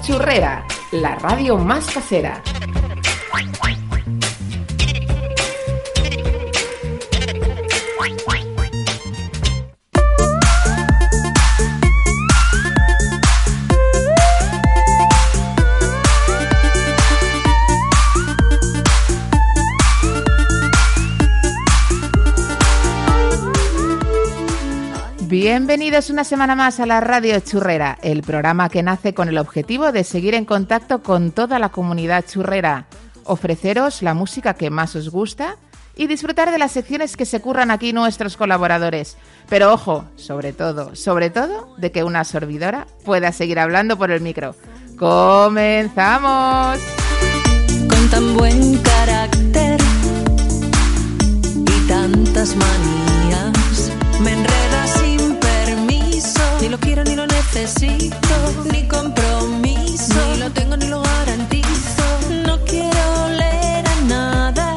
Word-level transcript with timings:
Churrera, 0.00 0.64
la 0.92 1.14
radio 1.16 1.56
más 1.58 1.90
casera. 1.90 2.42
Bienvenidos 25.50 26.10
una 26.10 26.24
semana 26.24 26.54
más 26.54 26.78
a 26.78 26.84
la 26.84 27.00
Radio 27.00 27.40
Churrera, 27.40 27.96
el 28.02 28.22
programa 28.22 28.68
que 28.68 28.82
nace 28.82 29.14
con 29.14 29.30
el 29.30 29.38
objetivo 29.38 29.92
de 29.92 30.04
seguir 30.04 30.34
en 30.34 30.44
contacto 30.44 31.02
con 31.02 31.30
toda 31.30 31.58
la 31.58 31.70
comunidad 31.70 32.26
churrera, 32.26 32.84
ofreceros 33.24 34.02
la 34.02 34.12
música 34.12 34.52
que 34.52 34.68
más 34.68 34.94
os 34.94 35.08
gusta 35.08 35.56
y 35.96 36.06
disfrutar 36.06 36.50
de 36.50 36.58
las 36.58 36.72
secciones 36.72 37.16
que 37.16 37.24
se 37.24 37.40
curran 37.40 37.70
aquí 37.70 37.94
nuestros 37.94 38.36
colaboradores. 38.36 39.16
Pero 39.48 39.72
ojo, 39.72 40.04
sobre 40.16 40.52
todo, 40.52 40.94
sobre 40.94 41.30
todo, 41.30 41.74
de 41.78 41.92
que 41.92 42.04
una 42.04 42.24
sorbidora 42.24 42.86
pueda 43.06 43.32
seguir 43.32 43.58
hablando 43.58 43.96
por 43.96 44.10
el 44.10 44.20
micro. 44.20 44.54
¡Comenzamos! 44.98 46.78
Con 47.88 48.10
tan 48.10 48.34
buen 48.34 48.76
carácter 48.82 49.80
y 51.54 51.88
tantas 51.88 52.54
manías, 52.54 53.17
necesito, 57.54 58.64
ni 58.72 58.86
compromiso. 58.88 60.14
Ni 60.32 60.38
lo 60.38 60.50
tengo 60.50 60.76
ni 60.76 60.86
lo 60.86 61.02
garantizo. 61.02 62.04
No 62.46 62.58
quiero 62.64 63.28
leer 63.30 63.86
a 63.86 63.94
nada. 64.06 64.76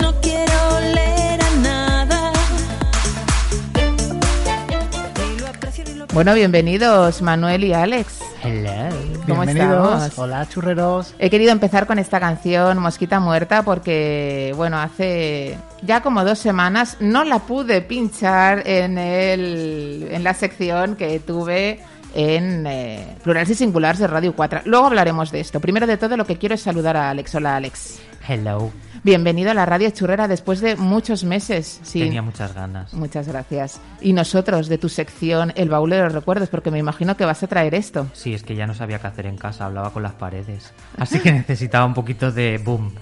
No 0.00 0.20
quiero 0.20 0.80
leer 0.94 1.40
a 1.42 1.50
nada. 1.62 2.32
Bueno, 6.12 6.34
bienvenidos 6.34 7.22
Manuel 7.22 7.64
y 7.64 7.72
Alex. 7.72 8.06
Hello. 8.42 9.07
¿Cómo 9.28 9.42
Bienvenidos. 9.42 10.02
estamos? 10.04 10.18
Hola, 10.18 10.48
churreros. 10.48 11.14
He 11.18 11.30
querido 11.30 11.52
empezar 11.52 11.86
con 11.86 11.98
esta 11.98 12.18
canción, 12.18 12.78
Mosquita 12.78 13.20
Muerta, 13.20 13.62
porque, 13.62 14.52
bueno, 14.56 14.78
hace 14.78 15.56
ya 15.82 16.00
como 16.02 16.24
dos 16.24 16.38
semanas 16.38 16.96
no 17.00 17.24
la 17.24 17.40
pude 17.40 17.82
pinchar 17.82 18.66
en, 18.66 18.98
el, 18.98 20.08
en 20.10 20.24
la 20.24 20.34
sección 20.34 20.96
que 20.96 21.20
tuve 21.20 21.80
en 22.14 22.66
eh, 22.66 23.16
Plurales 23.22 23.50
y 23.50 23.54
Singulares 23.54 23.98
de 24.00 24.06
Radio 24.06 24.34
4. 24.34 24.62
Luego 24.64 24.86
hablaremos 24.86 25.30
de 25.30 25.40
esto. 25.40 25.60
Primero 25.60 25.86
de 25.86 25.96
todo, 25.96 26.16
lo 26.16 26.24
que 26.24 26.36
quiero 26.36 26.54
es 26.54 26.62
saludar 26.62 26.96
a 26.96 27.10
Alex. 27.10 27.34
Hola, 27.34 27.56
Alex. 27.56 28.00
Hello. 28.26 28.72
Bienvenido 29.04 29.50
a 29.50 29.54
la 29.54 29.64
Radio 29.64 29.90
Churrera 29.90 30.26
después 30.28 30.60
de 30.60 30.76
muchos 30.76 31.22
meses. 31.24 31.80
Sí. 31.82 32.00
Tenía 32.00 32.20
muchas 32.22 32.54
ganas. 32.54 32.92
Muchas 32.94 33.28
gracias. 33.28 33.80
Y 34.00 34.12
nosotros, 34.12 34.68
de 34.68 34.76
tu 34.78 34.88
sección, 34.88 35.52
El 35.56 35.68
Baúl 35.68 35.90
de 35.90 36.00
los 36.00 36.12
Recuerdos, 36.12 36.48
porque 36.48 36.70
me 36.70 36.78
imagino 36.78 37.16
que 37.16 37.24
vas 37.24 37.42
a 37.42 37.46
traer 37.46 37.74
esto. 37.74 38.08
Sí, 38.12 38.34
es 38.34 38.42
que 38.42 38.56
ya 38.56 38.66
no 38.66 38.74
sabía 38.74 38.98
qué 38.98 39.06
hacer 39.06 39.26
en 39.26 39.36
casa, 39.36 39.66
hablaba 39.66 39.92
con 39.92 40.02
las 40.02 40.12
paredes. 40.14 40.72
Así 40.96 41.20
que 41.20 41.32
necesitaba 41.32 41.86
un 41.86 41.94
poquito 41.94 42.32
de 42.32 42.58
boom. 42.58 42.92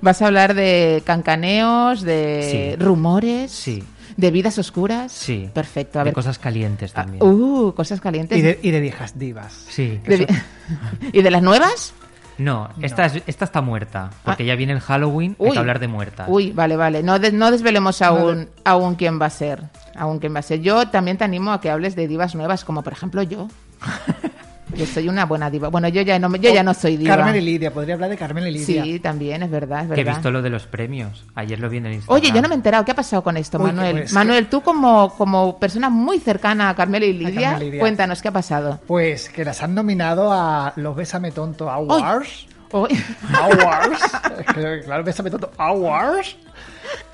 Vas 0.00 0.22
a 0.22 0.26
hablar 0.26 0.54
de 0.54 1.02
cancaneos, 1.04 2.02
de 2.02 2.74
Sí. 2.76 2.82
rumores, 2.82 3.50
Sí. 3.52 3.84
de 4.16 4.30
vidas 4.30 4.58
oscuras. 4.58 5.12
Sí. 5.12 5.50
Perfecto. 5.52 5.98
A 6.00 6.04
de 6.04 6.08
ver. 6.08 6.14
cosas 6.14 6.38
calientes 6.38 6.92
Ah, 6.94 7.02
también. 7.02 7.22
Uh, 7.22 7.72
cosas 7.74 8.00
calientes. 8.00 8.38
Y 8.38 8.42
de, 8.42 8.58
y 8.62 8.70
de 8.70 8.80
viejas 8.80 9.18
divas. 9.18 9.52
Sí. 9.68 10.00
De 10.06 10.16
vi- 10.16 10.26
¿Y 11.12 11.22
de 11.22 11.30
las 11.30 11.42
nuevas? 11.42 11.92
No, 12.38 12.68
esta, 12.82 13.06
es- 13.06 13.22
esta 13.26 13.44
está 13.44 13.60
muerta, 13.60 14.10
porque 14.24 14.42
Ah. 14.42 14.46
ya 14.46 14.56
viene 14.56 14.72
el 14.72 14.80
Halloween, 14.80 15.36
hay 15.38 15.46
Uy. 15.46 15.52
que 15.52 15.58
hablar 15.58 15.78
de 15.78 15.88
muertas. 15.88 16.26
Uy, 16.28 16.52
vale, 16.52 16.76
vale. 16.76 17.02
No, 17.02 17.18
des- 17.18 17.32
no 17.32 17.50
desvelemos 17.50 18.02
aún, 18.02 18.48
aún 18.64 18.94
quién 18.96 19.20
va 19.20 19.26
a 19.26 19.30
ser. 19.30 19.62
Aún 19.96 20.18
quién 20.18 20.34
va 20.34 20.40
a 20.40 20.42
ser. 20.42 20.60
Yo 20.60 20.88
también 20.88 21.16
te 21.16 21.24
animo 21.24 21.52
a 21.52 21.60
que 21.60 21.70
hables 21.70 21.94
de 21.96 22.08
divas 22.08 22.34
nuevas, 22.34 22.64
como 22.64 22.82
por 22.82 22.92
ejemplo 22.92 23.22
yo. 23.22 23.48
yo 24.74 24.86
soy 24.86 25.08
una 25.08 25.24
buena 25.24 25.50
diva. 25.50 25.68
Bueno, 25.68 25.88
yo 25.88 26.02
ya 26.02 26.18
no, 26.18 26.34
yo 26.36 26.52
ya 26.52 26.62
no 26.62 26.74
soy 26.74 26.96
diva. 26.96 27.16
Carmen 27.16 27.36
y 27.36 27.40
Lidia, 27.40 27.72
podría 27.72 27.94
hablar 27.94 28.10
de 28.10 28.16
Carmen 28.16 28.46
y 28.46 28.50
Lidia. 28.52 28.84
Sí, 28.84 28.98
también, 29.00 29.42
es 29.42 29.50
verdad, 29.50 29.82
es 29.82 29.86
que 29.88 29.94
he 29.94 30.04
verdad. 30.04 30.14
visto 30.14 30.30
lo 30.30 30.42
de 30.42 30.50
los 30.50 30.66
premios. 30.66 31.24
Ayer 31.34 31.58
lo 31.58 31.68
vi 31.68 31.78
en 31.78 31.86
el 31.86 31.92
Instagram. 31.94 32.22
Oye, 32.22 32.32
yo 32.32 32.42
no 32.42 32.48
me 32.48 32.54
he 32.54 32.56
enterado. 32.56 32.84
¿Qué 32.84 32.92
ha 32.92 32.94
pasado 32.96 33.22
con 33.22 33.36
esto, 33.36 33.58
Uy, 33.58 33.66
Manuel? 33.66 33.92
pues, 34.00 34.12
Manuel, 34.12 34.46
tú 34.48 34.60
como, 34.62 35.14
como 35.16 35.58
persona 35.58 35.88
muy 35.90 36.18
cercana 36.20 36.70
a 36.70 36.74
Carmela 36.74 37.06
y 37.06 37.12
Lidia, 37.12 37.50
Carmen 37.50 37.62
y 37.62 37.64
Lidia. 37.70 37.80
cuéntanos 37.80 38.20
qué 38.22 38.28
ha 38.28 38.32
pasado. 38.32 38.80
Pues 38.86 39.28
que 39.28 39.44
las 39.44 39.62
han 39.62 39.74
nominado 39.74 40.32
a 40.32 40.72
los 40.76 40.94
Bésame 40.96 41.30
Tonto 41.32 41.70
Awards. 41.70 42.46
Awards. 42.72 44.00
Claro, 44.84 45.04
Bésame 45.04 45.30
Tonto 45.30 45.50
Awards. 45.58 46.36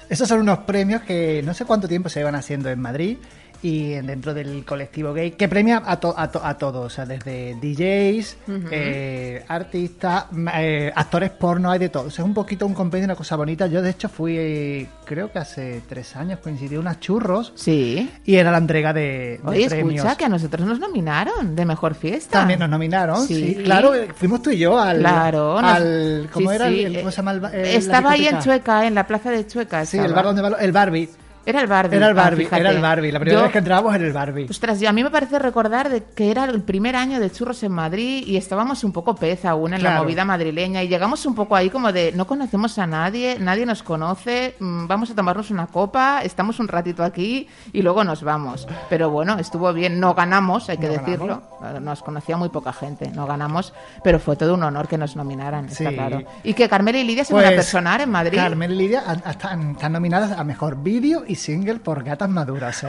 Esos 0.09 0.28
son 0.28 0.41
unos 0.41 0.60
premios 0.60 1.03
que 1.03 1.42
no 1.44 1.54
sé 1.54 1.65
cuánto 1.65 1.87
tiempo 1.87 2.09
se 2.09 2.19
llevan 2.21 2.34
haciendo 2.34 2.69
en 2.69 2.81
Madrid 2.81 3.19
y 3.62 3.91
dentro 3.93 4.32
del 4.32 4.65
colectivo 4.65 5.12
gay, 5.12 5.32
que 5.32 5.47
premia 5.48 5.82
a, 5.84 6.00
to- 6.00 6.15
a, 6.16 6.31
to- 6.31 6.41
a 6.44 6.56
todos, 6.56 6.87
o 6.87 6.88
sea, 6.88 7.04
desde 7.04 7.54
DJs, 7.60 8.37
eh, 8.71 9.44
artistas, 9.48 10.25
eh, 10.54 10.91
actores 10.94 11.31
porno, 11.31 11.71
hay 11.71 11.78
de 11.78 11.88
todo. 11.91 12.04
O 12.04 12.10
sea, 12.10 12.22
es 12.25 12.26
un 12.28 12.34
poquito 12.34 12.66
un 12.66 12.75
compendio, 12.75 13.04
una 13.06 13.15
cosa 13.16 13.37
bonita. 13.37 13.66
Yo, 13.66 13.82
de 13.82 13.91
hecho, 13.91 14.09
fui, 14.09 14.88
creo 15.04 15.31
que 15.31 15.38
hace 15.38 15.82
tres 15.88 16.16
años, 16.16 16.38
coincidió 16.43 16.81
unas 16.81 17.00
churros 17.00 17.53
Sí. 17.54 18.10
y 18.25 18.37
era 18.37 18.50
la 18.50 18.59
entrega 18.59 18.93
de, 18.93 19.00
de 19.03 19.41
Oye, 19.44 19.69
premios. 19.69 19.97
escucha, 19.97 20.16
que 20.16 20.25
a 20.25 20.28
nosotros 20.28 20.66
nos 20.66 20.78
nominaron 20.81 21.54
de 21.54 21.65
mejor 21.65 21.94
fiesta. 21.94 22.38
También 22.41 22.60
nos 22.60 22.71
nominaron, 22.71 23.27
Sí. 23.27 23.54
sí. 23.56 23.62
Claro, 23.65 23.92
fuimos 24.15 24.42
tú 24.42 24.50
y 24.50 24.59
yo 24.59 24.78
al. 24.81 25.00
Claro. 25.00 25.59
al 25.59 26.28
¿Cómo 26.32 26.50
sí, 26.50 26.56
era? 26.56 26.69
sí, 26.69 26.81
el, 26.84 26.98
¿Cómo 26.98 27.10
se 27.10 27.16
llama 27.19 27.32
el, 27.32 27.41
ba- 27.41 27.50
eh, 27.53 27.60
el- 27.60 27.62
la 27.72 27.78
Estaba 27.78 28.10
ahí 28.12 28.27
en? 28.27 28.38
Chueca, 28.41 28.87
en 28.87 28.94
la 28.94 29.06
plaza 29.06 29.31
de 29.31 29.47
Chueca. 29.47 29.84
Sí, 29.84 29.98
el 29.98 30.12
bar 30.15 30.25
donde 30.25 30.42
va- 30.42 30.56
el 30.60 30.72
Barbie. 30.72 31.09
Era 31.47 31.61
el 31.62 31.67
Barbie. 31.67 31.97
Era 31.97 32.06
el 32.09 32.19
ah, 32.19 32.23
Barbie, 32.23 32.45
fíjate. 32.45 32.61
era 32.61 32.71
el 32.71 32.81
Barbie. 32.81 33.12
La 33.12 33.19
primera 33.19 33.39
Yo- 33.39 33.43
vez 33.45 33.53
que 33.53 33.59
entrábamos 33.59 33.95
era 33.95 34.05
el 34.06 34.12
Barbie. 34.12 34.47
Ostras, 34.51 34.78
yo- 34.81 34.89
a 34.89 34.93
mí 34.93 35.03
me 35.03 35.11
parece 35.11 35.39
recordar 35.39 35.89
de 35.89 36.05
que 36.15 36.31
era 36.31 36.45
el 36.45 36.62
primer 36.62 36.97
año 36.97 37.19
de 37.19 37.31
churros 37.31 37.62
en 37.62 37.73
Madrid 37.73 38.25
y 38.27 38.37
estábamos 38.37 38.84
un 38.84 38.93
poco 38.93 39.15
pez 39.15 39.45
aún 39.45 39.73
en 39.75 39.83
la 39.83 39.91
Claro. 39.91 40.05
movida 40.05 40.25
madrileña 40.25 40.83
y 40.83 40.89
llegamos 40.89 41.25
un 41.27 41.34
poco 41.34 41.56
ahí 41.56 41.71
como 41.71 41.93
de 41.93 42.12
no 42.15 42.27
conocemos 42.27 42.78
a 42.78 42.87
nadie, 42.87 43.39
nadie 43.41 43.65
nos 43.67 43.83
conoce, 43.83 44.55
mm, 44.61 44.87
vamos 44.87 45.11
a 45.11 45.15
tomarnos 45.15 45.51
una 45.51 45.67
copa, 45.67 46.21
estamos 46.23 46.61
un 46.61 46.69
ratito 46.69 47.03
aquí 47.03 47.49
y 47.72 47.83
luego 47.83 48.05
nos 48.05 48.22
vamos. 48.22 48.69
Pero 48.89 49.11
bueno, 49.11 49.39
estuvo 49.39 49.72
bien, 49.72 49.99
no 49.99 50.15
ganamos, 50.15 50.69
hay 50.69 50.78
que 50.78 50.87
No 50.89 50.93
decirlo, 50.93 51.43
nos 51.81 52.03
conocía 52.03 52.37
muy 52.37 52.51
poca 52.51 52.72
gente, 52.72 53.11
no 53.15 53.27
ganamos, 53.27 53.72
pero 54.05 54.19
fue 54.19 54.37
todo 54.37 54.55
un 54.55 54.63
honor 54.63 54.89
que 54.89 54.98
nos 54.98 55.16
nominaran, 55.16 55.66
está 55.66 55.89
Sí. 55.91 55.95
claro. 55.97 56.22
Y 56.45 56.54
que 56.54 56.69
Carmela 56.69 56.98
y 56.98 57.04
Lidia 57.04 57.25
se 57.25 57.33
van 57.33 57.45
a 57.45 57.47
Pues, 57.48 57.57
personar 57.57 58.01
en 58.03 58.10
Madrid. 58.10 58.39
Carmen 58.39 58.71
y 58.72 58.75
Lidia 58.75 59.03
están 59.27 59.77
nominadas 59.91 60.33
a 60.33 60.45
mejor 60.45 60.77
vídeo 60.83 61.25
y 61.30 61.36
single 61.36 61.77
por 61.80 62.03
Gatas 62.04 62.28
Maduras. 62.28 62.84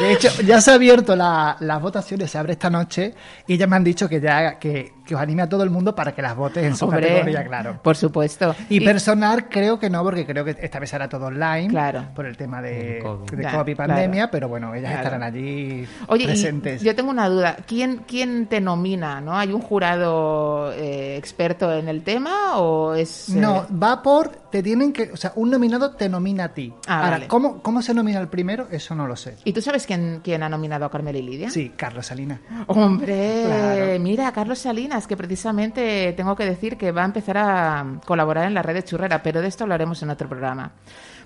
De 0.00 0.12
hecho, 0.12 0.28
ya 0.42 0.60
se 0.60 0.70
ha 0.70 0.74
abierto 0.74 1.14
la- 1.14 1.56
las 1.60 1.80
votaciones, 1.80 2.30
se 2.30 2.38
abre 2.38 2.54
esta 2.54 2.70
noche 2.70 3.14
y 3.46 3.56
ya 3.58 3.66
me 3.66 3.76
han 3.76 3.84
dicho 3.84 4.08
que 4.08 4.20
ya 4.20 4.58
que, 4.58 4.94
que 5.04 5.14
os 5.14 5.20
anime 5.20 5.42
a 5.42 5.48
todo 5.48 5.62
el 5.62 5.70
mundo 5.70 5.94
para 5.94 6.14
que 6.14 6.22
las 6.22 6.34
votes 6.36 6.64
en 6.64 6.76
su 6.76 6.86
Hombre, 6.86 7.08
categoría, 7.08 7.44
claro. 7.46 7.78
Por 7.82 7.96
supuesto. 7.96 8.54
Y, 8.68 8.80
personal 8.80 9.48
creo 9.48 9.78
que 9.78 9.90
no, 9.90 10.02
porque 10.02 10.24
creo 10.26 10.44
que 10.44 10.56
esta 10.60 10.78
vez 10.78 10.90
será 10.90 11.08
todo 11.08 11.26
online. 11.26 11.68
Claro. 11.68 12.06
Por 12.14 12.26
el 12.26 12.36
tema 12.36 12.62
de, 12.62 13.00
COVID. 13.02 13.30
de 13.30 13.36
Claro, 13.42 13.58
COVID 13.58 13.72
y 13.72 13.74
claro. 13.76 13.88
pandemia, 13.92 14.30
pero 14.30 14.48
bueno, 14.48 14.74
ellas 14.74 14.90
Claro. 14.92 15.04
estarán 15.08 15.22
allí 15.22 15.86
Oye, 16.08 16.24
presentes. 16.26 16.82
yo 16.82 16.94
tengo 16.94 17.10
una 17.10 17.28
duda. 17.28 17.56
¿Quién, 17.66 18.02
quién 18.06 18.46
te 18.46 18.60
nomina? 18.60 19.20
¿No? 19.20 19.36
¿Hay 19.36 19.52
un 19.52 19.60
jurado 19.60 20.72
eh, 20.72 21.16
experto 21.16 21.72
en 21.72 21.88
el 21.88 22.02
tema 22.02 22.58
o 22.58 22.94
es...? 22.94 23.28
eh, 23.28 23.36
No, 23.36 23.66
va 23.70 24.02
por 24.02 24.44
te 24.54 24.62
tienen 24.62 24.92
que, 24.92 25.10
o 25.12 25.16
sea, 25.16 25.32
un 25.34 25.50
nominado 25.50 25.90
te 25.96 26.08
nomina 26.08 26.44
a 26.44 26.48
ti. 26.54 26.72
Ah, 26.86 26.98
Ahora, 27.00 27.10
vale. 27.10 27.26
¿cómo, 27.28 27.60
¿cómo 27.60 27.82
se 27.82 27.92
nomina 27.92 28.20
el 28.20 28.28
primero? 28.28 28.68
Eso 28.70 28.94
no 28.94 29.06
lo 29.08 29.16
sé. 29.16 29.36
¿Y 29.44 29.52
tú 29.52 29.60
sabes 29.60 29.84
quién, 29.84 30.20
quién 30.22 30.44
ha 30.44 30.48
nominado 30.48 30.84
a 30.84 30.90
Carmela 30.92 31.18
y 31.18 31.22
Lidia? 31.22 31.50
Sí, 31.50 31.72
Carlos 31.76 32.06
Salinas. 32.06 32.38
Hombre, 32.68 33.42
Claro. 33.46 33.98
mira, 34.00 34.32
Carlos 34.32 34.58
Salinas, 34.94 35.06
que 35.06 35.16
precisamente 35.16 36.12
tengo 36.16 36.36
que 36.36 36.44
decir 36.44 36.76
que 36.76 36.92
va 36.92 37.02
a 37.02 37.06
empezar 37.06 37.36
a 37.38 38.00
colaborar 38.06 38.46
en 38.46 38.54
la 38.54 38.62
red 38.62 38.74
de 38.74 38.84
Churrera, 38.84 39.22
pero 39.22 39.40
de 39.40 39.48
esto 39.48 39.64
hablaremos 39.64 40.02
en 40.02 40.10
otro 40.10 40.28
programa. 40.28 40.70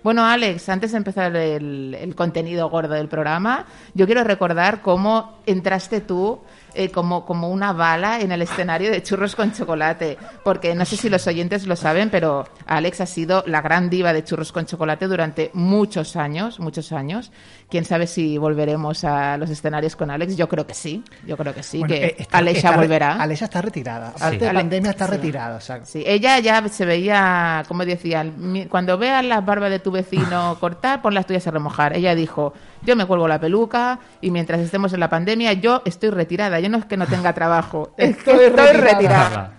Bueno, 0.03 0.25
Alex, 0.25 0.69
antes 0.69 0.93
de 0.93 0.99
empezar 0.99 1.35
el, 1.37 2.15
contenido 2.17 2.71
gordo 2.71 2.95
del 2.95 3.09
programa, 3.09 3.67
yo 3.95 4.07
quiero 4.07 4.23
recordar 4.25 4.81
cómo 4.81 5.41
entraste 5.45 6.01
tú 6.01 6.41
eh, 6.75 6.91
como, 6.91 7.27
como 7.27 7.51
una 7.51 7.73
bala 7.73 8.21
en 8.21 8.31
el 8.31 8.43
escenario 8.43 8.91
de 8.91 9.03
churros 9.03 9.35
con 9.35 9.53
chocolate, 9.53 10.17
porque 10.45 10.75
no 10.75 10.85
sé 10.85 10.97
si 10.97 11.09
los 11.09 11.27
oyentes 11.27 11.67
lo 11.67 11.75
saben, 11.75 12.11
pero 12.11 12.47
Alex 12.67 13.01
ha 13.01 13.07
sido 13.07 13.43
la 13.47 13.61
gran 13.61 13.91
diva 13.91 14.13
de 14.13 14.23
churros 14.23 14.53
con 14.53 14.67
chocolate 14.67 15.07
durante 15.09 15.51
muchos 15.53 16.15
años, 16.15 16.61
muchos 16.61 16.93
años. 16.93 17.33
Quién 17.71 17.85
sabe 17.85 18.07
si 18.07 18.39
volveremos 18.39 19.05
a 19.05 19.37
los 19.37 19.51
escenarios 19.51 19.95
con 19.95 20.11
Alex. 20.11 20.37
Yo 20.39 20.49
creo 20.49 20.67
que 20.67 20.73
sí, 20.73 21.05
yo 21.27 21.37
creo 21.37 21.55
que 21.55 21.63
sí, 21.63 21.81
Bueno, 21.81 21.95
que 21.95 22.07
eh, 22.07 22.15
está- 22.19 22.41
re- 22.41 22.77
volverá. 22.77 23.17
Alexia 23.21 23.45
está 23.45 23.61
retirada. 23.61 24.09
Aparte 24.09 24.31
Sí. 24.37 24.39
de 24.39 24.49
Ale- 24.49 24.59
pandemia 24.61 24.91
está 24.93 25.05
sí. 25.05 25.11
retirada. 25.11 25.57
O 25.57 25.61
sea, 25.61 25.85
Sí, 25.85 26.03
ella 26.07 26.39
ya 26.39 26.67
se 26.69 26.87
veía, 26.87 27.65
como 27.69 27.85
decían, 27.85 28.33
mi- 28.39 28.65
cuando 28.67 28.97
veas 28.97 29.23
las 29.23 29.45
barbas 29.45 29.69
de 29.71 29.81
tu 29.81 29.91
vecino 29.91 30.57
cortar, 30.61 31.03
pon 31.03 31.13
las 31.13 31.27
tuyas 31.27 31.47
a 31.47 31.51
remojar. 31.51 31.95
Ella 31.95 32.15
dijo, 32.15 32.55
yo 32.83 32.97
me 32.97 33.05
cuelgo 33.05 33.29
la 33.29 33.39
peluca 33.39 33.99
y 34.23 34.31
mientras 34.31 34.61
estemos 34.61 34.95
en 34.95 35.01
la 35.01 35.11
pandemia, 35.11 35.53
yo 35.53 35.83
estoy 35.85 36.09
retirada. 36.09 36.61
Yo 36.61 36.71
no 36.71 36.79
es 36.79 36.87
que 36.87 36.97
no 36.97 37.07
tenga 37.07 37.35
trabajo, 37.35 37.93
Estoy 37.99 38.47
estoy 38.47 38.49
retirada. 38.49 38.93
retirada. 38.93 39.53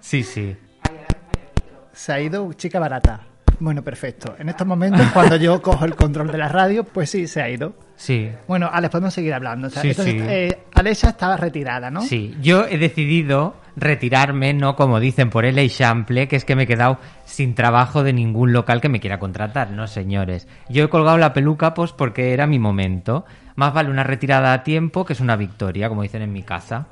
Sí, 0.00 0.22
sí. 0.22 0.56
se 1.92 2.12
ha 2.12 2.20
ido 2.20 2.52
chica 2.52 2.78
barata. 2.78 3.20
Bueno, 3.58 3.82
perfecto. 3.82 4.34
En 4.38 4.48
estos 4.48 4.66
momentos, 4.66 5.06
cuando 5.14 5.36
yo 5.36 5.60
cojo 5.62 5.84
el 5.84 5.94
control 5.94 6.30
de 6.30 6.38
la 6.38 6.48
radio, 6.48 6.84
pues 6.84 7.10
sí, 7.10 7.26
se 7.26 7.40
ha 7.40 7.48
ido. 7.48 7.74
Sí. 7.96 8.30
Bueno, 8.46 8.68
Alex, 8.70 8.92
podemos 8.92 9.14
seguir 9.14 9.32
hablando. 9.32 9.68
O 9.68 9.70
sea, 9.70 9.82
Sí, 9.82 9.88
entonces, 9.90 10.14
sí. 10.14 10.20
eh, 10.28 10.58
Alexia 10.74 11.10
estaba 11.10 11.36
retirada, 11.36 11.90
¿no? 11.90 12.02
Sí, 12.02 12.36
yo 12.42 12.66
he 12.66 12.76
decidido 12.76 13.54
retirarme, 13.76 14.52
no 14.54 14.76
como 14.76 15.00
dicen 15.00 15.30
por 15.30 15.44
el 15.46 15.58
Eixample, 15.58 16.28
que 16.28 16.36
es 16.36 16.44
que 16.44 16.56
me 16.56 16.64
he 16.64 16.66
quedado 16.66 16.98
sin 17.24 17.54
trabajo 17.54 18.02
de 18.02 18.12
ningún 18.12 18.52
local 18.52 18.80
que 18.80 18.88
me 18.88 19.00
quiera 19.00 19.18
contratar, 19.18 19.70
no 19.70 19.86
señores. 19.86 20.46
Yo 20.68 20.84
he 20.84 20.88
colgado 20.88 21.16
la 21.18 21.32
peluca 21.32 21.72
pues 21.74 21.92
porque 21.92 22.32
era 22.34 22.46
mi 22.46 22.58
momento. 22.58 23.24
Más 23.54 23.72
vale 23.72 23.90
una 23.90 24.04
retirada 24.04 24.52
a 24.52 24.62
tiempo 24.64 25.04
que 25.06 25.14
es 25.14 25.20
una 25.20 25.36
victoria, 25.36 25.88
como 25.88 26.02
dicen 26.02 26.20
en 26.22 26.32
mi 26.32 26.42
casa. 26.42 26.86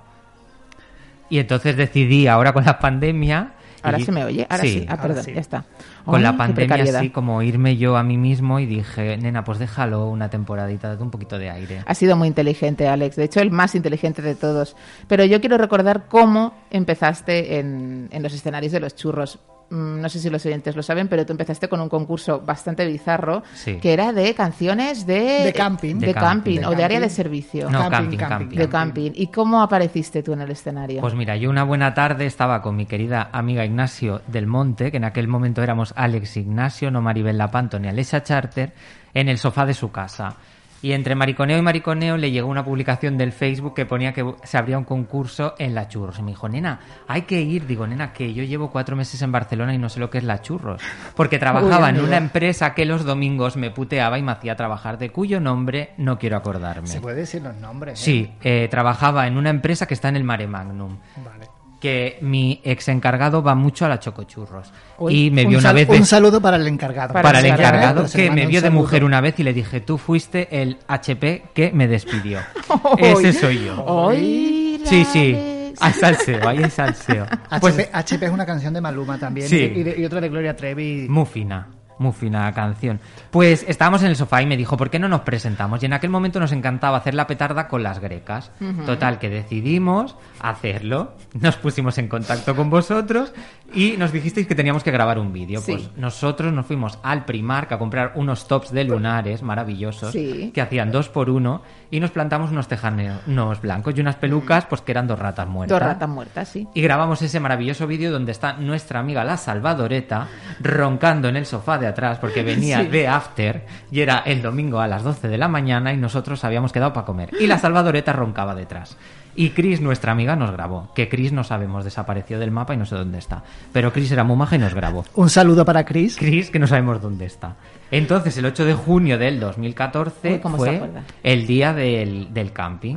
Y 1.28 1.38
entonces 1.38 1.76
decidí 1.76 2.26
ahora 2.26 2.52
con 2.54 2.64
la 2.64 2.78
pandemia... 2.78 3.52
Ahora 3.84 3.98
y- 4.00 4.04
se 4.04 4.12
me 4.12 4.24
oye, 4.24 4.46
ahora 4.48 4.64
sí. 4.64 4.84
Ah, 4.88 4.92
ahora 4.92 5.02
perdón, 5.02 5.24
sí. 5.24 5.32
ya 5.34 5.40
está. 5.40 5.64
Con 6.04 6.22
la 6.22 6.36
pandemia 6.36 6.98
así 6.98 7.10
como 7.10 7.40
irme 7.42 7.76
yo 7.76 7.96
a 7.96 8.02
mí 8.02 8.16
mismo 8.18 8.58
y 8.60 8.66
dije, 8.66 9.16
nena, 9.16 9.44
pues 9.44 9.58
déjalo 9.58 10.08
una 10.08 10.28
temporadita, 10.30 10.88
date 10.88 11.02
un 11.02 11.10
poquito 11.10 11.38
de 11.38 11.50
aire. 11.50 11.82
Ha 11.86 11.94
sido 11.94 12.16
muy 12.16 12.28
inteligente, 12.28 12.88
Alex. 12.88 13.16
De 13.16 13.24
hecho, 13.24 13.40
el 13.40 13.50
más 13.50 13.74
inteligente 13.74 14.22
de 14.22 14.34
todos. 14.34 14.76
Pero 15.08 15.24
yo 15.24 15.40
quiero 15.40 15.58
recordar 15.58 16.06
cómo 16.08 16.54
empezaste 16.70 17.58
en, 17.58 18.08
en 18.10 18.22
los 18.22 18.34
escenarios 18.34 18.72
de 18.72 18.80
los 18.80 18.94
churros. 18.96 19.38
Mm, 19.74 20.00
No 20.00 20.08
sé 20.08 20.20
si 20.20 20.30
los 20.30 20.44
oyentes 20.46 20.76
lo 20.76 20.82
saben, 20.82 21.08
pero 21.08 21.26
tú 21.26 21.32
empezaste 21.32 21.68
con 21.68 21.80
un 21.80 21.88
concurso 21.88 22.40
bastante 22.40 22.86
bizarro 22.86 23.42
Sí. 23.54 23.76
que 23.78 23.92
era 23.92 24.12
de 24.12 24.32
canciones 24.34 25.06
de, 25.06 25.44
De 25.44 25.52
camping. 25.52 25.96
de 25.96 26.06
De 26.08 26.14
camping, 26.14 26.56
camping. 26.58 26.66
o 26.72 26.76
de 26.76 26.84
área 26.84 27.00
de 27.00 27.10
servicio. 27.10 27.68
No, 27.70 27.90
Camping, 27.90 28.16
camping, 28.16 28.56
de 28.56 28.68
camping. 28.68 29.10
¿Y 29.14 29.26
cómo 29.28 29.62
apareciste 29.62 30.22
tú 30.22 30.32
en 30.32 30.42
el 30.42 30.50
escenario? 30.50 31.00
Pues 31.00 31.14
mira, 31.14 31.36
yo 31.36 31.50
una 31.50 31.64
buena 31.64 31.92
tarde 31.94 32.26
estaba 32.26 32.62
con 32.62 32.76
mi 32.76 32.86
querida 32.86 33.30
amiga 33.32 33.64
Ignacio 33.64 34.22
del 34.28 34.46
Monte, 34.46 34.90
que 34.90 34.98
en 34.98 35.04
aquel 35.04 35.26
momento 35.28 35.62
éramos 35.62 35.92
Alex 35.96 36.36
Ignacio, 36.36 36.90
no 36.90 37.02
Maribel 37.02 37.36
Lapanto 37.38 37.78
ni 37.78 37.88
Alessia 37.88 38.22
Charter, 38.22 38.72
en 39.12 39.28
el 39.28 39.38
sofá 39.38 39.64
de 39.66 39.74
su 39.74 39.90
casa. 39.90 40.36
Y 40.84 40.92
entre 40.92 41.14
mariconeo 41.14 41.56
y 41.56 41.62
mariconeo 41.62 42.18
le 42.18 42.30
llegó 42.30 42.46
una 42.46 42.62
publicación 42.62 43.16
del 43.16 43.32
Facebook 43.32 43.72
que 43.72 43.86
ponía 43.86 44.12
que 44.12 44.34
se 44.42 44.58
abría 44.58 44.76
un 44.76 44.84
concurso 44.84 45.54
en 45.58 45.74
la 45.74 45.88
churros. 45.88 46.18
Y 46.18 46.22
me 46.22 46.32
dijo, 46.32 46.46
nena, 46.46 46.78
hay 47.08 47.22
que 47.22 47.40
ir. 47.40 47.66
Digo, 47.66 47.86
nena, 47.86 48.12
que 48.12 48.34
yo 48.34 48.44
llevo 48.44 48.70
cuatro 48.70 48.94
meses 48.94 49.22
en 49.22 49.32
Barcelona 49.32 49.72
y 49.72 49.78
no 49.78 49.88
sé 49.88 49.98
lo 49.98 50.10
que 50.10 50.18
es 50.18 50.24
la 50.24 50.42
churros. 50.42 50.82
Porque 51.16 51.38
trabajaba 51.38 51.88
en 51.88 52.00
una 52.00 52.18
empresa 52.18 52.74
que 52.74 52.84
los 52.84 53.06
domingos 53.06 53.56
me 53.56 53.70
puteaba 53.70 54.18
y 54.18 54.22
me 54.22 54.32
hacía 54.32 54.56
trabajar, 54.56 54.98
de 54.98 55.08
cuyo 55.08 55.40
nombre 55.40 55.94
no 55.96 56.18
quiero 56.18 56.36
acordarme. 56.36 56.86
Se 56.86 57.00
puede 57.00 57.16
decir 57.16 57.40
los 57.40 57.56
nombres. 57.56 57.98
¿eh? 57.98 58.04
Sí, 58.04 58.32
eh, 58.42 58.68
trabajaba 58.70 59.26
en 59.26 59.38
una 59.38 59.48
empresa 59.48 59.86
que 59.86 59.94
está 59.94 60.10
en 60.10 60.16
el 60.16 60.24
Mare 60.24 60.46
Magnum 60.46 60.98
Vale. 61.24 61.53
Que 61.84 62.16
mi 62.22 62.62
ex 62.64 62.88
encargado 62.88 63.42
va 63.42 63.54
mucho 63.54 63.84
a 63.84 63.90
la 63.90 64.00
chocochurros 64.00 64.72
Uy, 64.96 65.26
y 65.26 65.30
me 65.30 65.42
un, 65.44 65.50
vio 65.50 65.58
una 65.58 65.68
sal- 65.68 65.74
vez 65.76 65.88
un 65.90 66.06
saludo 66.06 66.40
para 66.40 66.56
el 66.56 66.66
encargado. 66.66 67.12
para 67.12 67.22
para 67.24 67.40
el 67.40 67.44
encargado 67.46 68.06
que 68.10 68.30
me 68.30 68.44
un 68.44 68.48
vio 68.48 68.62
de 68.62 68.68
saludo. 68.68 68.80
mujer 68.80 69.04
una 69.04 69.20
vez 69.20 69.38
y 69.38 69.42
le 69.42 69.52
dije 69.52 69.82
tú 69.82 69.98
fuiste 69.98 70.48
el 70.62 70.78
HP 70.88 71.42
que 71.52 71.72
me 71.72 71.86
despidió 71.86 72.38
ese 72.96 73.34
soy 73.34 73.66
yo 73.66 74.08
¡Ay, 74.08 74.80
sí 74.86 75.04
sí 75.04 75.36
hay 75.78 75.92
salseo 75.92 76.48
hay 76.48 76.70
salseo 76.70 77.26
pues 77.60 77.74
HP, 77.78 77.90
HP 77.92 78.26
es 78.26 78.32
una 78.32 78.46
canción 78.46 78.72
de 78.72 78.80
Maluma 78.80 79.18
también. 79.18 79.46
Sí. 79.46 79.56
Y, 79.76 79.82
de- 79.82 80.00
y 80.00 80.04
otra 80.06 80.22
de 80.22 80.30
Gloria 80.30 80.56
Trevi. 80.56 81.06
muy 81.10 81.26
fina 81.26 81.66
muy 81.98 82.12
fina 82.12 82.52
canción. 82.52 83.00
Pues 83.30 83.64
estábamos 83.68 84.02
en 84.02 84.08
el 84.08 84.16
sofá 84.16 84.42
y 84.42 84.46
me 84.46 84.56
dijo, 84.56 84.76
¿por 84.76 84.90
qué 84.90 84.98
no 84.98 85.08
nos 85.08 85.22
presentamos? 85.22 85.82
Y 85.82 85.86
en 85.86 85.92
aquel 85.92 86.10
momento 86.10 86.40
nos 86.40 86.52
encantaba 86.52 86.98
hacer 86.98 87.14
la 87.14 87.26
petarda 87.26 87.68
con 87.68 87.82
las 87.82 87.98
grecas. 87.98 88.50
Total, 88.86 89.18
que 89.18 89.30
decidimos 89.30 90.16
hacerlo. 90.40 91.14
Nos 91.40 91.56
pusimos 91.56 91.98
en 91.98 92.08
contacto 92.08 92.54
con 92.54 92.70
vosotros 92.70 93.32
y 93.74 93.96
nos 93.98 94.12
dijisteis 94.12 94.46
que 94.46 94.54
teníamos 94.54 94.82
que 94.84 94.90
grabar 94.90 95.18
un 95.18 95.32
vídeo. 95.32 95.60
Sí. 95.60 95.72
Pues 95.72 95.90
nosotros 95.96 96.52
nos 96.52 96.66
fuimos 96.66 96.98
al 97.02 97.24
Primark 97.24 97.72
a 97.72 97.78
comprar 97.78 98.12
unos 98.14 98.46
tops 98.48 98.70
de 98.72 98.84
lunares 98.84 99.42
maravillosos 99.42 100.12
Sí. 100.12 100.50
que 100.54 100.60
hacían 100.60 100.90
dos 100.92 101.08
por 101.08 101.30
uno 101.30 101.62
y 101.90 102.00
nos 102.00 102.10
plantamos 102.10 102.50
unos 102.50 102.68
tejanos 102.68 103.20
blancos 103.60 103.94
y 103.96 104.00
unas 104.00 104.16
pelucas, 104.16 104.66
pues 104.66 104.80
que 104.80 104.92
eran 104.92 105.06
dos 105.06 105.18
ratas 105.18 105.46
muertas. 105.48 105.78
Dos 105.78 105.86
ratas 105.88 106.08
muertas, 106.08 106.48
sí. 106.48 106.66
Y 106.74 106.80
grabamos 106.82 107.20
ese 107.22 107.40
maravilloso 107.40 107.86
vídeo 107.86 108.10
donde 108.10 108.32
está 108.32 108.54
nuestra 108.54 109.00
amiga 109.00 109.24
la 109.24 109.36
Salvadoreta 109.36 110.28
roncando 110.60 111.28
en 111.28 111.36
el 111.36 111.46
sofá 111.46 111.78
de 111.78 111.86
atrás 111.86 112.18
porque 112.18 112.42
venía 112.44 112.80
Sí. 112.80 112.88
de 112.88 113.08
After 113.08 113.66
y 113.90 114.00
era 114.00 114.18
el 114.26 114.42
domingo 114.42 114.80
a 114.80 114.88
las 114.88 115.02
12 115.02 115.28
de 115.28 115.38
la 115.38 115.48
mañana 115.48 115.92
y 115.92 115.96
nosotros 115.96 116.44
habíamos 116.44 116.72
quedado 116.72 116.92
para 116.92 117.06
comer. 117.06 117.30
Y 117.40 117.46
la 117.46 117.58
Salvadoreta 117.58 118.12
roncaba 118.12 118.54
detrás. 118.54 118.96
Y 119.36 119.50
Chris, 119.50 119.80
nuestra 119.80 120.12
amiga, 120.12 120.36
nos 120.36 120.50
grabó. 120.52 120.92
Que 120.94 121.08
Chris 121.08 121.32
no 121.32 121.44
sabemos, 121.44 121.84
desapareció 121.84 122.38
del 122.38 122.50
mapa 122.50 122.74
y 122.74 122.76
no 122.76 122.86
sé 122.86 122.94
dónde 122.94 123.18
está. 123.18 123.42
Pero 123.72 123.92
Chris 123.92 124.10
era 124.12 124.24
muy 124.24 124.36
maja 124.36 124.56
y 124.56 124.58
nos 124.58 124.74
grabó. 124.74 125.04
Un 125.14 125.30
saludo 125.30 125.64
para 125.64 125.84
Chris. 125.84 126.16
Chris, 126.16 126.50
que 126.50 126.58
no 126.58 126.66
sabemos 126.66 127.02
dónde 127.02 127.26
está. 127.26 127.56
Entonces, 127.90 128.36
el 128.38 128.46
8 128.46 128.64
de 128.64 128.74
junio 128.74 129.18
del 129.18 129.40
2014 129.40 130.32
Uy, 130.34 130.38
¿cómo 130.40 130.62
se 130.64 130.78
fue 130.78 130.90
el 131.22 131.46
día 131.46 131.72
del, 131.72 132.32
del 132.32 132.52
camping. 132.52 132.96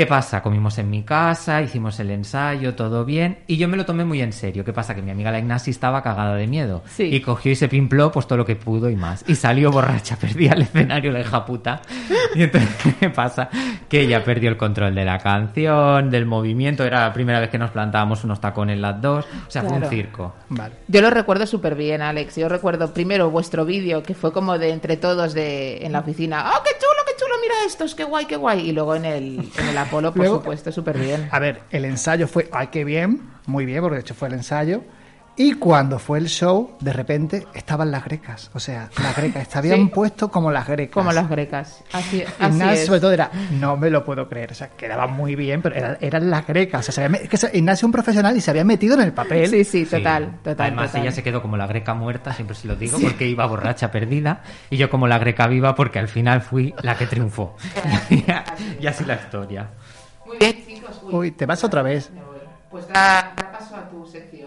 ¿Qué 0.00 0.06
pasa? 0.06 0.40
Comimos 0.40 0.78
en 0.78 0.88
mi 0.88 1.02
casa, 1.02 1.60
hicimos 1.60 2.00
el 2.00 2.10
ensayo, 2.10 2.74
todo 2.74 3.04
bien, 3.04 3.40
y 3.46 3.58
yo 3.58 3.68
me 3.68 3.76
lo 3.76 3.84
tomé 3.84 4.02
muy 4.06 4.22
en 4.22 4.32
serio. 4.32 4.64
¿Qué 4.64 4.72
pasa? 4.72 4.94
Que 4.94 5.02
mi 5.02 5.10
amiga 5.10 5.30
la 5.30 5.40
Ignasi 5.40 5.72
estaba 5.72 6.02
cagada 6.02 6.36
de 6.36 6.46
miedo. 6.46 6.82
Sí. 6.86 7.02
Y 7.02 7.20
cogió 7.20 7.52
y 7.52 7.54
se 7.54 7.68
pimpló 7.68 8.10
pues 8.10 8.26
todo 8.26 8.38
lo 8.38 8.46
que 8.46 8.56
pudo 8.56 8.88
y 8.88 8.96
más. 8.96 9.22
Y 9.28 9.34
salió 9.34 9.70
borracha, 9.70 10.16
perdía 10.20 10.52
el 10.52 10.62
escenario 10.62 11.12
la 11.12 11.20
hija 11.20 11.44
puta. 11.44 11.82
Y 12.34 12.44
entonces, 12.44 12.94
¿qué 13.00 13.10
pasa? 13.10 13.50
Que 13.88 14.02
ella 14.02 14.22
perdió 14.24 14.48
el 14.50 14.56
control 14.56 14.94
de 14.94 15.04
la 15.04 15.18
canción, 15.18 16.10
del 16.10 16.24
movimiento. 16.26 16.84
Era 16.84 17.00
la 17.00 17.12
primera 17.12 17.40
vez 17.40 17.50
que 17.50 17.58
nos 17.58 17.70
plantábamos 17.72 18.22
unos 18.24 18.40
tacones 18.40 18.78
las 18.78 19.02
dos. 19.02 19.26
O 19.48 19.50
sea, 19.50 19.62
fue 19.62 19.70
Claro. 19.72 19.84
un 19.86 19.90
circo. 19.90 20.34
Vale. 20.48 20.74
Yo 20.86 21.00
lo 21.02 21.10
recuerdo 21.10 21.44
súper 21.46 21.74
bien, 21.74 22.00
Alex. 22.00 22.36
Yo 22.36 22.48
recuerdo 22.48 22.94
primero 22.94 23.30
vuestro 23.30 23.64
vídeo, 23.64 24.02
que 24.04 24.14
fue 24.14 24.32
como 24.32 24.58
de 24.58 24.70
entre 24.70 24.96
todos 24.96 25.34
de, 25.34 25.84
en 25.84 25.90
la 25.92 25.98
oficina. 26.00 26.52
¡Oh, 26.56 26.62
qué 26.62 26.70
chulo, 26.78 26.99
chulo! 27.20 27.34
Mira 27.42 27.54
estos, 27.66 27.94
qué 27.94 28.04
guay, 28.04 28.26
qué 28.26 28.36
guay. 28.36 28.68
Y 28.68 28.72
luego 28.72 28.94
en 28.96 29.04
el, 29.04 29.50
en 29.58 29.68
el 29.68 29.78
Apolo, 29.78 30.10
por 30.12 30.18
Luego- 30.22 30.36
supuesto, 30.38 30.72
súper 30.72 30.98
bien. 30.98 31.28
A 31.30 31.38
ver, 31.38 31.60
el 31.70 31.84
ensayo 31.84 32.26
fue, 32.26 32.48
ay, 32.52 32.68
qué 32.68 32.84
bien, 32.84 33.30
muy 33.46 33.64
bien, 33.64 33.80
porque 33.80 33.96
de 33.96 34.00
hecho 34.02 34.14
fue 34.14 34.28
el 34.28 34.34
ensayo. 34.34 34.82
Y 35.42 35.54
cuando 35.54 35.98
fue 35.98 36.18
el 36.18 36.28
show, 36.28 36.76
de 36.80 36.92
repente 36.92 37.46
estaban 37.54 37.90
las 37.90 38.04
grecas. 38.04 38.50
O 38.52 38.60
sea, 38.60 38.90
las 39.02 39.16
grecas, 39.16 39.48
se 39.48 39.56
habían 39.58 39.78
Sí. 39.86 39.90
puesto 39.94 40.30
como 40.30 40.50
las 40.52 40.68
grecas. 40.68 40.92
Como 40.92 41.12
las 41.12 41.30
grecas. 41.30 41.82
Así, 41.94 42.18
Y 42.18 42.24
así 42.42 42.58
nada, 42.58 42.74
es. 42.74 42.84
sobre 42.84 43.00
todo 43.00 43.10
era, 43.12 43.30
no 43.52 43.74
me 43.78 43.88
lo 43.88 44.04
puedo 44.04 44.28
creer, 44.28 44.52
o 44.52 44.54
sea, 44.54 44.68
quedaba 44.68 45.06
muy 45.06 45.36
bien, 45.36 45.62
pero 45.62 45.76
era- 45.76 45.96
eran 46.02 46.28
las 46.28 46.46
grecas. 46.46 46.80
O 46.80 46.82
sea, 46.82 46.92
se 46.92 47.04
había 47.04 47.18
me- 47.20 47.24
es 47.24 47.30
que 47.30 47.56
Ignacio 47.56 47.72
es 47.80 47.84
un 47.84 47.92
profesional 47.92 48.36
y 48.36 48.42
se 48.42 48.50
había 48.50 48.64
metido 48.64 48.94
en 48.96 49.00
el 49.00 49.12
papel. 49.14 49.48
Sí, 49.48 49.64
sí, 49.64 49.86
Sí. 49.86 49.96
total. 49.96 50.40
Además, 50.44 50.88
total. 50.88 51.02
ella 51.06 51.12
se 51.12 51.22
quedó 51.22 51.40
como 51.40 51.56
la 51.56 51.66
greca 51.66 51.94
muerta, 51.94 52.34
siempre 52.34 52.54
se 52.54 52.68
lo 52.68 52.76
digo, 52.76 52.98
porque 53.00 53.26
iba 53.26 53.46
borracha 53.46 53.90
perdida, 53.90 54.42
y 54.68 54.76
yo 54.76 54.90
como 54.90 55.08
la 55.08 55.18
greca 55.18 55.46
viva, 55.46 55.74
porque 55.74 55.98
al 55.98 56.08
final 56.08 56.42
fui 56.42 56.74
la 56.82 56.98
que 56.98 57.06
triunfó. 57.06 57.56
y 58.78 58.86
así 58.86 59.04
la 59.06 59.14
historia. 59.14 59.70
Muy 60.26 60.36
bien, 60.36 60.56
chicos. 60.66 61.00
Uy, 61.04 61.14
Uy, 61.14 61.30
te 61.30 61.46
vas 61.46 61.64
otra 61.64 61.80
vez. 61.80 62.10
Pues 62.70 62.86
da, 62.86 63.32
da 63.36 63.50
paso 63.50 63.74
a 63.74 63.88
tu 63.88 64.06
sección. 64.06 64.39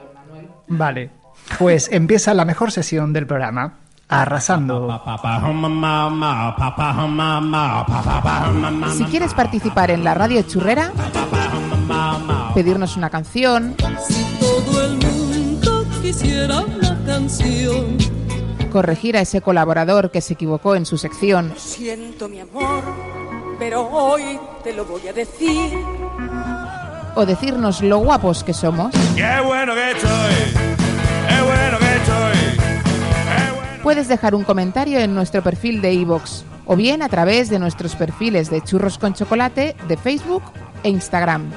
Vale, 0.67 1.09
pues 1.59 1.89
empieza 1.91 2.33
la 2.33 2.45
mejor 2.45 2.71
sesión 2.71 3.13
del 3.13 3.27
programa, 3.27 3.79
arrasando. 4.07 5.01
Si 8.95 9.03
quieres 9.05 9.33
participar 9.33 9.91
en 9.91 10.03
la 10.03 10.13
radio 10.13 10.41
churrera, 10.43 10.91
pedirnos 12.53 12.97
una 12.97 13.09
canción, 13.09 13.75
Si 14.07 14.23
todo 14.39 14.85
el 14.85 14.97
mundo 14.97 15.85
quisiera 16.01 16.59
hablar 16.59 16.97
canción. 17.05 17.97
Corregir 18.71 19.17
a 19.17 19.21
ese 19.21 19.41
colaborador 19.41 20.09
que 20.09 20.21
se 20.21 20.33
equivocó 20.33 20.75
en 20.75 20.85
su 20.85 20.97
sección. 20.97 21.53
Siento 21.57 22.27
mi 22.27 22.39
amor, 22.39 22.83
pero 23.59 23.87
hoy 23.87 24.39
te 24.63 24.73
lo 24.73 24.85
voy 24.85 25.07
a 25.07 25.13
decir. 25.13 25.71
O 27.15 27.25
decirnos 27.25 27.81
lo 27.81 27.99
guapos 27.99 28.43
que 28.43 28.53
somos. 28.53 28.93
Qué 29.15 29.41
bueno 29.45 29.73
que 29.73 29.91
estoy, 29.91 30.33
qué 31.27 31.41
bueno 31.41 31.77
que 31.79 31.95
estoy. 31.95 32.57
Qué 32.57 33.51
bueno. 33.55 33.83
Puedes 33.83 34.07
dejar 34.07 34.35
un 34.35 34.43
comentario 34.43 34.99
en 34.99 35.13
nuestro 35.13 35.43
perfil 35.43 35.81
de 35.81 35.93
iVoox 35.93 36.43
o 36.65 36.75
bien 36.75 37.01
a 37.01 37.09
través 37.09 37.49
de 37.49 37.59
nuestros 37.59 37.95
perfiles 37.95 38.49
de 38.49 38.61
Churros 38.61 38.97
con 38.97 39.13
Chocolate 39.13 39.75
de 39.87 39.97
Facebook 39.97 40.43
e 40.83 40.89
Instagram. 40.89 41.51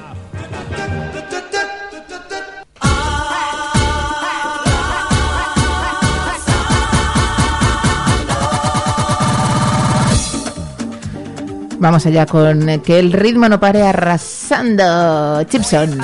Vamos 11.79 12.05
allá 12.07 12.25
con 12.25 12.69
eh, 12.69 12.81
que 12.81 12.97
el 12.97 13.13
ritmo 13.13 13.47
no 13.47 13.59
pare 13.59 13.83
arrasando. 13.83 15.43
Chipson. 15.43 15.99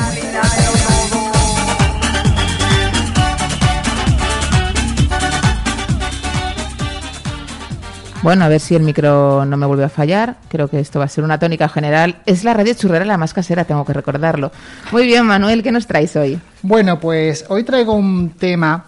Bueno, 8.21 8.45
a 8.45 8.47
ver 8.47 8.61
si 8.61 8.73
el 8.73 8.83
micro 8.83 9.45
no 9.45 9.57
me 9.57 9.65
vuelve 9.65 9.83
a 9.83 9.89
fallar. 9.89 10.37
Creo 10.47 10.69
que 10.69 10.79
esto 10.79 10.99
va 10.99 11.05
a 11.05 11.09
ser 11.09 11.25
una 11.25 11.39
tónica 11.39 11.67
general. 11.67 12.21
Es 12.25 12.45
la 12.45 12.53
radio 12.53 12.73
churrera 12.73 13.03
la 13.03 13.17
más 13.17 13.33
casera, 13.33 13.65
tengo 13.65 13.83
que 13.83 13.91
recordarlo. 13.91 14.51
Muy 14.93 15.05
bien, 15.05 15.25
Manuel, 15.25 15.61
¿qué 15.61 15.73
nos 15.73 15.87
traes 15.87 16.15
hoy? 16.15 16.39
Bueno, 16.61 16.99
pues 16.99 17.45
hoy 17.49 17.63
traigo 17.63 17.93
un 17.93 18.29
tema. 18.29 18.85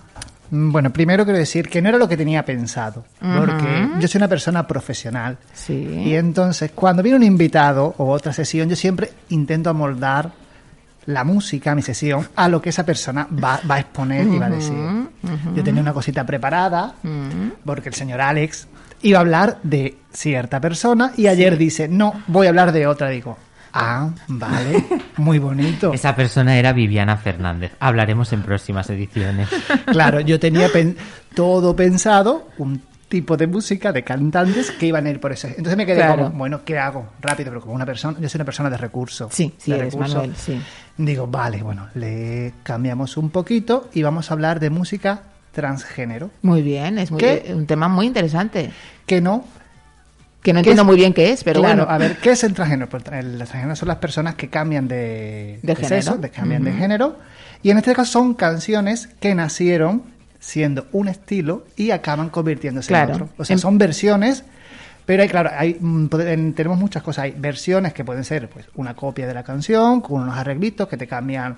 Mm, 0.50 0.72
Bueno, 0.72 0.92
primero 0.92 1.24
quiero 1.24 1.40
decir 1.40 1.70
que 1.70 1.82
no 1.82 1.90
era 1.90 1.98
lo 1.98 2.08
que 2.08 2.18
tenía 2.18 2.44
pensado, 2.46 3.06
porque 3.20 3.90
yo 4.00 4.08
soy 4.08 4.20
una 4.20 4.28
persona 4.28 4.68
profesional. 4.68 5.38
Sí. 5.54 5.74
Y 5.74 6.16
entonces, 6.16 6.72
cuando 6.74 7.04
viene 7.04 7.18
un 7.18 7.24
invitado 7.24 7.96
o 7.98 8.10
otra 8.12 8.34
sesión, 8.34 8.70
yo 8.70 8.76
siempre 8.76 9.12
intento 9.30 9.70
amoldar 9.70 10.32
la 11.08 11.24
música, 11.24 11.76
mi 11.76 11.82
sesión, 11.82 12.28
a 12.36 12.50
lo 12.50 12.62
que 12.62 12.70
esa 12.70 12.84
persona 12.84 13.28
va, 13.32 13.60
va 13.70 13.76
a 13.76 13.80
exponer 13.80 14.28
y 14.28 14.40
va 14.40 14.48
a 14.48 14.50
decir. 14.50 14.76
Yo 15.56 15.64
tenía 15.64 15.82
una 15.82 15.94
cosita 15.94 16.26
preparada, 16.26 16.96
porque 17.64 17.90
el 17.90 17.96
señor 17.96 18.22
Alex 18.22 18.68
iba 19.02 19.20
a 19.20 19.22
hablar 19.22 19.60
de 19.62 19.98
cierta 20.12 20.60
persona 20.60 21.12
y 21.16 21.28
ayer 21.28 21.58
dice, 21.58 21.88
no, 21.88 22.24
voy 22.28 22.48
a 22.48 22.50
hablar 22.50 22.72
de 22.72 22.88
otra. 22.88 23.10
Digo, 23.10 23.38
ah, 23.76 24.10
vale, 24.28 24.84
muy 25.18 25.38
bonito. 25.40 25.94
Esa 25.94 26.16
persona 26.16 26.58
era 26.58 26.74
Viviana 26.74 27.18
Fernández. 27.18 27.74
Hablaremos 27.80 28.34
en 28.34 28.42
próximas 28.42 28.90
ediciones. 28.90 29.48
Claro, 29.86 30.20
yo 30.20 30.40
tenía 30.40 30.70
pen- 30.70 30.98
todo 31.36 31.76
pensado, 31.76 32.48
un 32.58 32.82
tipo 33.08 33.38
de 33.38 33.46
música, 33.48 33.92
de 33.92 34.04
cantantes 34.04 34.72
que 34.72 34.88
iban 34.88 35.06
a 35.06 35.10
ir 35.12 35.20
por 35.20 35.32
eso. 35.32 35.48
Entonces 35.48 35.78
me 35.78 35.86
quedé 35.86 35.98
Claro. 35.98 36.26
como, 36.26 36.38
bueno, 36.40 36.62
¿qué 36.66 36.78
hago? 36.80 37.08
Rápido, 37.22 37.52
pero 37.52 37.62
como 37.62 37.76
una 37.76 37.86
persona, 37.86 38.18
yo 38.20 38.28
soy 38.28 38.40
una 38.40 38.46
persona 38.46 38.70
de 38.70 38.78
recursos. 38.78 39.32
Sí, 39.34 39.54
sí 39.58 39.72
de 39.72 39.78
eres, 39.78 39.94
recursos. 39.94 40.16
Manuel, 40.16 40.36
sí. 40.36 40.60
Digo, 40.98 41.28
vale, 41.28 41.62
bueno, 41.62 41.88
le 41.94 42.54
cambiamos 42.64 43.16
un 43.18 43.30
poquito 43.30 43.90
y 43.94 44.02
vamos 44.02 44.32
a 44.32 44.34
hablar 44.34 44.60
de 44.60 44.70
música 44.72 45.22
transgénero. 45.52 46.32
Muy 46.42 46.62
bien, 46.62 46.98
es 46.98 47.12
muy- 47.12 47.22
un 47.54 47.66
tema 47.68 47.88
muy 47.88 48.08
interesante. 48.08 48.72
Que 49.06 49.22
no. 49.22 49.46
Que 50.46 50.54
no 50.54 50.58
¿Qué 50.58 50.70
entiendo 50.70 50.84
es? 50.84 50.86
muy 50.86 50.96
bien 50.96 51.12
qué 51.12 51.32
es, 51.32 51.44
pero 51.44 51.60
claro, 51.62 51.86
bueno. 51.86 51.92
a 51.92 51.98
ver, 51.98 52.18
¿qué 52.18 52.30
es 52.30 52.44
el 52.44 52.54
transgénero? 52.54 52.88
Pues 52.88 53.04
el 53.12 53.38
transgénero 53.38 53.76
son 53.76 53.88
las 53.88 53.98
personas 53.98 54.36
que 54.36 54.48
cambian 54.48 54.88
de, 54.88 55.58
De 55.64 55.76
género. 55.76 55.88
sexo, 55.96 56.18
de, 56.18 56.30
cambian 56.30 56.64
de 56.64 56.72
género. 56.72 57.18
Y 57.64 57.72
en 57.72 57.80
este 57.80 57.96
caso 57.96 58.12
son 58.12 58.36
canciones 58.36 59.10
que 59.20 59.34
nacieron 59.34 60.04
siendo 60.40 60.86
un 60.92 61.08
estilo 61.08 61.66
y 61.76 61.90
acaban 61.90 62.30
convirtiéndose 62.30 62.90
Claro. 62.90 63.10
en 63.16 63.22
otro. 63.24 63.30
O 63.38 63.44
sea, 63.44 63.56
En- 63.56 63.60
son 63.60 63.80
versiones, 63.80 64.44
pero 65.08 65.24
hay, 65.24 65.30
claro, 65.30 65.50
hay, 65.58 65.78
mm, 65.80 66.54
tenemos 66.54 66.78
muchas 66.78 67.02
cosas. 67.02 67.24
Hay 67.24 67.32
versiones 67.36 67.94
que 67.94 68.06
pueden 68.06 68.24
ser 68.24 68.48
pues 68.48 68.68
una 68.76 68.94
copia 68.94 69.26
de 69.26 69.34
la 69.34 69.42
canción, 69.44 70.00
con 70.02 70.22
unos 70.22 70.38
arreglitos 70.38 70.88
que 70.88 70.96
te 70.96 71.08
cambian 71.08 71.56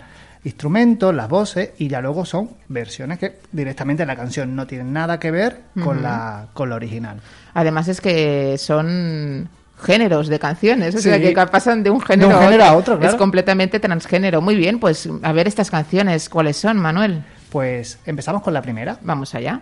instrumentos, 0.48 1.14
las 1.14 1.30
voces, 1.30 1.72
y 1.78 1.88
ya 1.88 2.02
luego 2.02 2.26
son 2.26 2.52
versiones 2.68 3.20
que 3.20 3.40
directamente 3.52 4.06
la 4.06 4.16
canción 4.16 4.56
no 4.56 4.66
tienen 4.66 4.94
nada 4.94 5.20
que 5.20 5.30
ver 5.30 5.62
con, 5.84 6.02
la, 6.02 6.48
con 6.54 6.70
la 6.70 6.76
original. 6.76 7.20
Además 7.54 7.88
es 7.88 8.02
que 8.02 8.58
son 8.58 9.50
géneros 9.80 10.28
de 10.28 10.40
canciones, 10.40 10.96
o 10.96 11.00
sea 11.00 11.20
que 11.20 11.34
pasan 11.52 11.84
de 11.84 11.90
un 11.90 12.02
género, 12.02 12.30
De 12.30 12.36
un 12.36 12.42
género 12.42 12.64
a 12.64 12.76
otro, 12.76 12.98
claro. 12.98 13.14
Es 13.14 13.18
completamente 13.18 13.80
transgénero. 13.80 14.42
Muy 14.42 14.56
bien, 14.56 14.80
pues 14.80 15.08
a 15.22 15.32
ver 15.34 15.48
estas 15.48 15.70
canciones, 15.70 16.30
¿cuáles 16.30 16.58
son, 16.58 16.78
Manuel? 16.78 17.24
Pues 17.52 18.00
empezamos 18.06 18.42
con 18.42 18.54
la 18.54 18.62
primera. 18.62 18.98
Vamos 19.02 19.36
allá. 19.36 19.62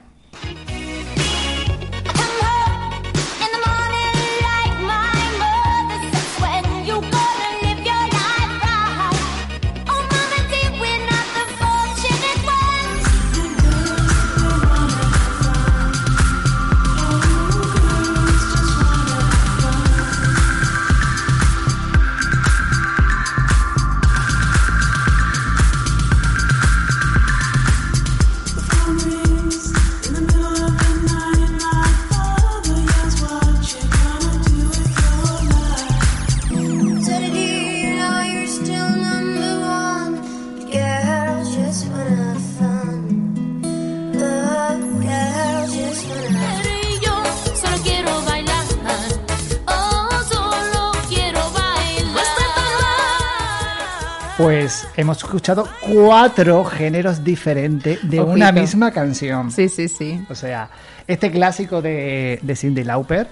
Hemos 54.98 55.18
escuchado 55.18 55.68
cuatro 55.82 56.64
géneros 56.66 57.24
diferentes 57.24 58.00
de 58.10 58.20
Ojito. 58.20 58.34
una 58.34 58.52
misma 58.52 58.92
canción. 58.92 59.52
Sí, 59.52 59.70
sí, 59.70 59.88
sí. 59.88 60.26
O 60.30 60.36
sea, 60.36 60.70
este 61.08 61.30
clásico 61.32 61.82
de, 61.82 62.40
de 62.42 62.56
Cindy 62.56 62.84
Lauper, 62.84 63.28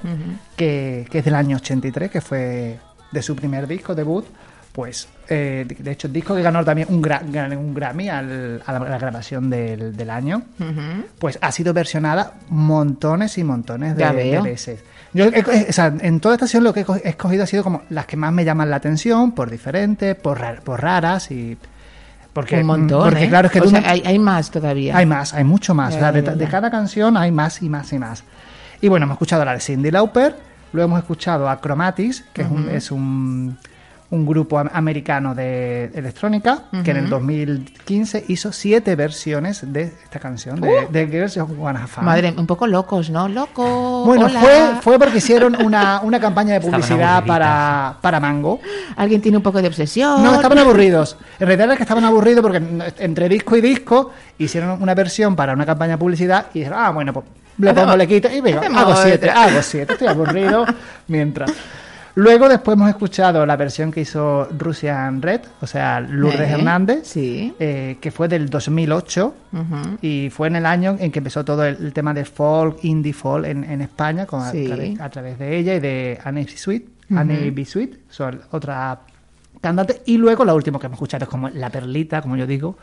que, 0.55 1.07
que 1.09 1.19
es 1.19 1.25
del 1.25 1.35
año 1.35 1.57
83, 1.57 2.11
que 2.11 2.21
fue 2.21 2.79
de 3.11 3.21
su 3.21 3.35
primer 3.35 3.67
disco 3.67 3.95
debut, 3.95 4.25
pues 4.71 5.07
eh, 5.29 5.65
de 5.67 5.91
hecho 5.91 6.07
el 6.07 6.13
disco 6.13 6.35
que 6.35 6.41
ganó 6.41 6.63
también 6.65 6.87
un, 6.89 7.01
gra- 7.01 7.21
un 7.57 7.73
Grammy 7.75 8.09
al- 8.09 8.61
a 8.65 8.73
la, 8.73 8.97
grabación 8.97 9.49
del, 9.49 9.95
del 9.95 10.09
año, 10.09 10.41
pues 11.19 11.37
ha 11.41 11.51
sido 11.51 11.73
versionada 11.73 12.33
montones 12.49 13.37
y 13.37 13.43
montones 13.43 13.95
de, 13.95 14.03
de 14.03 14.41
veces. 14.41 14.83
Yo, 15.13 15.27
o 15.27 15.71
sea, 15.73 15.93
en 15.99 16.19
toda 16.19 16.35
esta 16.35 16.47
sesión 16.47 16.63
lo 16.63 16.73
que 16.73 16.81
he 16.81 16.85
co- 16.85 16.95
he 16.95 17.09
escogido 17.09 17.43
ha 17.43 17.47
sido 17.47 17.63
como 17.63 17.83
las 17.89 18.05
que 18.07 18.17
más 18.17 18.31
me 18.33 18.43
llaman 18.43 18.69
la 18.69 18.77
atención, 18.77 19.31
por 19.33 19.49
diferentes, 19.51 20.15
por, 20.15 20.39
rar- 20.39 20.61
por 20.61 20.81
raras 20.81 21.29
y... 21.31 21.57
Porque, 22.33 22.57
un 22.61 22.65
montón, 22.65 23.03
porque 23.09 23.25
¿eh? 23.25 23.29
claro, 23.29 23.45
es 23.45 23.51
que 23.53 23.59
O 23.59 23.63
tú 23.63 23.69
sea, 23.69 23.81
no- 23.81 23.87
hay, 23.87 24.01
hay 24.03 24.17
más 24.17 24.49
todavía. 24.49 24.97
hay 24.97 25.05
más, 25.05 25.35
hay 25.35 25.43
mucho 25.43 25.75
más. 25.75 25.93
Ya, 25.95 26.11
de, 26.11 26.47
cada 26.47 26.71
canción 26.71 27.15
hay 27.15 27.31
más 27.31 27.61
y 27.61 27.69
más 27.69 27.93
y 27.93 27.99
más. 27.99 28.23
Y 28.81 28.87
bueno, 28.87 29.03
hemos 29.05 29.15
escuchado 29.15 29.45
la 29.45 29.53
de 29.53 29.59
Cindy 29.59 29.91
Lauper, 29.91 30.35
luego 30.71 30.87
hemos 30.87 30.99
escuchado 30.99 31.47
a 31.47 31.61
Chromatics, 31.61 32.23
que 32.33 32.41
es 32.41 32.49
un, 32.49 32.69
es 32.69 32.89
un, 32.91 33.57
un 34.13 34.27
grupo 34.27 34.59
am- 34.59 34.69
americano 34.71 35.33
de 35.33 35.85
electrónica, 35.95 36.65
que 36.83 36.91
en 36.91 36.97
el 36.97 37.09
2015 37.09 38.25
hizo 38.27 38.51
siete 38.51 38.95
versiones 38.95 39.73
de 39.73 39.91
esta 40.03 40.19
canción, 40.19 40.61
de, 40.61 40.87
de 40.91 41.07
Girls 41.07 41.33
Fun. 41.33 41.57
Uh. 41.57 42.01
Madre, 42.01 42.31
un 42.37 42.45
poco 42.45 42.67
locos, 42.67 43.09
¿no? 43.09 43.27
Loco. 43.27 44.03
Bueno, 44.05 44.27
hola. 44.27 44.39
fue, 44.39 44.69
fue 44.81 44.99
porque 44.99 45.17
hicieron 45.17 45.59
una, 45.59 46.01
una 46.03 46.19
campaña 46.19 46.53
de 46.53 46.61
publicidad 46.61 47.25
para, 47.25 47.97
para 48.01 48.19
Mango. 48.19 48.59
Alguien 48.95 49.19
tiene 49.19 49.37
un 49.37 49.43
poco 49.43 49.59
de 49.63 49.67
obsesión. 49.67 50.23
No, 50.23 50.35
estaban 50.35 50.59
aburridos. 50.59 51.17
En 51.39 51.47
realidad 51.47 51.69
era 51.69 51.75
que 51.77 51.83
estaban 51.83 52.05
aburridos 52.05 52.43
porque 52.43 52.61
entre 52.99 53.27
disco 53.27 53.57
y 53.57 53.61
disco 53.61 54.11
hicieron 54.37 54.79
una 54.79 54.93
versión 54.93 55.35
para 55.35 55.53
una 55.53 55.65
campaña 55.65 55.93
de 55.93 55.97
publicidad 55.97 56.47
y 56.53 56.59
dijeron, 56.59 56.79
ah, 56.79 56.91
bueno, 56.91 57.13
pues 57.13 57.25
le 57.57 57.73
pongo, 57.73 57.97
le 57.97 58.07
quito 58.07 58.29
y 58.29 58.41
venga, 58.41 58.61
hago 58.79 58.95
siete, 58.95 59.29
hago 59.31 59.61
siete, 59.63 59.93
estoy 59.93 60.07
aburrido 60.07 60.65
mientras. 61.07 61.51
Luego 62.15 62.47
después 62.47 62.75
hemos 62.77 62.89
escuchado 62.89 63.43
la 63.45 63.55
versión 63.57 63.91
que 63.91 64.01
hizo 64.01 64.47
Russian 64.57 65.19
Red, 65.19 65.41
o 65.61 65.65
sea, 65.67 65.99
Lourdes 65.99 66.41
Eh, 66.41 66.53
Hernández, 66.53 67.07
sí. 67.07 67.53
eh, 67.59 67.97
que 67.99 68.11
fue 68.11 68.27
del 68.27 68.49
2008 68.51 69.33
Ujú. 69.51 69.97
y 69.99 70.29
fue 70.29 70.47
en 70.47 70.57
el 70.57 70.67
año 70.67 70.95
en 70.99 71.11
que 71.11 71.17
empezó 71.19 71.43
todo 71.43 71.65
el, 71.65 71.75
el 71.77 71.91
tema 71.91 72.13
de 72.13 72.23
folk, 72.23 72.83
indie 72.83 73.13
folk 73.13 73.47
en, 73.47 73.63
en 73.63 73.81
España 73.81 74.27
con, 74.27 74.41
a- 74.43 74.51
Sí. 74.51 74.65
a, 74.65 74.67
través, 74.75 74.99
a 75.01 75.09
través 75.09 75.39
de 75.39 75.57
ella 75.57 75.73
y 75.75 75.79
de 75.79 76.19
Annie 76.23 76.43
B. 76.45 76.51
Sweet, 76.55 76.85
Annie 77.15 77.49
B. 77.49 77.65
Sweet, 77.65 77.95
son 78.09 78.41
otra 78.51 78.99
cantante. 79.59 80.03
Y 80.05 80.17
luego 80.17 80.45
la 80.45 80.53
última 80.53 80.77
que 80.79 80.85
hemos 80.85 80.97
escuchado 80.97 81.23
es 81.23 81.29
como 81.29 81.49
la 81.49 81.71
perlita, 81.71 82.21
como 82.21 82.35
yo 82.35 82.45
digo, 82.45 82.77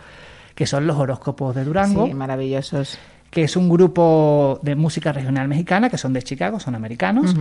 que 0.57 0.67
son 0.67 0.89
los 0.89 0.97
horóscopos 0.97 1.55
de 1.55 1.63
Durango, 1.65 2.07
Sí, 2.07 2.15
maravillosos. 2.15 2.99
que 3.31 3.45
es 3.45 3.57
un 3.57 3.69
grupo 3.69 4.59
de 4.65 4.75
música 4.75 5.13
regional 5.13 5.47
mexicana, 5.47 5.89
que 5.89 5.99
son 5.99 6.13
de 6.13 6.21
Chicago, 6.23 6.59
son 6.59 6.75
americanos, 6.75 7.37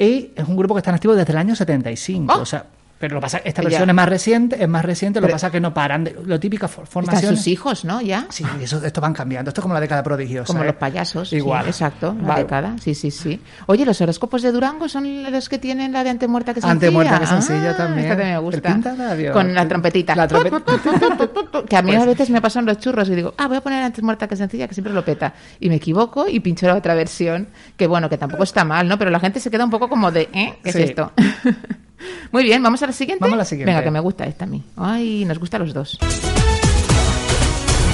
y 0.00 0.32
es 0.34 0.48
un 0.48 0.56
grupo 0.56 0.74
que 0.74 0.78
está 0.78 0.92
activo 0.94 1.14
desde 1.14 1.30
el 1.32 1.38
año 1.38 1.54
75, 1.54 2.32
Oh. 2.34 2.40
o 2.40 2.46
sea... 2.46 2.64
Pero 3.00 3.14
lo 3.14 3.20
pasa, 3.22 3.38
esta 3.42 3.62
Ya. 3.62 3.68
versión 3.70 3.88
es 3.88 3.94
más 3.96 4.08
reciente, 4.08 4.62
es 4.62 4.68
más 4.68 4.84
reciente, 4.84 5.20
lo 5.22 5.26
que 5.26 5.32
pasa 5.32 5.46
es 5.46 5.52
que 5.52 5.60
no 5.60 5.72
paran 5.72 6.04
de 6.04 6.14
lo 6.22 6.38
típica 6.38 6.68
for- 6.68 6.84
Están 6.84 7.04
formación. 7.04 7.34
sus 7.36 7.46
hijos, 7.46 7.84
¿no? 7.86 8.02
Ya. 8.02 8.26
Sí, 8.28 8.44
eso, 8.60 8.84
esto 8.84 9.00
van 9.00 9.14
cambiando. 9.14 9.48
Esto 9.48 9.60
es 9.60 9.62
como 9.62 9.72
la 9.72 9.80
década 9.80 10.02
prodigiosa. 10.02 10.46
Como 10.46 10.62
¿eh? 10.62 10.66
los 10.66 10.76
payasos. 10.76 11.30
sí, 11.30 11.36
Igual. 11.36 11.66
exacto, 11.66 12.14
la 12.20 12.28
Vale. 12.28 12.42
década. 12.42 12.76
Sí, 12.78 12.94
sí, 12.94 13.10
sí. 13.10 13.40
Oye, 13.66 13.86
¿los 13.86 13.98
horóscopos 14.02 14.42
de 14.42 14.52
Durango 14.52 14.86
son 14.88 15.32
los 15.32 15.48
que 15.48 15.58
tienen 15.58 15.92
la 15.92 16.04
de 16.04 16.10
antemuerta 16.10 16.52
que 16.52 16.60
sencilla? 16.60 16.72
Antemuerta 16.74 17.18
que 17.20 17.26
sencilla 17.26 17.70
Ah, 17.70 17.76
también. 17.78 17.98
Esta 18.06 18.16
también 18.16 18.28
me 18.28 18.34
El 18.34 18.40
gusta. 18.40 19.32
Con 19.32 19.54
la 19.54 19.66
trompetita. 19.66 20.14
La 20.14 20.28
trompet- 20.28 21.64
que 21.66 21.76
a 21.76 21.82
mí 21.82 21.90
Pues- 21.96 22.02
a 22.02 22.04
veces 22.06 22.28
me 22.28 22.42
pasan 22.42 22.66
los 22.66 22.78
churros 22.80 23.08
y 23.08 23.14
digo, 23.14 23.32
ah, 23.38 23.48
voy 23.48 23.56
a 23.56 23.60
poner 23.62 23.82
antemuerta 23.82 24.28
que 24.28 24.36
sencilla, 24.36 24.68
que 24.68 24.74
siempre 24.74 24.92
lo 24.92 25.02
peta. 25.04 25.32
Y 25.58 25.70
me 25.70 25.76
equivoco 25.76 26.28
y 26.28 26.40
pincho 26.40 26.66
la 26.66 26.74
otra 26.76 26.94
versión, 26.94 27.48
que 27.78 27.86
bueno, 27.86 28.10
que 28.10 28.18
tampoco 28.18 28.42
está 28.42 28.62
mal, 28.64 28.86
¿no? 28.86 28.98
Pero 28.98 29.10
la 29.10 29.20
gente 29.20 29.40
se 29.40 29.50
queda 29.50 29.64
un 29.64 29.70
poco 29.70 29.88
como 29.88 30.10
de, 30.12 30.28
¿eh? 30.34 30.58
¿Qué 30.62 30.72
Sí. 30.72 30.82
es 30.82 30.90
esto? 30.90 31.12
Muy 32.32 32.44
bien, 32.44 32.62
¿vamos 32.62 32.82
a 32.82 32.86
la 32.86 32.92
siguiente? 32.92 33.22
Vamos 33.22 33.34
a 33.34 33.38
la 33.38 33.44
siguiente. 33.44 33.70
Venga, 33.70 33.82
que 33.82 33.90
me 33.90 34.00
gusta 34.00 34.24
esta 34.24 34.44
a 34.44 34.48
mí. 34.48 34.62
Ay, 34.76 35.24
nos 35.24 35.38
gusta 35.38 35.56
a 35.56 35.60
los 35.60 35.74
dos. 35.74 35.98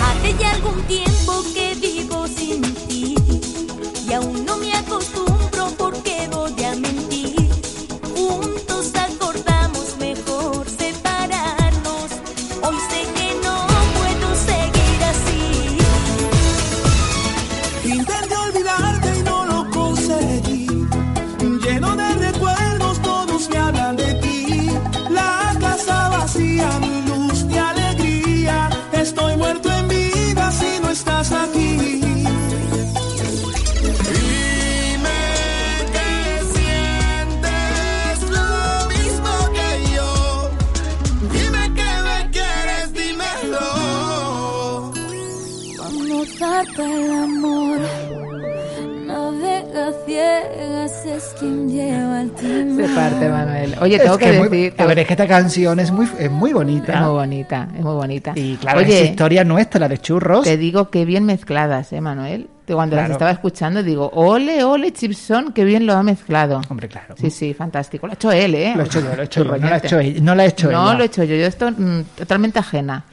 Hace 0.02 0.34
ya 0.38 0.52
algún 0.52 0.80
tiempo 0.82 1.25
Se 51.18 52.88
parte, 52.94 53.28
Manuel. 53.28 53.74
Oye, 53.80 53.96
Es 53.96 54.02
tengo 54.02 54.18
que, 54.18 54.30
es 54.30 54.38
muy- 54.38 54.48
decir... 54.48 54.74
a 54.78 54.84
ver, 54.86 54.98
es 55.00 55.06
que 55.06 55.14
esta 55.14 55.26
canción 55.26 55.80
es 55.80 55.90
muy, 55.90 56.06
es 56.18 56.30
muy 56.30 56.52
bonita. 56.52 56.92
Es 56.94 57.00
muy 57.00 57.10
bonita, 57.10 57.68
es 57.76 57.82
muy 57.82 57.94
bonita. 57.94 58.32
Y 58.34 58.56
claro, 58.56 58.78
Oye, 58.80 59.02
es 59.02 59.10
historia 59.10 59.44
nuestra 59.44 59.88
de 59.88 59.98
churros. 59.98 60.44
Te 60.44 60.56
digo 60.56 60.90
que 60.90 61.04
bien 61.04 61.24
mezcladas, 61.24 61.92
¿eh, 61.92 62.00
Manuel? 62.00 62.48
Que 62.66 62.74
Cuando 62.74 62.96
las 62.96 63.04
Claro. 63.04 63.12
estaba 63.14 63.30
escuchando 63.30 63.82
digo, 63.82 64.10
ole, 64.14 64.64
ole, 64.64 64.92
Chipson, 64.92 65.52
que 65.52 65.64
bien 65.64 65.86
lo 65.86 65.94
ha 65.94 66.02
mezclado. 66.02 66.60
Hombre, 66.68 66.88
claro. 66.88 67.14
Sí, 67.16 67.30
sí, 67.30 67.54
fantástico. 67.54 68.06
Lo 68.06 68.12
ha 68.12 68.14
hecho 68.14 68.32
él, 68.32 68.54
¿eh? 68.54 68.72
Lo 68.76 68.82
he 68.82 68.86
hecho 68.86 69.00
yo, 69.00 69.14
lo 69.14 69.22
he 69.22 69.24
hecho 69.24 69.44
yo, 69.44 69.56
no 69.56 69.68
lo 69.68 69.74
ha 69.74 69.76
hecho 69.78 70.00
no 70.22 70.34
lo 70.34 70.42
ha 70.42 70.46
hecho 70.46 70.70
No 70.70 70.82
ella. 70.88 70.94
lo 70.98 71.02
he 71.02 71.06
hecho 71.06 71.24
yo, 71.24 71.36
yo 71.36 71.46
esto 71.46 71.70
mm, 71.70 72.00
totalmente 72.16 72.58
ajena. 72.58 73.04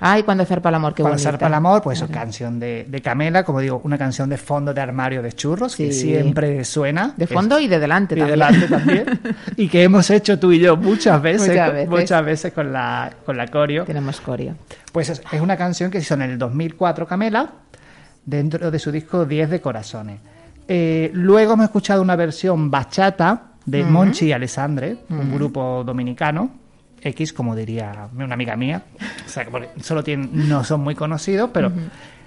Ay, 0.00 0.22
cuando 0.22 0.44
zarpa 0.44 0.68
el 0.68 0.74
amor, 0.76 0.94
qué 0.94 1.02
Cuando 1.02 1.16
bonita. 1.16 1.30
zarpa 1.32 1.46
el 1.48 1.54
amor, 1.54 1.82
pues 1.82 1.98
Claro. 1.98 2.12
canción 2.14 2.60
de, 2.60 2.86
de 2.88 3.00
Camela, 3.02 3.42
como 3.44 3.60
digo, 3.60 3.80
una 3.84 3.98
canción 3.98 4.28
de 4.28 4.36
fondo 4.36 4.72
de 4.72 4.80
armario 4.80 5.22
de 5.22 5.32
churros, 5.32 5.74
que 5.76 5.90
siempre 5.92 6.64
suena. 6.64 7.14
De 7.16 7.24
Es- 7.24 7.30
fondo 7.32 7.58
y 7.58 7.66
de 7.68 7.78
delante 7.78 8.14
y 8.14 8.18
también. 8.18 8.38
delante 8.38 8.68
también. 8.68 9.20
y 9.56 9.68
que 9.68 9.82
hemos 9.82 10.08
hecho 10.10 10.38
tú 10.38 10.52
y 10.52 10.60
yo 10.60 10.76
muchas 10.76 11.20
veces, 11.20 11.48
Muchas 11.48 11.72
veces. 11.72 11.88
muchas 11.90 12.24
veces 12.24 12.52
con 12.52 12.72
la, 12.72 13.10
con 13.26 13.36
la 13.36 13.46
coreo. 13.48 13.84
Tenemos 13.84 14.20
corio. 14.20 14.54
Pues 14.92 15.08
es, 15.10 15.22
es 15.32 15.40
una 15.40 15.56
canción 15.56 15.90
que 15.90 15.98
hizo 15.98 16.14
en 16.14 16.22
el 16.22 16.38
2004 16.38 17.06
Camela, 17.06 17.50
dentro 18.24 18.70
de 18.70 18.78
su 18.78 18.92
disco 18.92 19.24
10 19.24 19.50
de 19.50 19.60
Corazones. 19.60 20.20
Eh, 20.68 21.10
luego 21.14 21.54
hemos 21.54 21.64
escuchado 21.64 22.02
una 22.02 22.14
versión 22.14 22.70
bachata 22.70 23.42
de. 23.64 23.82
Monchi 23.84 24.26
y 24.26 24.32
Alessandre, 24.32 24.98
un 25.10 25.34
grupo 25.34 25.82
dominicano, 25.84 26.50
X, 27.02 27.32
como 27.32 27.54
diría 27.56 28.08
una 28.16 28.34
amiga 28.34 28.56
mía. 28.56 28.82
O 29.24 29.28
sea, 29.28 29.44
que 29.44 29.50
porque 29.50 29.68
solo 29.82 30.02
tienen, 30.04 30.30
no 30.48 30.64
son 30.64 30.80
muy 30.80 30.94
conocidos, 30.94 31.50
pero 31.52 31.70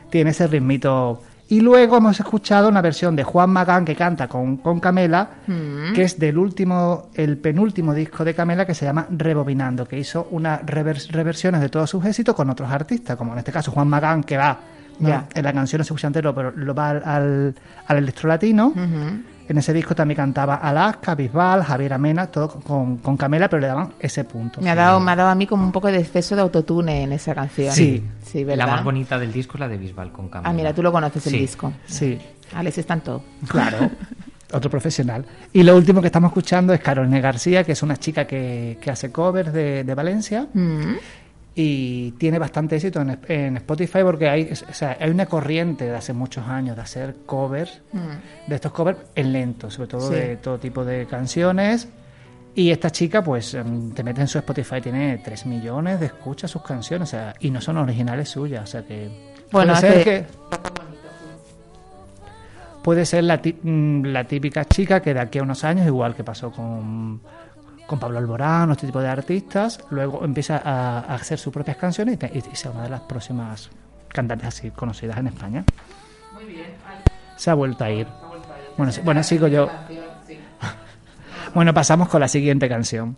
tiene 0.10 0.32
ese 0.32 0.48
ritmito. 0.48 1.22
Y 1.50 1.60
luego 1.60 1.98
hemos 1.98 2.18
escuchado 2.18 2.70
una 2.70 2.82
versión 2.82 3.14
de 3.16 3.26
Juan 3.26 3.50
Magán 3.50 3.84
que 3.84 3.94
canta 3.96 4.30
con, 4.30 4.58
con 4.58 4.80
Camela, 4.80 5.28
Mm. 5.48 5.92
que 5.94 6.04
es 6.04 6.18
del 6.18 6.38
último, 6.38 7.10
el 7.14 7.38
penúltimo 7.38 7.94
disco 7.94 8.24
de 8.24 8.34
Camela 8.34 8.66
que 8.66 8.74
se 8.74 8.86
llama 8.86 9.06
Rebobinando, 9.10 9.86
que 9.86 10.00
hizo 10.00 10.30
unas 10.32 10.62
revers- 10.66 11.10
reversiones 11.12 11.60
de 11.60 11.68
todos 11.68 11.90
sus 11.90 12.06
éxitos 12.06 12.36
con 12.36 12.50
otros 12.50 12.72
artistas, 12.72 13.18
como 13.18 13.34
en 13.34 13.40
este 13.40 13.52
caso 13.52 13.70
Juan 13.72 13.90
Magán, 13.90 14.24
que 14.24 14.38
va, 14.38 14.60
en 15.02 15.44
la 15.44 15.52
canción 15.52 15.80
no 15.80 15.84
se 15.84 15.90
escucha 15.94 16.08
entero, 16.08 16.34
pero 16.34 16.52
lo 16.56 16.74
va 16.74 16.92
al, 16.92 17.04
al, 17.04 17.56
al 17.88 17.98
electro 17.98 18.30
latino. 18.30 18.68
Ujú. 18.68 19.22
En 19.52 19.58
ese 19.58 19.74
disco 19.74 19.94
también 19.94 20.16
cantaba 20.16 20.56
Alaska, 20.56 21.14
Bisbal, 21.14 21.64
Javier 21.64 21.94
Amena, 21.94 22.28
todo 22.28 22.48
con, 22.62 22.98
con 22.98 23.18
Camela, 23.18 23.50
pero 23.50 23.60
le 23.60 23.68
daban 23.68 23.94
ese 24.00 24.24
punto. 24.24 24.62
Me 24.62 24.70
ha, 24.70 24.76
dado, 24.76 25.00
me 25.02 25.12
ha 25.12 25.16
dado 25.18 25.30
a 25.30 25.36
mí 25.36 25.46
como 25.46 25.64
un 25.66 25.74
poco 25.74 25.88
de 25.92 26.00
exceso 26.00 26.36
de 26.36 26.42
autotune 26.42 27.04
en 27.04 27.12
esa 27.12 27.36
canción. 27.36 27.74
Sí. 27.74 28.02
Sí, 28.24 28.44
¿verdad? 28.46 28.66
La 28.66 28.72
más 28.76 28.84
bonita 28.84 29.20
del 29.20 29.34
disco 29.34 29.56
es 29.56 29.60
la 29.60 29.68
de 29.68 29.78
Bisbal 29.78 30.12
con 30.12 30.30
Camila. 30.30 30.50
Ah, 30.50 30.54
mira, 30.54 30.74
tú 30.74 30.82
lo 30.82 30.92
conoces 30.92 31.26
el 31.28 31.34
Sí. 31.34 31.40
disco. 31.40 31.74
Sí, 31.86 32.18
Alex 32.56 32.78
está 32.78 32.94
en 32.94 33.02
todo. 33.02 33.24
claro. 33.48 33.90
Otro 34.54 34.70
profesional. 34.70 35.26
Y 35.54 35.64
lo 35.64 35.78
último 35.78 36.02
que 36.02 36.08
estamos 36.08 36.30
escuchando 36.30 36.74
es 36.74 36.82
Carolina 36.82 37.20
García, 37.22 37.64
que 37.64 37.72
es 37.72 37.84
una 37.84 37.96
chica 37.96 38.26
que, 38.28 38.78
que 38.82 38.92
hace 38.92 39.10
covers 39.10 39.54
de, 39.54 39.84
de 39.86 39.96
Valencia 39.96 40.48
Mm. 40.54 40.96
Y 41.54 42.12
tiene 42.14 42.40
bastante 42.40 42.78
éxito 42.78 43.02
en, 43.02 43.20
en 43.28 43.58
Spotify 43.58 44.00
porque 44.04 44.30
hay, 44.30 44.50
o 44.52 44.74
sea, 44.74 44.98
hay 45.00 45.10
una 45.10 45.26
corriente 45.26 45.86
de 45.86 45.96
hace 45.96 46.14
muchos 46.14 46.48
años 46.48 46.76
de 46.78 46.82
hacer 46.82 47.16
covers, 47.26 47.82
Mm. 47.92 48.50
de 48.50 48.56
estos 48.56 48.72
covers 48.72 49.00
en 49.16 49.34
lento, 49.34 49.70
sobre 49.70 49.90
todo 49.90 50.08
Sí. 50.08 50.14
de 50.16 50.38
todo 50.38 50.58
tipo 50.60 50.86
de 50.86 51.06
canciones. 51.08 51.90
Y 52.56 52.72
esta 52.72 52.90
chica, 52.90 53.24
pues, 53.24 53.54
em, 53.54 53.92
te 53.94 54.04
mete 54.04 54.22
en 54.22 54.28
su 54.28 54.38
Spotify, 54.38 54.82
tiene 54.82 55.18
3 55.24 55.46
millones 55.46 56.00
de 56.02 56.08
escuchas 56.08 56.52
sus 56.52 56.62
canciones, 56.64 57.08
o 57.10 57.12
sea, 57.12 57.34
y 57.40 57.50
no 57.50 57.62
son 57.62 57.78
originales 57.78 58.30
suyas, 58.30 58.64
o 58.64 58.68
sea 58.68 58.84
que... 58.86 59.10
Bueno, 59.52 59.74
puede 59.74 59.94
ser 59.94 60.04
que... 60.04 60.26
Puede 62.84 63.06
ser 63.06 63.24
la, 63.26 63.38
mm, 63.38 64.06
la 64.06 64.24
típica 64.26 64.66
chica 64.66 65.02
que 65.02 65.14
de 65.14 65.20
aquí 65.20 65.38
a 65.40 65.44
unos 65.44 65.64
años, 65.64 65.86
igual 65.86 66.16
que 66.16 66.24
pasó 66.24 66.52
con, 66.52 67.22
con 67.92 68.00
Pablo 68.00 68.20
Alborán 68.20 68.72
este 68.72 68.86
tipo 68.86 69.02
de 69.02 69.10
artistas, 69.10 69.78
luego 69.90 70.24
empieza 70.24 70.62
a, 70.64 71.00
a 71.00 71.16
hacer 71.16 71.38
sus 71.38 71.52
propias 71.52 71.76
canciones 71.76 72.18
y, 72.34 72.38
y 72.38 72.56
sea 72.56 72.72
una 72.72 72.84
de 72.84 72.90
las 72.90 73.02
próximas 73.02 73.70
cantantes 74.08 74.48
así 74.48 74.72
conocidas 74.72 75.18
en 75.18 75.28
España. 75.28 75.66
Se 77.36 77.50
ha 77.50 77.54
vuelto 77.54 77.84
a 77.84 77.92
ir. 77.92 78.08
Bueno, 78.78 78.94
bueno, 79.04 79.24
sigo 79.24 79.48
yo. 79.48 79.70
Bueno, 81.54 81.74
pasamos 81.74 82.08
con 82.08 82.22
la 82.22 82.30
siguiente 82.30 82.70
canción. 82.70 83.18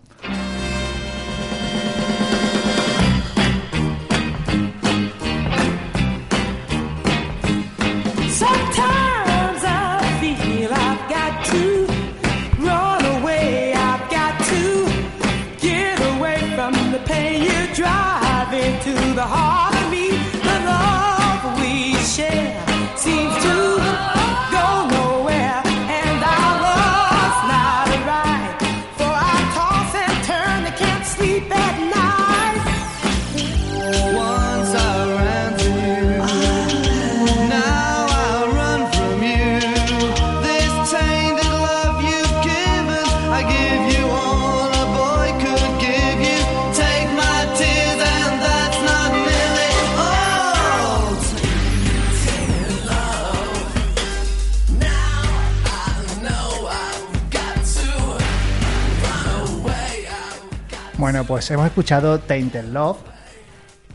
Pues 61.44 61.52
hemos 61.52 61.66
escuchado 61.68 62.20
Tainted 62.20 62.70
Love, 62.70 63.00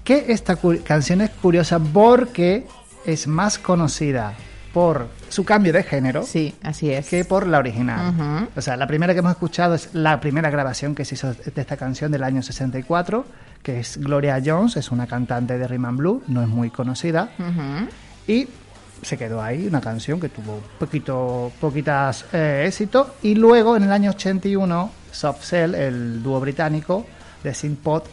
Que 0.05 0.27
esta 0.29 0.57
canción 0.85 1.23
es 1.23 1.31
curiosa 1.31 1.79
porque 1.79 2.67
es 3.07 3.27
más 3.27 3.59
conocida 3.59 4.35
por 4.75 5.09
su 5.31 5.47
cambio 5.47 5.73
de 5.73 5.83
género 5.83 6.25
Sí, 6.25 6.55
así 6.63 6.91
es. 6.93 7.09
que 7.09 7.25
por 7.25 7.47
la 7.47 7.57
original. 7.59 8.47
O 8.55 8.61
sea, 8.61 8.77
la 8.77 8.87
primera 8.87 9.15
que 9.15 9.21
hemos 9.21 9.33
escuchado 9.33 9.75
es 9.77 9.95
la 9.95 10.21
primera 10.21 10.51
grabación 10.51 10.95
que 10.95 11.07
se 11.07 11.15
hizo 11.15 11.33
de 11.33 11.53
esta 11.63 11.79
canción 11.79 12.13
del 12.13 12.23
año 12.23 12.43
64, 12.43 13.25
que 13.63 13.81
es 13.81 13.97
Gloria 13.97 14.43
Jones, 14.45 14.77
es 14.77 14.91
una 14.91 15.07
cantante 15.07 15.57
de 15.57 15.67
Rhythm 15.67 15.87
and 15.87 15.99
Blue, 15.99 16.23
no 16.29 16.43
es 16.43 16.49
muy 16.49 16.69
conocida, 16.69 17.31
y 18.27 18.47
se 19.01 19.17
quedó 19.17 19.41
ahí, 19.43 19.67
una 19.67 19.81
canción 19.81 20.21
que 20.21 20.29
tuvo 20.29 20.61
poquito, 20.79 21.51
poquitas 21.63 22.27
eh, 22.35 22.65
éxito, 22.69 23.15
y 23.23 23.37
luego 23.37 23.75
en 23.75 23.85
el 23.85 23.93
año 23.93 24.11
81, 24.11 24.91
Soft 25.13 25.45
Cell, 25.45 25.75
el 25.75 26.23
dúo 26.23 26.41
británico 26.41 27.07
de 27.45 27.55
Synthpop 27.55 28.09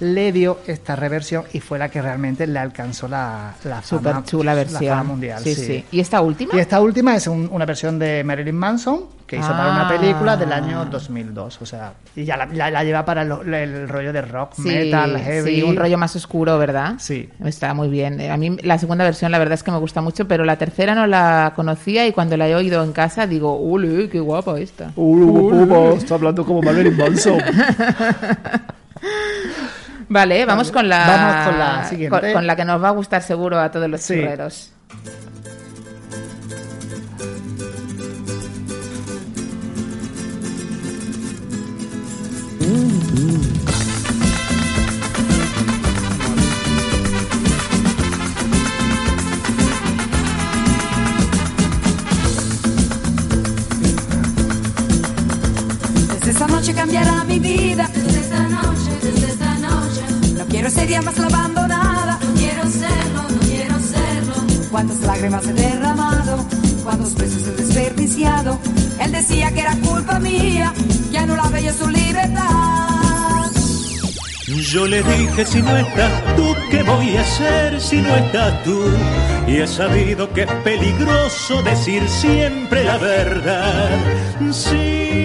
le 0.00 0.32
dio 0.32 0.58
esta 0.66 0.96
reversión 0.96 1.44
y 1.52 1.60
fue 1.60 1.78
la 1.78 1.88
que 1.88 2.02
realmente 2.02 2.46
le 2.46 2.58
alcanzó 2.58 3.06
la, 3.08 3.54
la 3.64 3.82
fama, 3.82 3.82
Súper 3.82 4.24
chula 4.24 4.54
versión. 4.54 4.84
la 4.84 4.90
fama 4.90 5.04
mundial. 5.04 5.42
sí, 5.42 5.54
sí. 5.54 5.84
¿Y 5.92 6.00
esta 6.00 6.20
última? 6.20 6.54
Y 6.54 6.58
esta 6.58 6.80
última 6.80 7.14
es 7.14 7.26
un- 7.28 7.48
una 7.52 7.64
versión 7.66 7.98
de 7.98 8.24
Marilyn 8.24 8.56
Manson 8.56 9.04
que 9.26 9.36
hizo 9.38 9.48
para 9.48 9.70
una 9.70 9.88
Ah. 9.88 9.96
película 9.96 10.36
del 10.36 10.52
año 10.52 10.84
2002. 10.86 11.62
O 11.62 11.66
sea, 11.66 11.94
y 12.14 12.24
ya 12.24 12.36
la, 12.36 12.44
la- 12.46 12.70
la 12.70 12.84
lleva 12.84 13.04
para 13.04 13.24
lo- 13.24 13.42
el, 13.42 13.88
rollo 13.88 14.12
de 14.12 14.20
rock, 14.22 14.52
Sí, 14.56 14.62
metal, 14.68 15.18
heavy. 15.18 15.54
sí, 15.56 15.62
un 15.62 15.74
rollo 15.76 15.96
más 15.96 16.14
oscuro, 16.16 16.58
¿verdad? 16.58 16.94
Sí. 16.98 17.30
Está 17.44 17.72
muy 17.72 17.88
bien. 17.88 18.20
A 18.30 18.36
mí 18.36 18.56
la 18.62 18.76
segunda 18.78 19.04
versión 19.04 19.30
la 19.32 19.38
verdad 19.38 19.54
es 19.54 19.62
que 19.62 19.70
me 19.70 19.78
gusta 19.78 20.02
mucho, 20.02 20.28
pero 20.28 20.44
la 20.44 20.56
tercera 20.56 20.94
no 20.94 21.06
la 21.06 21.52
conocía 21.56 22.06
y 22.06 22.12
cuando 22.12 22.36
la 22.36 22.46
he 22.48 22.54
oído 22.54 22.82
en 22.84 22.92
casa 22.92 23.26
digo, 23.26 23.56
¡ule, 23.56 24.08
qué 24.10 24.20
guapa 24.20 24.58
esta! 24.60 24.92
Uh, 24.96 25.94
está 25.96 26.16
hablando 26.16 26.44
como 26.44 26.60
Marilyn 26.60 26.96
Manson. 26.96 27.38
Vale, 30.12 30.44
vamos 30.44 30.70
con 30.70 30.88
la, 30.88 31.06
Vamos 31.06 31.46
con 31.48 31.58
la 31.58 31.84
siguiente. 31.88 32.20
Con, 32.20 32.32
con 32.34 32.46
la 32.46 32.54
que 32.54 32.64
nos 32.66 32.82
va 32.82 32.88
a 32.88 32.92
gustar 32.92 33.22
seguro 33.22 33.58
a 33.58 33.70
todos 33.70 33.88
los 33.88 34.02
Sí. 34.02 34.14
churreros. 34.20 34.72
Yo 74.72 74.86
le 74.86 75.02
dije 75.02 75.44
si 75.44 75.60
no 75.60 75.76
estás 75.76 76.36
tú, 76.36 76.54
¿qué 76.70 76.82
voy 76.82 77.16
a 77.16 77.20
hacer 77.20 77.78
si 77.78 78.00
no 78.00 78.14
estás 78.14 78.62
tú? 78.62 78.80
Y 79.46 79.56
he 79.56 79.66
sabido 79.66 80.32
que 80.32 80.42
es 80.42 80.52
peligroso 80.64 81.62
decir 81.62 82.08
siempre 82.08 82.82
la 82.84 82.96
verdad. 82.96 83.90
Si 84.50 85.24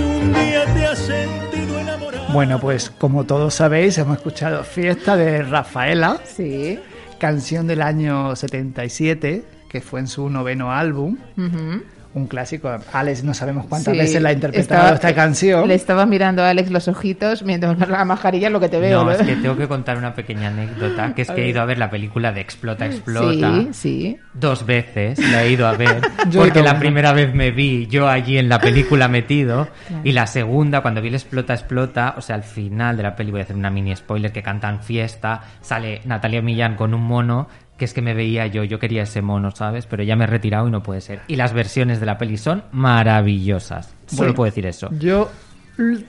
un 0.00 0.32
día 0.32 0.64
te 0.74 0.86
has 0.86 0.98
sentido 0.98 1.80
enamorado. 1.80 2.32
bueno, 2.32 2.60
pues 2.60 2.90
como 2.90 3.24
todos 3.24 3.54
sabéis, 3.54 3.98
hemos 3.98 4.18
escuchado 4.18 4.62
Fiesta 4.62 5.16
de 5.16 5.42
Rafaela, 5.42 6.20
Sí. 6.24 6.78
canción 7.18 7.66
del 7.66 7.82
año 7.82 8.36
77, 8.36 9.44
que 9.68 9.80
fue 9.80 9.98
en 10.00 10.06
su 10.06 10.28
noveno 10.30 10.70
álbum. 10.72 11.16
Ujú. 11.36 11.82
Un 12.14 12.26
clásico. 12.26 12.70
Alex, 12.92 13.24
no 13.24 13.32
sabemos 13.32 13.64
cuántas 13.66 13.92
Sí, 13.94 13.98
veces 13.98 14.20
la 14.20 14.28
ha 14.28 14.32
interpretado 14.32 14.80
estaba- 14.80 14.94
esta 14.94 15.14
canción. 15.14 15.66
Le 15.66 15.74
estaba 15.74 16.04
mirando 16.04 16.42
a 16.42 16.50
Alex 16.50 16.70
los 16.70 16.86
ojitos 16.88 17.42
mientras 17.42 17.76
la 17.88 18.04
mascarilla 18.04 18.48
es 18.48 18.52
lo 18.52 18.60
que 18.60 18.68
te 18.68 18.78
veo. 18.78 18.98
No, 19.00 19.04
¿no? 19.06 19.12
es 19.12 19.22
que 19.22 19.36
tengo 19.36 19.56
que 19.56 19.66
contar 19.66 19.96
una 19.96 20.14
pequeña 20.14 20.48
anécdota, 20.48 21.14
que 21.14 21.22
es 21.22 21.30
A 21.30 21.34
que 21.34 21.40
he 21.40 21.44
ver. 21.44 21.50
ido 21.52 21.62
a 21.62 21.64
ver 21.64 21.78
la 21.78 21.88
película 21.88 22.30
de 22.32 22.42
Explota, 22.42 22.84
Explota. 22.84 23.54
Sí, 23.56 23.68
sí. 23.72 24.18
Dos 24.34 24.66
veces 24.66 25.18
la 25.30 25.44
he 25.44 25.50
ido 25.52 25.66
a 25.66 25.72
ver, 25.72 26.00
Yo 26.30 26.40
porque 26.42 26.62
la 26.62 26.78
primera 26.78 27.12
vez 27.12 27.34
me 27.34 27.50
vi 27.50 27.86
yo 27.86 28.08
allí 28.08 28.36
en 28.36 28.48
la 28.50 28.58
película 28.60 29.08
metido, 29.08 29.68
y 30.04 30.12
la 30.12 30.26
segunda, 30.26 30.82
cuando 30.82 31.00
vi 31.00 31.08
el 31.08 31.14
Explota, 31.14 31.54
Explota, 31.54 32.14
o 32.18 32.20
sea, 32.20 32.36
al 32.36 32.42
final 32.42 32.96
de 32.96 33.04
la 33.04 33.16
peli, 33.16 33.30
voy 33.30 33.40
a 33.40 33.44
hacer 33.44 33.56
una 33.56 33.70
mini 33.70 33.96
spoiler, 33.96 34.32
que 34.32 34.42
cantan 34.42 34.82
fiesta, 34.82 35.40
sale 35.62 36.02
Natalia 36.04 36.42
Millán 36.42 36.76
con 36.76 36.92
un 36.92 37.02
mono, 37.02 37.48
que 37.82 37.86
es 37.86 37.94
que 37.94 38.00
me 38.00 38.14
veía 38.14 38.46
yo, 38.46 38.62
yo 38.62 38.78
quería 38.78 39.02
ese 39.02 39.22
mono, 39.22 39.50
¿sabes? 39.50 39.86
Pero 39.86 40.04
ya 40.04 40.14
me 40.14 40.22
he 40.22 40.26
retirado 40.28 40.68
y 40.68 40.70
no 40.70 40.84
puede 40.84 41.00
ser. 41.00 41.22
Y 41.26 41.34
las 41.34 41.52
versiones 41.52 41.98
de 41.98 42.06
la 42.06 42.16
peli 42.16 42.36
son 42.36 42.62
maravillosas, 42.70 43.86
solo 44.06 44.18
Bueno, 44.18 44.34
puedo 44.34 44.50
decir 44.50 44.66
eso. 44.66 44.88
Yo. 45.00 45.28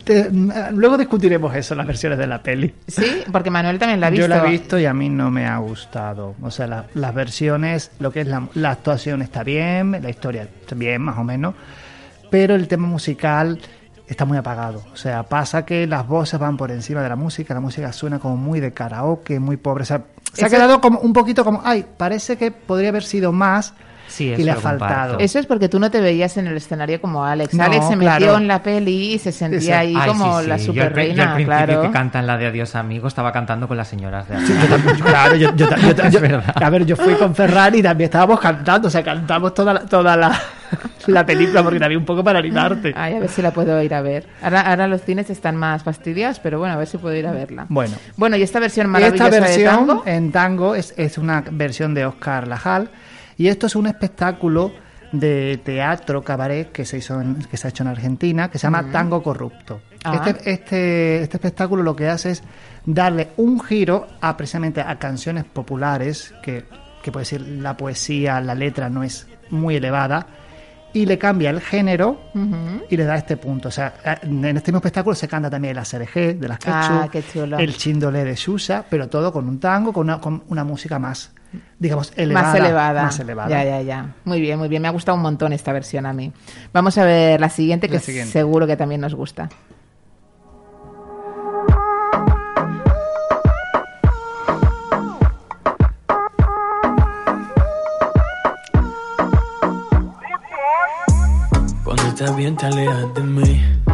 te- 0.04 0.30
luego 0.72 0.98
discutiremos 1.00 1.56
eso, 1.56 1.74
las 1.74 1.88
versiones 1.88 2.20
de 2.20 2.28
la 2.28 2.44
peli. 2.44 2.76
Sí, 2.88 3.24
porque 3.32 3.50
Manuel 3.50 3.80
también 3.80 4.00
la 4.02 4.08
ha 4.08 4.10
visto. 4.12 4.28
Yo 4.28 4.28
la 4.28 4.46
he 4.46 4.52
visto 4.52 4.78
y 4.78 4.86
a 4.86 4.94
mí 4.94 5.10
no 5.10 5.32
me 5.32 5.48
ha 5.48 5.58
gustado. 5.58 6.36
O 6.44 6.52
sea, 6.52 6.68
la- 6.68 6.86
las 6.94 7.12
versiones, 7.16 7.90
lo 8.00 8.12
que 8.12 8.22
es 8.22 8.28
la, 8.28 8.48
la 8.54 8.70
actuación 8.70 9.24
está 9.24 9.44
bien, 9.44 9.98
la 10.00 10.10
historia 10.12 10.44
está 10.44 10.76
bien, 10.76 11.02
más 11.02 11.18
o 11.18 11.24
menos, 11.24 11.56
pero 12.30 12.54
el 12.54 12.68
tema 12.68 12.88
musical 12.88 13.58
está 14.14 14.26
muy 14.26 14.38
apagado. 14.38 14.84
O 14.94 14.96
sea, 14.96 15.24
pasa 15.24 15.66
que 15.66 15.86
las 15.86 16.08
voces 16.08 16.40
van 16.40 16.58
por 16.58 16.72
encima 16.72 17.02
de 17.02 17.10
la 17.10 17.16
música, 17.16 17.54
la 17.54 17.60
música 17.60 17.92
suena 17.92 18.20
como 18.20 18.38
muy 18.38 18.60
de 18.60 18.72
karaoke, 18.72 19.40
muy 19.40 19.58
pobre. 19.58 19.84
O 19.84 19.86
sea, 19.86 20.04
se 20.34 20.46
ha 20.46 20.50
quedado 20.50 20.82
como 20.82 21.00
un 21.00 21.14
poquito 21.14 21.44
como, 21.44 21.62
ay, 21.64 21.86
parece 21.98 22.38
que 22.38 22.52
podría 22.52 22.90
haber 22.90 23.04
sido 23.04 23.32
más 23.32 23.74
Sí, 24.14 24.26
y 24.38 24.44
le 24.44 24.52
ha 24.52 24.56
faltado. 24.58 25.18
Eso 25.18 25.40
es 25.40 25.48
porque 25.48 25.70
tú 25.70 25.80
no 25.80 25.90
te 25.90 26.00
veías 26.00 26.38
en 26.38 26.46
el 26.46 26.56
escenario 26.56 27.02
como 27.02 27.26
Alex. 27.26 27.54
No, 27.56 27.64
Alex 27.64 27.88
se 27.88 27.96
metió 27.96 28.38
en 28.38 28.48
la 28.48 28.62
peli 28.62 29.14
y 29.14 29.18
se 29.18 29.32
sentía 29.32 29.82
Eso. 29.82 29.90
ahí 29.90 29.96
Ay, 30.00 30.08
como 30.08 30.42
sí, 30.42 30.48
la. 30.48 30.58
Yo 30.58 30.64
super 30.66 30.76
yo 30.84 30.88
al 30.88 30.94
reina, 30.94 31.34
principio 31.36 31.46
claro. 31.66 31.82
que 31.82 31.92
cantan 31.92 32.28
la 32.28 32.38
de 32.38 32.46
Adiós 32.46 32.76
amigo 32.76 33.08
estaba 33.08 33.32
cantando 33.32 33.68
con 33.68 33.76
las 33.76 33.88
señoras 33.88 34.28
de 34.30 34.36
Yo 34.36 34.68
también- 34.70 34.98
claro, 35.00 35.36
yo, 35.36 35.56
yo- 35.56 35.68
yo- 35.68 36.10
yo- 36.10 36.42
a 36.54 36.70
ver, 36.70 36.86
yo 36.86 36.96
fui 36.96 37.14
con 37.16 37.34
Ferrari 37.34 37.80
y 37.80 37.82
también 37.82 38.06
estábamos 38.06 38.40
cantando, 38.40 38.88
o 38.88 38.92
sea, 38.92 39.04
cantamos 39.04 39.54
toda 39.56 39.74
la, 39.74 39.80
toda 39.82 40.16
la, 40.16 40.40
la 41.08 41.26
película 41.26 41.64
porque 41.64 41.80
también 41.80 42.00
un 42.00 42.06
poco 42.06 42.24
para 42.24 42.38
animarte. 42.38 42.94
Ay, 42.96 43.16
a 43.16 43.20
ver 43.20 43.30
si 43.30 43.42
la 43.42 43.50
puedo 43.52 43.82
ir 43.82 43.96
a 43.96 44.02
ver. 44.02 44.28
Ahora, 44.44 44.62
ahora 44.62 44.88
los 44.88 45.02
cines 45.02 45.30
están 45.32 45.56
más 45.56 45.82
fastidiados, 45.84 46.40
pero 46.40 46.60
bueno, 46.60 46.76
a 46.76 46.78
ver 46.78 46.86
si 46.88 47.00
puedo 47.00 47.16
ir 47.16 47.26
a 47.26 47.32
verla. 47.32 47.66
Bueno, 47.70 47.96
Bueno, 48.16 48.38
y 48.38 48.44
esta 48.44 48.60
versión 48.60 48.86
esta 48.88 48.92
maravillosa 49.00 49.30
versión 49.30 49.58
de 49.58 49.66
tango. 49.88 50.04
en 50.06 50.32
tango 50.32 50.76
es, 50.76 50.94
es 50.98 51.18
una 51.18 51.44
versión 51.50 51.96
de 51.96 52.06
Oscar 52.06 52.48
Lajal 52.48 52.90
y 53.44 53.48
esto 53.50 53.68
es 53.68 53.76
un 53.76 53.88
espectáculo 53.88 54.72
de 55.12 55.60
teatro 55.64 56.24
cabaret 56.24 56.72
que 56.72 56.86
se 56.86 56.98
hizo 56.98 57.22
en- 57.22 57.36
que 57.44 57.56
se 57.58 57.68
ha 57.68 57.70
hecho 57.70 57.84
en 57.84 57.90
Argentina 57.90 58.50
que 58.50 58.58
se 58.58 58.64
llama 58.68 58.90
Tango 58.92 59.22
Corrupto. 59.22 59.82
Ah. 60.04 60.24
Este, 60.26 60.52
este, 60.52 61.22
este 61.24 61.38
espectáculo 61.38 61.84
lo 61.84 61.96
que 61.96 62.10
hace 62.10 62.32
es 62.32 62.44
darle 62.86 63.30
un 63.38 63.60
giro 63.62 64.08
a 64.22 64.36
precisamente 64.36 64.82
a 64.82 64.98
canciones 64.98 65.44
populares 65.46 66.34
que, 66.42 66.66
que 67.04 67.12
puede 67.12 67.22
decir 67.24 67.42
la 67.42 67.78
poesía, 67.78 68.42
la 68.42 68.56
letra 68.56 68.90
no 68.90 69.04
es 69.04 69.28
muy 69.52 69.76
elevada 69.76 70.26
y 70.94 71.06
le 71.06 71.18
cambia 71.18 71.50
el 71.50 71.60
género 71.62 72.22
y 72.90 72.96
le 72.98 73.04
da 73.04 73.16
este 73.18 73.36
punto. 73.38 73.70
O 73.70 73.72
sea, 73.72 73.94
en 74.22 74.46
este 74.46 74.72
mismo 74.72 74.78
espectáculo 74.78 75.16
se 75.16 75.28
canta 75.28 75.50
también 75.50 75.76
la 75.76 75.84
CRG 75.84 76.40
de 76.40 76.48
las 76.48 76.60
Quechu, 76.60 76.72
Ah, 76.76 77.08
el 77.60 77.76
chindolé 77.78 78.24
de 78.24 78.36
Xuxa, 78.36 78.86
pero 78.90 79.08
todo 79.10 79.32
con 79.34 79.48
un 79.50 79.60
tango, 79.60 79.92
con 79.94 80.06
una, 80.08 80.20
con 80.20 80.44
una 80.50 80.64
música 80.64 80.98
más, 81.00 81.33
digamos, 81.80 82.14
elevada. 82.16 82.48
Más 82.48 82.56
elevada. 82.56 83.04
Más 83.04 83.20
elevada. 83.20 83.50
Ya, 83.50 83.64
ya, 83.64 83.82
ya. 83.82 84.16
Muy 84.26 84.42
bien, 84.42 84.60
muy 84.60 84.68
bien. 84.70 84.82
Me 84.82 84.88
ha 84.88 84.92
gustado 84.92 85.16
un 85.16 85.22
montón 85.24 85.54
esta 85.54 85.72
versión 85.74 86.06
a 86.06 86.14
mí. 86.14 86.32
Vamos 86.72 86.98
a 86.98 87.06
ver 87.06 87.40
la 87.40 87.50
siguiente, 87.50 87.88
que 87.88 87.96
La 87.96 88.00
siguiente. 88.00 88.32
seguro 88.32 88.68
que 88.68 88.78
también 88.78 89.02
nos 89.02 89.16
gusta. 89.16 89.50
Cuando 101.84 102.04
estás 102.08 102.36
bien 102.36 102.56
te 102.56 102.66
alejas 102.66 103.14
de 103.14 103.24
mí 103.24 103.62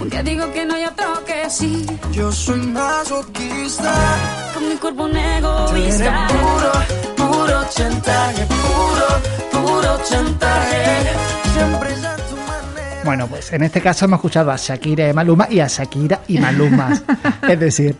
Un 0.00 0.08
día 0.10 0.22
digo 0.22 0.52
que 0.52 0.64
no 0.64 0.74
hay 0.74 0.84
otro 0.84 1.24
que 1.24 1.50
sí. 1.50 1.84
Yo 2.12 2.30
soy 2.30 2.60
masoquista. 2.60 3.92
Con 4.54 4.68
mi 4.68 4.76
cuerpo 4.76 5.04
un 5.04 5.10
Tú 5.12 5.16
eres 5.18 6.00
egoísta. 6.00 6.28
puro, 6.28 6.72
puro 7.16 7.64
chantaje, 7.70 8.46
puro, 8.46 9.64
puro 9.66 9.98
chantaje. 10.08 11.02
Siempre 11.52 11.92
es 11.92 12.04
a 12.04 12.16
tu 12.16 12.36
manera. 12.36 13.02
Bueno, 13.04 13.26
pues 13.26 13.52
en 13.52 13.62
este 13.64 13.80
caso 13.80 14.04
hemos 14.04 14.18
escuchado 14.18 14.50
a 14.52 14.56
Shakira 14.56 15.08
y 15.08 15.12
Maluma 15.12 15.48
y 15.50 15.60
a 15.60 15.66
Shakira 15.66 16.20
y 16.28 16.38
Maluma. 16.38 16.90
es 17.48 17.58
decir, 17.60 17.96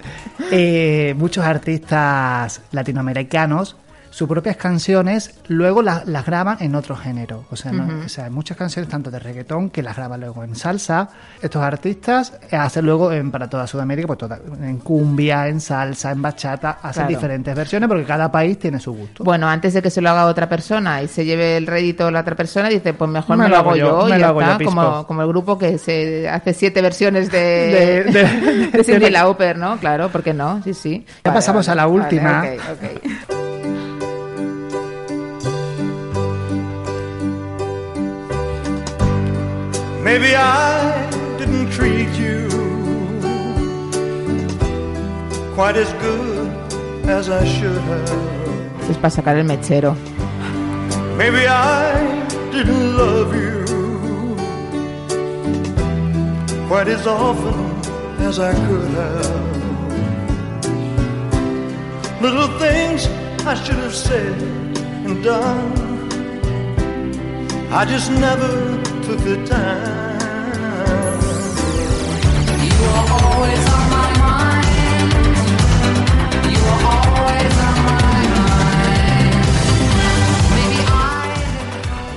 eh, 0.52 1.14
muchos 1.16 1.44
artistas 1.44 2.60
latinoamericanos 2.70 3.76
sus 4.10 4.28
propias 4.28 4.56
canciones 4.56 5.34
luego 5.48 5.82
las, 5.82 6.06
las 6.06 6.24
graban 6.26 6.56
en 6.60 6.74
otro 6.74 6.96
género. 6.96 7.44
O 7.50 7.56
sea, 7.56 7.72
¿no? 7.72 8.04
O 8.04 8.08
sea, 8.08 8.24
hay 8.24 8.30
muchas 8.30 8.56
canciones 8.56 8.90
tanto 8.90 9.10
de 9.10 9.18
reggaetón 9.18 9.70
que 9.70 9.82
las 9.82 9.96
graban 9.96 10.20
luego 10.20 10.42
en 10.44 10.54
salsa. 10.56 11.08
Estos 11.42 11.62
artistas 11.62 12.32
hacen 12.50 12.86
luego 12.86 13.12
en, 13.12 13.30
para 13.30 13.48
toda 13.48 13.66
Sudamérica, 13.66 14.06
pues 14.06 14.18
toda- 14.18 14.38
en 14.62 14.78
cumbia, 14.78 15.48
en 15.48 15.60
salsa, 15.60 16.10
en 16.12 16.22
bachata, 16.22 16.78
hacen 16.82 17.02
Claro. 17.04 17.08
diferentes 17.08 17.54
versiones 17.54 17.88
porque 17.88 18.04
cada 18.04 18.30
país 18.32 18.58
tiene 18.58 18.80
su 18.80 18.92
gusto. 18.92 19.24
Bueno, 19.24 19.48
antes 19.48 19.74
de 19.74 19.82
que 19.82 19.90
se 19.90 20.00
lo 20.00 20.10
haga 20.10 20.26
otra 20.26 20.48
persona 20.48 21.02
y 21.02 21.08
se 21.08 21.24
lleve 21.24 21.56
el 21.56 21.66
rédito 21.66 22.10
la 22.10 22.20
otra 22.20 22.34
persona, 22.34 22.68
dice, 22.68 22.94
pues 22.94 23.10
mejor 23.10 23.36
me, 23.36 23.48
lo 23.48 23.56
hago 23.56 23.76
yo, 23.76 24.06
y 24.08 24.10
ya 24.10 24.18
yo, 24.18 24.40
está, 24.40 24.64
como, 24.64 25.06
como 25.06 25.22
el 25.22 25.28
grupo 25.28 25.58
que 25.58 25.78
se 25.78 26.28
hace 26.28 26.54
siete 26.54 26.80
versiones 26.82 27.30
de, 27.30 27.38
De- 28.08 28.70
de- 28.72 28.82
de 28.82 28.98
de- 28.98 29.10
Lauper, 29.10 29.56
¿no? 29.58 29.76
Claro, 29.78 30.08
¿por 30.08 30.22
qué 30.22 30.32
no? 30.34 30.62
Sí, 30.62 30.74
sí. 30.74 31.06
Ya 31.24 31.32
pasamos 31.34 31.68
a 31.68 31.74
la 31.74 31.86
última. 31.86 32.40
Vale, 32.40 32.58
ok, 32.58 33.30
ok. 33.30 33.37
Maybe 40.10 40.34
I 40.34 41.10
didn't 41.36 41.70
treat 41.70 42.08
you 42.24 42.48
quite 45.54 45.76
as 45.76 45.92
good 46.04 46.48
as 47.06 47.28
I 47.28 47.44
should 47.44 47.76
have. 47.76 48.88
Es 48.88 48.96
para 48.96 49.10
sacar 49.10 49.36
el 49.36 49.44
mechero. 49.44 49.94
Maybe 51.18 51.46
I 51.46 52.24
didn't 52.50 52.96
love 52.96 53.36
you 53.36 53.66
quite 56.68 56.88
as 56.88 57.06
often 57.06 57.58
as 58.28 58.38
I 58.38 58.54
could 58.66 58.88
have. 59.00 59.46
Little 62.22 62.48
things 62.58 63.08
I 63.44 63.54
should 63.62 63.80
have 63.84 63.94
said 63.94 64.40
and 65.04 65.22
done. 65.22 65.68
I 67.70 67.84
just 67.84 68.10
never 68.10 68.50
took 69.04 69.20
the 69.20 69.36
time. 69.44 69.97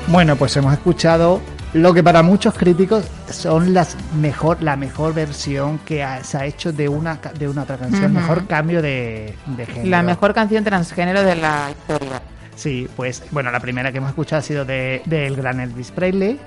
Bueno, 0.07 0.36
pues 0.36 0.55
hemos 0.57 0.73
escuchado 0.73 1.41
lo 1.73 1.93
que 1.93 2.03
para 2.03 2.21
muchos 2.21 2.53
críticos 2.55 3.05
son 3.29 3.73
las 3.73 3.95
mejor, 4.19 4.62
la 4.62 4.75
mejor 4.75 5.13
versión 5.13 5.79
que 5.79 6.03
ha- 6.03 6.21
se 6.23 6.38
ha 6.38 6.45
hecho 6.45 6.73
de 6.73 6.89
una, 6.89 7.17
de 7.39 7.47
una 7.47 7.63
otra 7.63 7.77
canción, 7.77 8.12
mejor 8.13 8.45
cambio 8.45 8.81
de, 8.81 9.36
de 9.45 9.65
género. 9.65 9.89
La 9.89 10.03
mejor 10.03 10.34
canción 10.34 10.65
transgénero 10.65 11.23
de 11.23 11.36
la 11.38 11.69
historia. 11.71 12.21
Sí, 12.57 12.89
pues 12.97 13.23
bueno, 13.31 13.51
la 13.51 13.62
primera 13.62 13.91
que 13.93 13.99
hemos 13.99 14.10
escuchado 14.10 14.39
ha 14.41 14.43
sido 14.43 14.65
de- 14.65 15.01
del 15.05 15.38
gran 15.38 15.62
Elvis 15.62 15.91
Presley. 15.91 16.38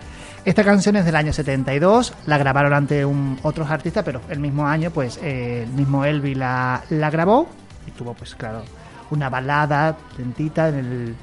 Esta 0.45 0.63
canción 0.63 0.95
es 0.97 1.07
del 1.07 1.17
año 1.17 1.33
72, 1.33 2.13
la 2.27 2.37
grabaron 2.37 2.75
ante 2.75 3.03
un, 3.07 3.39
otros 3.45 3.71
artistas, 3.71 4.05
pero 4.05 4.21
el 4.29 4.41
mismo 4.41 4.67
año, 4.67 4.91
pues 4.91 5.19
eh, 5.23 5.63
el 5.67 5.73
mismo 5.73 6.05
Elvis 6.05 6.37
la, 6.37 6.83
la 6.91 7.09
grabó 7.09 7.49
y 7.87 7.93
tuvo, 7.93 8.13
pues 8.13 8.35
claro, 8.35 8.63
una 9.11 9.31
balada 9.31 9.97
lentita 10.19 10.69
en 10.69 10.75
el... 10.75 11.15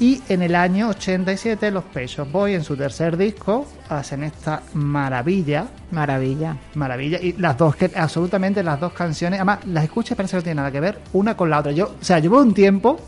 Y 0.00 0.20
en 0.28 0.42
el 0.42 0.56
año 0.56 0.88
87 0.88 1.70
los 1.70 1.84
Pet 1.84 2.08
Shop 2.08 2.28
Boys 2.32 2.56
en 2.56 2.64
su 2.64 2.76
tercer 2.76 3.16
disco 3.16 3.64
hacen 3.88 4.24
esta 4.24 4.62
maravilla. 4.74 5.68
Maravilla. 5.92 6.56
Maravilla. 6.74 7.20
Y 7.20 7.34
las 7.34 7.56
dos, 7.56 7.76
que 7.76 7.92
absolutamente 7.94 8.64
las 8.64 8.80
dos 8.80 8.92
canciones, 8.92 9.38
además 9.38 9.64
las 9.66 9.84
escuchas 9.84 10.16
parece 10.16 10.32
que 10.32 10.36
no 10.38 10.42
tienen 10.42 10.56
nada 10.56 10.72
que 10.72 10.80
ver 10.80 10.98
una 11.12 11.36
con 11.36 11.48
la 11.48 11.60
otra. 11.60 11.70
Yo, 11.70 11.94
o 12.00 12.04
sea, 12.04 12.18
llevo 12.18 12.40
un 12.40 12.52
tiempo 12.52 12.98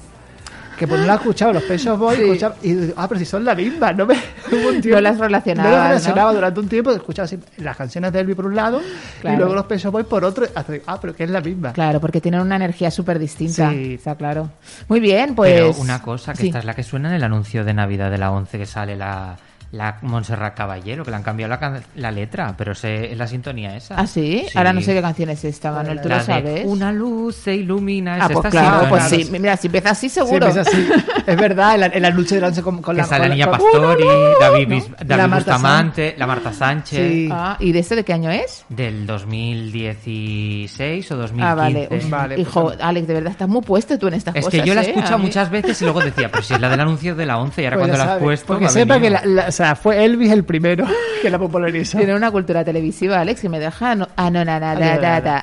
que 0.78 0.86
por 0.88 0.98
no 0.98 1.06
la 1.06 1.14
he 1.14 1.16
escuchado 1.22 1.52
los 1.52 1.62
Pet 1.64 1.78
Shop 1.78 1.98
Boys, 1.98 2.16
Sí. 2.18 2.22
escuchaba- 2.24 2.56
y 2.62 2.72
digo, 2.72 2.94
ah, 2.96 3.06
pero 3.08 3.18
si 3.18 3.24
son 3.26 3.44
la 3.44 3.54
misma, 3.54 3.92
no 3.92 4.06
me 4.06 4.14
un 4.52 4.80
tiempo- 4.80 4.90
No 4.96 5.00
las 5.00 5.18
relacionabas, 5.18 5.70
No 5.70 5.76
las 5.78 5.88
relacionaba 5.88 6.30
¿no? 6.30 6.34
durante 6.36 6.60
un 6.60 6.68
tiempo, 6.68 6.90
escuchaba 6.92 7.24
así 7.24 7.38
las 7.58 7.76
canciones 7.76 8.12
de 8.12 8.20
Elvis 8.20 8.36
por 8.36 8.46
un 8.46 8.54
lado 8.56 8.80
Claro. 9.20 9.36
y 9.36 9.38
luego 9.38 9.54
los 9.54 9.66
Pet 9.66 9.78
Shop 9.78 9.92
Boys 9.92 10.06
por 10.06 10.24
otro, 10.24 10.46
hasta 10.54 10.72
digo, 10.72 10.84
ah, 10.86 10.98
pero 11.00 11.14
que 11.14 11.24
es 11.24 11.30
la 11.30 11.40
misma. 11.40 11.72
Claro, 11.72 12.00
porque 12.00 12.20
tienen 12.20 12.40
una 12.40 12.56
energía 12.56 12.90
súper 12.90 13.18
distinta. 13.18 13.70
Sí. 13.70 13.94
Está 13.94 14.14
claro. 14.16 14.50
Muy 14.88 15.00
bien, 15.00 15.34
pues. 15.34 15.52
Pero 15.54 15.72
una 15.80 16.00
cosa, 16.02 16.32
que 16.32 16.38
Sí. 16.42 16.46
esta 16.48 16.58
es 16.60 16.64
la 16.64 16.74
que 16.74 16.82
suena 16.82 17.08
en 17.10 17.14
el 17.16 17.24
anuncio 17.24 17.64
de 17.64 17.74
Navidad 17.74 18.10
de 18.10 18.18
la 18.18 18.30
11 18.32 18.58
que 18.58 18.66
sale 18.66 18.96
la, 18.96 19.36
la 19.74 19.98
Montserrat 20.02 20.54
Caballero, 20.54 21.04
que 21.04 21.10
le 21.10 21.16
han 21.16 21.22
cambiado 21.22 21.50
la, 21.50 21.58
can- 21.58 21.82
la 21.96 22.10
letra, 22.10 22.54
pero 22.56 22.74
se- 22.74 23.12
es 23.12 23.18
la 23.18 23.26
sintonía 23.26 23.76
esa. 23.76 23.96
¿Ah, 23.98 24.06
sí? 24.06 24.46
Ahora 24.54 24.72
no 24.72 24.80
sé 24.80 24.94
qué 24.94 25.02
canción 25.02 25.30
es 25.30 25.44
esta, 25.44 25.72
Manuel, 25.72 26.00
tú 26.00 26.08
La 26.08 26.16
lo 26.16 26.20
de 26.20 26.26
sabes. 26.26 26.62
Una 26.66 26.92
luz 26.92 27.36
se 27.36 27.54
ilumina. 27.54 28.14
Ah, 28.14 28.18
es 28.18 28.24
pues 28.32 28.36
esta 28.36 28.50
claro, 28.50 28.88
pues 28.88 29.04
sí. 29.04 29.28
Mira, 29.32 29.56
si 29.56 29.66
empieza 29.66 29.90
así, 29.90 30.08
seguro. 30.08 30.50
Sí, 30.52 30.58
es 30.60 30.66
así. 30.68 30.88
es 31.26 31.36
verdad, 31.36 31.74
el, 31.74 31.82
el 31.92 32.04
anuncio 32.04 32.36
del 32.36 32.44
once 32.44 32.62
con, 32.62 32.80
con 32.82 32.94
Que 32.94 33.02
la 33.02 33.08
con 33.08 33.18
la 33.18 33.28
niña 33.28 33.46
con- 33.48 33.58
Pastori, 33.58 34.04
David, 34.40 34.68
La 35.00 35.04
David 35.16 35.30
Marta 35.30 35.36
Bustamante, 35.36 36.14
la 36.18 36.26
Marta 36.26 36.52
Sánchez. 36.52 37.10
Sí. 37.12 37.28
Ah, 37.32 37.56
¿y 37.58 37.72
de 37.72 37.78
este 37.80 37.96
de 37.96 38.04
qué 38.04 38.12
año 38.12 38.30
es? 38.30 38.64
Del 38.68 39.06
2016 39.06 41.10
o 41.12 41.16
2015. 41.16 41.50
Ah, 41.50 41.54
vale. 41.54 41.88
Uf, 41.90 42.10
Vale, 42.10 42.34
pues 42.36 42.46
Hijo, 42.48 42.72
Alex, 42.80 43.06
de 43.08 43.14
verdad 43.14 43.32
estás 43.32 43.48
muy 43.48 43.62
puesto 43.62 43.98
tú 43.98 44.08
en 44.08 44.14
estas 44.14 44.36
Es 44.36 44.44
cosas. 44.44 44.60
que 44.60 44.66
yo 44.66 44.74
la 44.74 44.82
he 44.82 44.86
¿eh? 44.86 44.90
escuchado 44.90 45.18
muchas 45.18 45.50
veces 45.50 45.80
y 45.80 45.84
luego 45.84 46.00
decía, 46.00 46.30
pero 46.30 46.42
si 46.42 46.54
es 46.54 46.60
la 46.60 46.68
del 46.68 46.80
anuncio 46.80 47.14
de 47.14 47.26
la 47.26 47.38
11 47.38 47.62
y 47.62 47.64
ahora 47.64 47.76
Pues 47.78 47.88
cuando 47.88 48.04
la 48.06 48.12
has 48.14 48.18
puesto. 48.20 48.46
Porque 48.46 48.68
sepa 48.68 49.00
que 49.00 49.10
la, 49.10 49.22
la- 49.24 49.50
sea, 49.64 49.76
fue 49.76 50.04
Elvis 50.04 50.30
el 50.32 50.44
primero 50.44 50.86
que 51.22 51.30
la 51.30 51.38
popularizó. 51.38 51.98
Tiene 51.98 52.14
una 52.14 52.30
cultura 52.30 52.64
televisiva, 52.64 53.20
Alex, 53.20 53.40
que 53.40 53.48
me 53.48 53.58
deja 53.58 53.92
ano- 53.92 54.08
anonadada. 54.16 55.42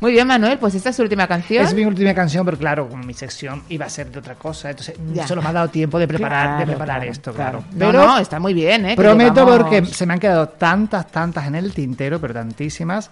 Muy 0.00 0.12
bien, 0.12 0.26
Manuel, 0.26 0.58
pues 0.58 0.74
esta 0.74 0.90
es 0.90 0.96
su 0.96 1.02
última 1.02 1.26
canción. 1.26 1.64
Es 1.64 1.74
mi 1.74 1.84
última 1.84 2.12
canción, 2.14 2.44
pero 2.44 2.58
claro, 2.58 2.88
como 2.88 3.02
mi 3.02 3.14
sección 3.14 3.62
iba 3.70 3.86
a 3.86 3.88
ser 3.88 4.10
de 4.10 4.18
otra 4.18 4.34
cosa, 4.34 4.70
entonces 4.70 4.94
Ya. 5.14 5.26
solo 5.26 5.40
me 5.42 5.48
ha 5.48 5.52
dado 5.52 5.68
tiempo 5.68 5.98
de 5.98 6.06
preparar, 6.06 6.58
de 6.58 6.66
preparar 6.66 6.98
claro, 6.98 7.10
esto, 7.12 7.32
claro. 7.32 7.64
claro. 7.76 7.92
No, 7.98 8.06
no, 8.06 8.18
está 8.18 8.38
muy 8.38 8.52
bien, 8.52 8.84
¿eh? 8.86 8.96
Prometo 8.96 9.46
llevamos- 9.46 9.56
porque 9.58 9.86
se 9.86 10.04
me 10.06 10.12
han 10.14 10.20
quedado 10.20 10.48
tantas, 10.50 11.06
tantas 11.10 11.46
en 11.46 11.54
el 11.54 11.72
tintero, 11.72 12.20
pero 12.20 12.34
tantísimas, 12.34 13.08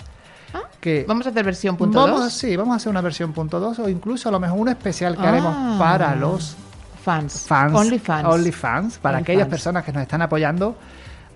que... 0.81 1.05
Vamos 1.09 1.27
a 1.27 1.31
hacer 1.31 1.45
versión 1.45 1.77
punto 1.77 1.99
vamos, 1.99 2.21
dos. 2.21 2.33
Sí, 2.33 2.55
vamos 2.55 2.75
a 2.75 2.77
hacer 2.77 2.91
una 2.91 3.01
versión 3.01 3.33
punto 3.33 3.59
dos 3.59 3.79
o 3.81 3.89
incluso 3.89 4.29
a 4.29 4.33
lo 4.33 4.39
mejor 4.39 4.59
un 4.61 4.69
especial 4.69 5.17
que 5.17 5.23
Ah. 5.23 5.29
haremos 5.31 5.79
para 5.79 6.15
los 6.15 6.57
Fans. 7.05 7.45
fans. 7.47 7.75
Only 7.75 7.99
fans. 7.99 8.25
Only 8.27 8.51
fans, 8.53 8.99
para 8.99 9.19
Only 9.19 9.23
aquellas 9.25 9.43
fans. 9.43 9.51
personas 9.51 9.85
que 9.85 9.93
nos 9.93 10.03
están 10.03 10.23
apoyando, 10.23 10.77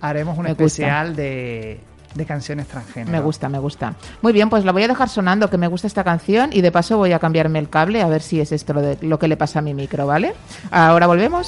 haremos 0.01 0.37
un 0.37 0.43
Me 0.45 0.49
gusta. 0.51 0.63
especial 0.65 1.15
de, 1.15 1.79
de 2.15 2.25
canciones 2.25 2.67
transgénero. 2.67 3.11
Me 3.11 3.19
gusta, 3.19 3.49
me 3.49 3.59
gusta. 3.59 3.93
Muy 4.21 4.33
bien, 4.33 4.49
pues 4.49 4.65
la 4.65 4.71
voy 4.71 4.83
a 4.83 4.87
dejar 4.87 5.09
sonando, 5.09 5.49
que 5.49 5.57
me 5.57 5.67
gusta 5.67 5.85
esta 5.87 6.03
canción 6.03 6.49
y 6.53 6.61
de 6.61 6.71
paso 6.71 6.97
voy 6.97 7.11
a 7.13 7.19
cambiarme 7.19 7.59
el 7.59 7.69
cable 7.69 8.01
a 8.01 8.07
ver 8.07 8.21
si 8.23 8.39
es 8.41 8.51
esto 8.51 8.73
lo, 8.73 8.81
de- 8.81 8.97
lo 9.01 9.19
que 9.19 9.27
le 9.27 9.37
pasa 9.37 9.59
a 9.59 9.61
mi 9.61 9.73
micro, 9.75 10.07
¿vale? 10.07 10.33
Ahora 10.71 11.05
volvemos. 11.07 11.47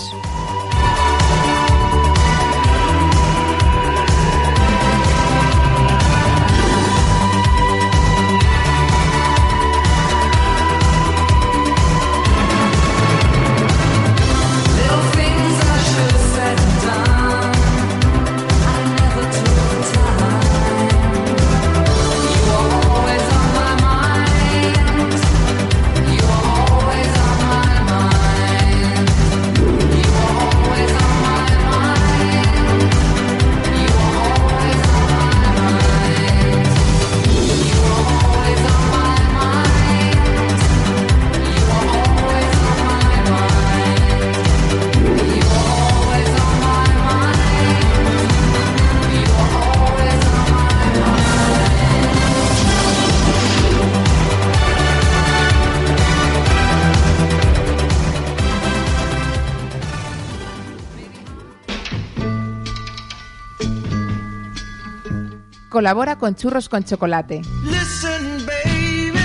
Colabora 65.81 66.15
con 66.15 66.35
Churros 66.35 66.69
con 66.69 66.83
Chocolate. 66.83 67.41
Listen, 67.63 68.45
baby. 68.45 69.19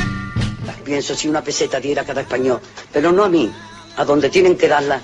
Pienso 0.87 1.15
si 1.15 1.29
una 1.29 1.43
peseta 1.43 1.79
diera 1.79 2.03
cada 2.03 2.23
español, 2.23 2.63
pero 2.91 3.13
no 3.13 3.25
a 3.25 3.29
mí, 3.29 3.53
a 3.99 4.07
donde 4.07 4.31
tienen 4.31 4.57
que 4.57 4.67
darla. 4.67 5.03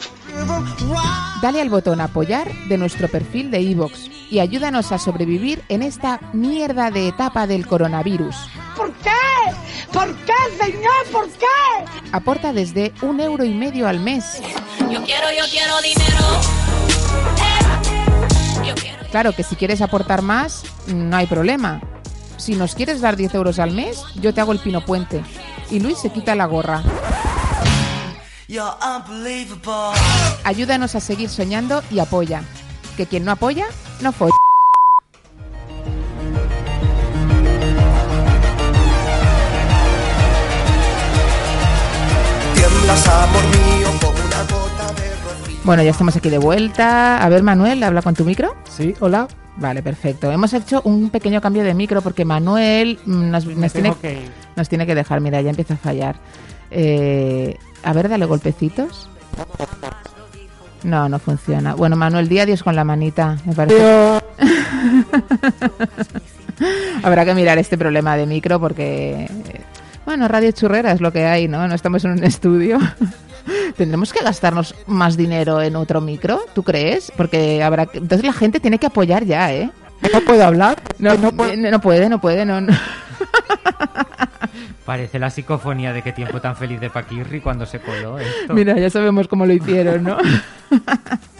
Dale 1.42 1.60
al 1.60 1.68
botón 1.68 2.00
apoyar 2.00 2.50
de 2.68 2.78
nuestro 2.78 3.06
perfil 3.06 3.50
de 3.50 3.60
iVoox 3.60 4.08
y 4.30 4.38
ayúdanos 4.38 4.92
a 4.92 4.98
sobrevivir 4.98 5.62
en 5.68 5.82
esta 5.82 6.20
mierda 6.32 6.90
de 6.90 7.08
etapa 7.08 7.46
del 7.46 7.66
coronavirus. 7.66 8.34
¿Por 8.74 8.90
qué? 8.94 9.10
¿Por 9.92 10.10
qué, 10.24 10.32
señor? 10.58 11.04
¿Por 11.12 11.28
qué? 11.32 11.44
Aporta 12.12 12.54
desde 12.54 12.94
un 13.02 13.20
euro 13.20 13.44
y 13.44 13.52
medio 13.52 13.86
al 13.86 14.00
mes. 14.00 14.40
Yo 14.90 15.04
quiero, 15.04 15.26
yo 15.36 15.44
quiero 15.50 15.82
dinero. 15.82 17.41
Claro 19.12 19.34
que 19.34 19.42
si 19.42 19.56
quieres 19.56 19.82
aportar 19.82 20.22
más, 20.22 20.64
no 20.86 21.14
hay 21.14 21.26
problema. 21.26 21.82
Si 22.38 22.54
nos 22.54 22.74
quieres 22.74 23.02
dar 23.02 23.14
10 23.14 23.34
euros 23.34 23.58
al 23.58 23.70
mes, 23.70 24.02
yo 24.14 24.32
te 24.32 24.40
hago 24.40 24.52
el 24.52 24.58
pino 24.58 24.82
puente. 24.86 25.22
Y 25.70 25.80
Luis 25.80 25.98
se 25.98 26.10
quita 26.10 26.34
la 26.34 26.46
gorra. 26.46 26.82
Ayúdanos 30.44 30.94
a 30.94 31.00
seguir 31.00 31.28
soñando 31.28 31.82
y 31.90 31.98
apoya. 31.98 32.42
Que 32.96 33.06
quien 33.06 33.26
no 33.26 33.32
apoya, 33.32 33.66
no 34.00 34.12
folla. 34.12 34.32
Tiemblas, 42.54 43.08
amor 43.08 43.61
Bueno, 45.64 45.82
ya 45.84 45.90
estamos 45.90 46.16
aquí 46.16 46.28
de 46.28 46.38
vuelta. 46.38 47.22
A 47.22 47.28
ver, 47.28 47.44
Manuel, 47.44 47.82
habla 47.84 48.02
con 48.02 48.14
tu 48.14 48.24
micro. 48.24 48.54
Sí, 48.68 48.94
hola. 48.98 49.28
Vale, 49.56 49.80
perfecto. 49.82 50.32
Hemos 50.32 50.52
hecho 50.54 50.82
un 50.84 51.10
pequeño 51.10 51.40
cambio 51.40 51.62
de 51.62 51.72
micro 51.72 52.02
porque 52.02 52.24
Manuel 52.24 52.98
mm, 53.04 53.30
nos, 53.30 53.46
nos 53.46 53.72
tiene, 53.72 53.94
que 53.94 54.28
nos 54.56 54.68
tiene 54.68 54.86
que 54.86 54.94
dejar. 54.96 55.20
Mira, 55.20 55.40
ya 55.40 55.50
empieza 55.50 55.74
a 55.74 55.76
fallar. 55.76 56.16
Eh, 56.70 57.56
a 57.84 57.92
ver, 57.92 58.08
dale 58.08 58.24
golpecitos. 58.24 59.08
No, 60.82 61.08
no 61.08 61.20
funciona. 61.20 61.74
Bueno, 61.74 61.94
Manuel, 61.94 62.28
di 62.28 62.40
adiós 62.40 62.64
con 62.64 62.74
la 62.74 62.82
manita. 62.82 63.36
Me 63.44 63.54
parece. 63.54 63.80
Habrá 67.04 67.24
que 67.24 67.34
mirar 67.34 67.58
este 67.58 67.78
problema 67.78 68.16
de 68.16 68.26
micro 68.26 68.58
porque, 68.58 69.28
eh, 69.30 69.60
bueno, 70.04 70.26
radio 70.26 70.50
churrera 70.50 70.90
es 70.90 71.00
lo 71.00 71.12
que 71.12 71.24
hay, 71.26 71.46
¿no? 71.46 71.68
No 71.68 71.74
estamos 71.74 72.04
en 72.04 72.12
un 72.12 72.24
estudio. 72.24 72.78
¿Tendremos 73.76 74.12
que 74.12 74.24
gastarnos 74.24 74.74
más 74.86 75.16
dinero 75.16 75.60
en 75.62 75.76
otro 75.76 76.00
micro? 76.00 76.40
¿Tú 76.54 76.62
crees? 76.62 77.12
Porque 77.16 77.62
habrá 77.62 77.86
que... 77.86 77.98
Entonces 77.98 78.26
la 78.26 78.32
gente 78.32 78.60
tiene 78.60 78.78
que 78.78 78.86
apoyar 78.86 79.24
ya, 79.24 79.52
¿eh? 79.52 79.70
¿No 80.12 80.20
puedo 80.20 80.44
hablar? 80.44 80.82
No, 80.98 81.14
no, 81.14 81.32
puede, 81.32 81.56
no 81.56 81.80
puede, 81.80 82.08
no 82.08 82.20
puede, 82.20 82.44
no. 82.44 82.60
no. 82.60 82.72
Parece 84.84 85.18
la 85.18 85.30
psicofonía 85.30 85.92
de 85.92 86.02
qué 86.02 86.12
tiempo 86.12 86.40
tan 86.40 86.56
feliz 86.56 86.80
de 86.80 86.90
Paquirri 86.90 87.40
cuando 87.40 87.66
se 87.66 87.80
coló 87.80 88.18
esto. 88.18 88.52
Mira, 88.52 88.76
ya 88.76 88.90
sabemos 88.90 89.28
cómo 89.28 89.46
lo 89.46 89.52
hicieron, 89.52 90.02
¿no? 90.02 90.18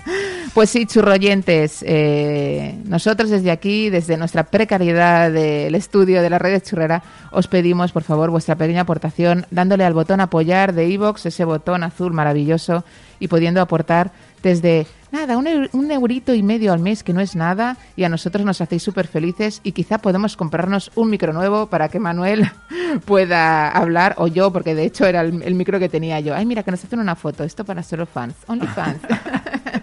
Pues 0.55 0.69
sí, 0.69 0.85
churroyentes, 0.85 1.83
eh, 1.87 2.79
nosotros 2.85 3.31
desde 3.31 3.51
aquí, 3.51 3.88
desde 3.88 4.19
nuestra 4.19 4.45
precariedad 4.45 5.33
del 5.33 5.75
estudio 5.75 6.21
de 6.21 6.29
la 6.29 6.38
red 6.38 6.61
churrera, 6.62 7.03
os 7.31 7.49
pedimos 7.49 7.91
por 7.91 8.03
favor 8.03 8.29
vuestra 8.31 8.55
pequeña 8.57 8.83
aportación 8.83 9.47
dándole 9.51 9.87
al 9.87 9.95
botón 9.95 10.21
apoyar 10.21 10.75
de 10.75 10.87
iVoox, 10.91 11.25
ese 11.25 11.47
botón 11.47 11.83
azul 11.85 12.12
maravilloso, 12.12 12.85
y 13.19 13.29
pudiendo 13.29 13.62
aportar 13.62 14.12
desde 14.43 14.87
nada, 15.11 15.38
un, 15.38 15.47
eu- 15.47 15.71
un 15.73 15.91
eurito 15.91 16.35
y 16.35 16.43
medio 16.43 16.75
al 16.75 16.81
mes, 16.81 17.03
que 17.03 17.15
no 17.15 17.23
es 17.23 17.35
nada, 17.35 17.79
y 17.97 18.05
a 18.05 18.11
nosotros 18.11 18.45
nos 18.45 18.61
hacéis 18.61 18.83
súper 18.83 19.07
felices 19.07 19.61
y 19.65 19.73
quizá 19.73 19.97
podemos 19.99 20.37
comprarnos 20.37 20.91
un 20.97 21.09
micro 21.09 21.33
nuevo 21.33 21.69
para 21.69 21.88
que 21.88 21.99
Manuel 21.99 22.51
pueda 23.07 23.71
hablar, 23.71 24.17
o 24.19 24.27
yo, 24.27 24.53
porque 24.53 24.75
de 24.75 24.85
hecho 24.85 25.07
era 25.07 25.23
el, 25.23 25.43
el 25.45 25.55
micro 25.55 25.79
que 25.79 25.88
tenía 25.88 26.21
yo. 26.21 26.35
Ay, 26.35 26.45
mira, 26.45 26.62
que 26.62 26.73
nos 26.73 26.85
hacen 26.85 26.99
una 27.01 27.17
foto, 27.17 27.43
esto 27.43 27.65
para 27.65 27.83
solo 27.83 28.05
fans, 28.05 28.35
only 28.49 28.67
fans. 28.67 28.99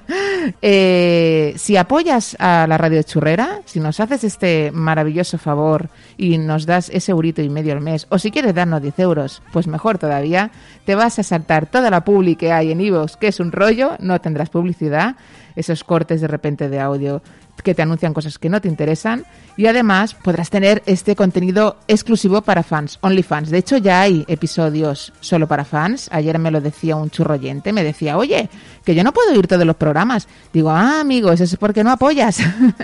Eh, 0.61 1.53
si 1.57 1.77
apoyas 1.77 2.35
a 2.39 2.65
la 2.67 2.77
radio 2.77 3.03
churrera, 3.03 3.61
si 3.65 3.79
nos 3.79 3.99
haces 3.99 4.23
este 4.23 4.71
maravilloso 4.71 5.37
favor 5.37 5.89
y 6.17 6.37
nos 6.37 6.65
das 6.65 6.89
ese 6.89 7.11
eurito 7.11 7.41
y 7.41 7.49
medio 7.49 7.73
al 7.73 7.81
mes, 7.81 8.07
o 8.09 8.17
si 8.17 8.31
quieres 8.31 8.55
darnos 8.55 8.81
10 8.81 8.99
euros, 8.99 9.41
pues 9.51 9.67
mejor 9.67 9.97
todavía, 9.97 10.51
te 10.85 10.95
vas 10.95 11.19
a 11.19 11.23
saltar 11.23 11.67
toda 11.67 11.89
la 11.89 12.03
publi 12.03 12.35
que 12.35 12.51
hay 12.51 12.71
en 12.71 12.81
iVoox, 12.81 13.17
que 13.17 13.27
es 13.27 13.39
un 13.39 13.51
rollo, 13.51 13.91
no 13.99 14.19
tendrás 14.19 14.49
publicidad, 14.49 15.15
esos 15.59 15.83
cortes 15.83 16.21
de 16.21 16.27
repente 16.27 16.69
de 16.69 16.79
audio 16.79 17.21
que 17.61 17.75
te 17.75 17.81
anuncian 17.81 18.13
cosas 18.13 18.39
que 18.39 18.49
no 18.49 18.61
te 18.61 18.69
interesan 18.69 19.25
y 19.57 19.67
además 19.67 20.13
podrás 20.13 20.49
tener 20.49 20.81
este 20.85 21.15
contenido 21.15 21.77
exclusivo 21.87 22.41
para 22.41 22.63
fans, 22.63 22.97
OnlyFans. 23.01 23.49
De 23.49 23.57
hecho, 23.57 23.77
ya 23.77 24.01
hay 24.01 24.23
episodios 24.29 25.11
solo 25.19 25.47
para 25.47 25.65
fans. 25.65 26.07
Ayer 26.13 26.39
me 26.39 26.51
lo 26.51 26.61
decía 26.61 26.95
un 26.95 27.09
churroyente, 27.09 27.73
me 27.73 27.83
decía, 27.83 28.17
oye, 28.17 28.49
que 28.85 28.95
yo 28.95 29.03
no 29.03 29.11
puedo 29.11 29.33
oír 29.33 29.47
todos 29.47 29.65
los 29.65 29.75
programas. 29.75 30.29
Digo, 30.53 30.69
ah, 30.69 31.01
amigos, 31.01 31.41
eso 31.41 31.55
es 31.55 31.59
porque 31.59 31.83
no 31.83 31.91
apoyas. 31.91 32.37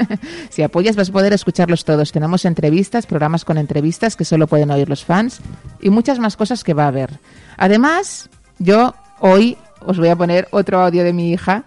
si 0.50 0.62
apoyas 0.62 0.98
vas 0.98 1.10
a 1.10 1.14
poder 1.14 1.32
escucharlos 1.32 1.86
todos. 1.86 2.12
Tenemos 2.12 2.44
entrevistas, 2.44 3.06
programas 3.06 3.46
con 3.46 3.58
entrevistas 3.58 4.18
que 4.18 4.26
solo 4.26 4.48
pueden 4.48 4.72
oír 4.72 4.90
los 4.90 5.06
fans 5.06 5.40
y 5.82 5.90
muchas 5.90 6.20
más 6.20 6.36
cosas 6.36 6.66
que 6.66 6.74
va 6.74 6.84
a 6.84 6.90
haber. 6.90 7.20
Además, 7.56 8.30
yo 8.60 8.94
hoy 9.20 9.58
os 9.80 9.98
voy 9.98 10.10
a 10.10 10.16
poner 10.16 10.48
otro 10.52 10.82
audio 10.82 11.04
de 11.04 11.14
mi 11.14 11.32
hija. 11.32 11.64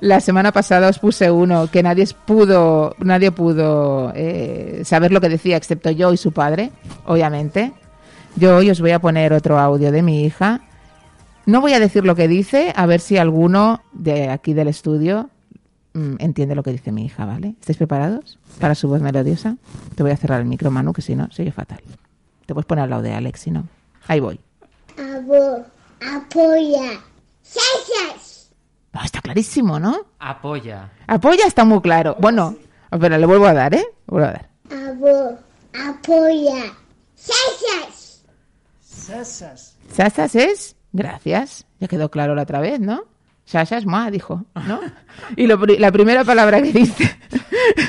La 0.00 0.20
semana 0.20 0.52
pasada 0.52 0.88
os 0.88 0.98
puse 0.98 1.30
uno 1.30 1.70
que 1.70 1.82
nadie 1.82 2.06
pudo, 2.26 2.94
nadie 2.98 3.32
pudo 3.32 4.12
eh, 4.14 4.82
saber 4.84 5.12
lo 5.12 5.20
que 5.20 5.28
decía, 5.28 5.56
excepto 5.56 5.90
yo 5.90 6.12
y 6.12 6.16
su 6.16 6.32
padre, 6.32 6.70
obviamente. 7.06 7.72
Yo 8.36 8.56
hoy 8.56 8.70
os 8.70 8.80
voy 8.80 8.90
a 8.90 8.98
poner 8.98 9.32
otro 9.32 9.58
audio 9.58 9.90
de 9.90 10.02
mi 10.02 10.24
hija. 10.24 10.60
No 11.46 11.60
voy 11.60 11.72
a 11.72 11.80
decir 11.80 12.04
lo 12.04 12.14
que 12.14 12.28
dice, 12.28 12.72
a 12.76 12.84
ver 12.86 13.00
si 13.00 13.16
alguno 13.16 13.80
de 13.92 14.28
aquí 14.28 14.52
del 14.52 14.68
estudio 14.68 15.30
mm, 15.94 16.16
entiende 16.18 16.54
lo 16.54 16.62
que 16.62 16.72
dice 16.72 16.92
mi 16.92 17.06
hija, 17.06 17.24
¿vale? 17.24 17.54
¿Estáis 17.60 17.78
preparados 17.78 18.38
para 18.60 18.74
su 18.74 18.88
voz 18.88 19.00
melodiosa? 19.00 19.56
Te 19.94 20.02
voy 20.02 20.12
a 20.12 20.16
cerrar 20.16 20.40
el 20.40 20.46
micro, 20.46 20.70
Manu, 20.70 20.92
que 20.92 21.02
si 21.02 21.14
no, 21.14 21.28
soy 21.30 21.46
yo 21.46 21.52
fatal. 21.52 21.80
Te 22.44 22.52
puedes 22.52 22.66
poner 22.66 22.84
al 22.84 22.90
lado 22.90 23.02
de 23.02 23.14
Alex, 23.14 23.40
si 23.40 23.50
no. 23.50 23.66
Ahí 24.06 24.20
voy. 24.20 24.38
Abo, 24.98 25.64
apoya. 26.00 27.00
¡Sasas! 27.42 28.25
No, 28.96 29.04
está 29.04 29.20
clarísimo, 29.20 29.78
¿no? 29.78 30.06
Apoya. 30.20 30.90
Apoya 31.06 31.46
está 31.46 31.66
muy 31.66 31.82
claro. 31.82 32.16
Bueno, 32.18 32.56
pero 32.98 33.18
le 33.18 33.26
vuelvo 33.26 33.46
a 33.46 33.52
dar, 33.52 33.74
¿eh? 33.74 33.84
Vuelvo 34.06 34.26
a 34.28 34.32
dar. 34.32 34.48
Abo, 34.70 35.38
apoya. 35.86 36.72
¡Sasas! 37.14 38.24
Sasas. 38.80 39.76
Sasas 39.92 40.34
es 40.34 40.76
gracias. 40.92 41.66
Ya 41.78 41.88
quedó 41.88 42.10
claro 42.10 42.34
la 42.34 42.44
otra 42.44 42.60
vez, 42.60 42.80
¿no? 42.80 43.02
Sasas, 43.44 43.84
ma, 43.84 44.10
dijo, 44.10 44.46
¿no? 44.66 44.80
Y 45.36 45.46
lo 45.46 45.58
la 45.58 45.92
primera 45.92 46.24
palabra 46.24 46.62
que 46.62 46.72
dice, 46.72 47.18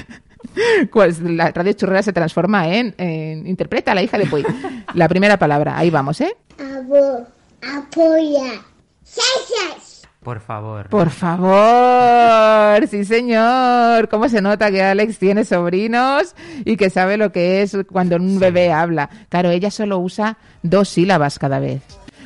pues 0.91 1.21
la 1.21 1.51
radio 1.51 1.71
churrera 1.71 2.03
se 2.03 2.11
transforma 2.11 2.67
en, 2.67 2.93
en 2.97 3.47
interpreta 3.47 3.93
a 3.93 3.95
la 3.95 4.03
hija 4.03 4.17
de 4.17 4.25
Puy. 4.25 4.45
La 4.93 5.07
primera 5.07 5.39
palabra, 5.39 5.77
ahí 5.77 5.89
vamos, 5.89 6.19
¿eh? 6.19 6.35
Abo, 6.59 7.25
apoya. 7.61 8.61
¡Sasas! 9.03 9.86
Por 10.27 10.41
favor. 10.41 10.89
Por 10.89 11.09
favor, 11.09 12.85
sí 12.89 13.05
señor. 13.05 14.09
¿Cómo 14.09 14.27
se 14.27 14.41
nota 14.41 14.69
que 14.69 14.83
Alex 14.83 15.19
tiene 15.19 15.45
sobrinos 15.45 16.35
y 16.65 16.75
que 16.75 16.89
sabe 16.89 17.15
lo 17.15 17.31
que 17.31 17.61
es 17.61 17.77
cuando 17.89 18.17
un 18.17 18.37
bebé 18.37 18.73
habla? 18.73 19.09
Claro, 19.29 19.51
ella 19.51 19.71
solo 19.71 19.99
usa 19.99 20.37
dos 20.63 20.89
sílabas 20.89 21.39
cada 21.39 21.59
vez. 21.59 21.81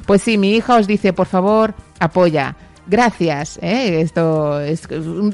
Pues 0.08 0.24
sí, 0.24 0.40
mi 0.40 0.56
hija 0.56 0.78
os 0.78 0.88
dice, 0.88 1.14
por 1.14 1.28
favor, 1.28 1.76
apoya. 2.00 2.56
Gracias. 2.88 3.60
¿eh? 3.62 4.02
Esto 4.02 4.60
es 4.60 4.88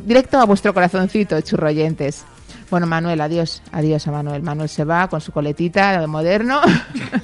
directo 0.05 0.37
a 0.37 0.43
vuestro 0.43 0.73
corazoncito, 0.73 1.39
churroyentes. 1.39 2.25
Bueno, 2.69 2.85
Manuel, 2.85 3.21
adiós. 3.21 3.61
Adiós 3.71 4.05
a 4.09 4.11
Manuel. 4.11 4.43
Manuel 4.43 4.67
se 4.67 4.83
va 4.83 5.07
con 5.07 5.21
su 5.21 5.31
coletita 5.31 6.01
de 6.01 6.07
moderno. 6.07 6.59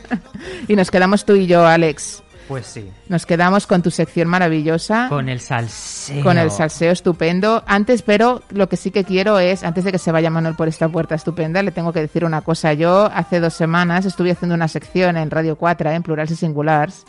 y 0.69 0.77
nos 0.77 0.89
quedamos 0.89 1.25
tú 1.25 1.36
y 1.36 1.47
yo, 1.47 1.67
Alex. 1.67 2.22
Pues 2.47 2.65
sí. 2.65 2.89
Nos 3.08 3.25
quedamos 3.25 3.67
con 3.67 3.82
tu 3.82 3.91
sección 3.91 4.27
maravillosa. 4.27 5.08
Con 5.10 5.29
el 5.29 5.39
salseo. 5.39 6.23
Con 6.23 6.38
el 6.38 6.51
salseo 6.51 6.91
estupendo. 6.91 7.63
Antes, 7.65 8.01
pero 8.01 8.41
lo 8.49 8.67
que 8.67 8.77
sí 8.77 8.91
que 8.91 9.03
quiero 9.03 9.39
es, 9.39 9.63
antes 9.63 9.84
de 9.84 9.91
que 9.91 9.97
se 9.97 10.12
vaya 10.12 10.29
Manuel 10.29 10.56
por 10.56 10.68
esta 10.68 10.89
puerta 10.89 11.15
estupenda, 11.15 11.63
le 11.63 11.72
tengo 11.72 11.93
que 11.93 12.01
decir 12.01 12.26
una 12.26 12.41
cosa. 12.41 12.74
Yo 12.74 13.09
hace 13.13 13.39
dos 13.39 13.53
semanas 13.53 14.05
estuve 14.05 14.32
haciendo 14.32 14.55
una 14.55 14.68
sección 14.68 15.18
en 15.18 15.32
Radio 15.32 15.55
4, 15.55 15.91
en 15.91 16.03
plurals 16.03 16.32
y 16.32 16.36
singulars, 16.36 17.05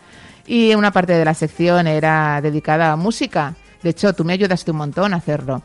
y 0.47 0.75
una 0.75 0.93
parte 0.93 1.15
de 1.15 1.25
la 1.25 1.35
sección 1.35 1.87
era 1.87 2.41
dedicada 2.41 2.93
a 2.93 2.97
música. 2.97 3.55
De 3.83 3.91
hecho, 3.91 4.13
tú 4.13 4.25
me 4.25 4.33
ayudaste 4.33 4.71
un 4.71 4.79
montón 4.79 5.15
a 5.15 5.19
hacerlo. 5.19 5.63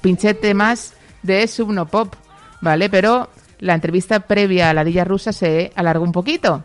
Pinché 0.00 0.34
temas 0.34 0.94
de 1.22 1.46
Subnopop, 1.46 2.14
¿vale? 2.60 2.88
Pero 2.88 3.28
la 3.58 3.74
entrevista 3.74 4.20
previa 4.20 4.70
a 4.70 4.74
la 4.74 4.84
Dilla 4.84 5.04
Rusa 5.04 5.32
se 5.32 5.72
alargó 5.74 6.04
un 6.04 6.12
poquito. 6.12 6.64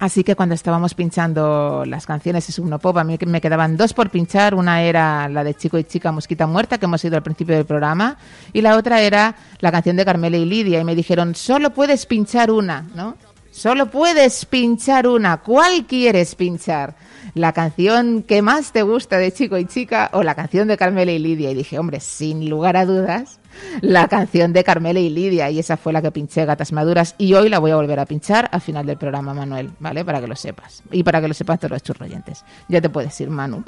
Así 0.00 0.24
que 0.24 0.34
cuando 0.34 0.54
estábamos 0.54 0.94
pinchando 0.94 1.84
las 1.86 2.06
canciones 2.06 2.46
de 2.46 2.54
Subnopop, 2.54 2.96
a 2.96 3.04
mí 3.04 3.18
me 3.26 3.40
quedaban 3.42 3.76
dos 3.76 3.92
por 3.92 4.08
pinchar. 4.08 4.54
Una 4.54 4.82
era 4.82 5.28
la 5.28 5.44
de 5.44 5.54
Chico 5.54 5.78
y 5.78 5.84
Chica 5.84 6.10
Mosquita 6.10 6.46
Muerta, 6.46 6.78
que 6.78 6.86
hemos 6.86 7.04
ido 7.04 7.16
al 7.16 7.22
principio 7.22 7.54
del 7.54 7.66
programa, 7.66 8.16
y 8.54 8.62
la 8.62 8.76
otra 8.76 9.02
era 9.02 9.36
la 9.58 9.70
canción 9.70 9.96
de 9.96 10.06
Carmela 10.06 10.38
y 10.38 10.46
Lidia. 10.46 10.80
Y 10.80 10.84
me 10.84 10.94
dijeron, 10.94 11.34
solo 11.34 11.74
puedes 11.74 12.06
pinchar 12.06 12.50
una, 12.50 12.86
¿no? 12.94 13.18
Solo 13.50 13.90
puedes 13.90 14.46
pinchar 14.46 15.06
una. 15.06 15.36
¿Cuál 15.42 15.84
quieres 15.84 16.34
pinchar? 16.34 16.96
¿La 17.34 17.52
canción 17.52 18.22
que 18.22 18.40
más 18.40 18.72
te 18.72 18.80
gusta 18.80 19.18
de 19.18 19.32
Chico 19.32 19.58
y 19.58 19.66
Chica 19.66 20.08
o 20.14 20.22
la 20.22 20.34
canción 20.34 20.66
de 20.66 20.78
Carmela 20.78 21.12
y 21.12 21.18
Lidia? 21.18 21.50
Y 21.50 21.54
dije, 21.54 21.78
hombre, 21.78 22.00
sin 22.00 22.48
lugar 22.48 22.78
a 22.78 22.86
dudas, 22.86 23.38
la 23.80 24.08
canción 24.08 24.52
de 24.52 24.64
Carmela 24.64 25.00
y 25.00 25.10
Lidia. 25.10 25.50
Y 25.50 25.58
esa 25.58 25.76
fue 25.76 25.92
la 25.92 26.02
que 26.02 26.10
pinché 26.10 26.44
Gatas 26.44 26.72
Maduras. 26.72 27.14
Y 27.18 27.34
hoy 27.34 27.48
la 27.48 27.58
voy 27.58 27.70
a 27.70 27.76
volver 27.76 27.98
a 28.00 28.06
pinchar 28.06 28.48
al 28.52 28.60
final 28.60 28.86
del 28.86 28.96
programa, 28.96 29.34
Manuel, 29.34 29.70
¿vale? 29.78 30.04
Para 30.04 30.20
que 30.20 30.26
lo 30.26 30.36
sepas. 30.36 30.82
Y 30.90 31.02
para 31.02 31.20
que 31.20 31.28
lo 31.28 31.34
sepan 31.34 31.58
todos 31.58 31.72
los 31.72 31.82
churroyentes. 31.82 32.44
Ya 32.68 32.80
te 32.80 32.88
puedes 32.88 33.20
ir, 33.20 33.30
Manu. 33.30 33.64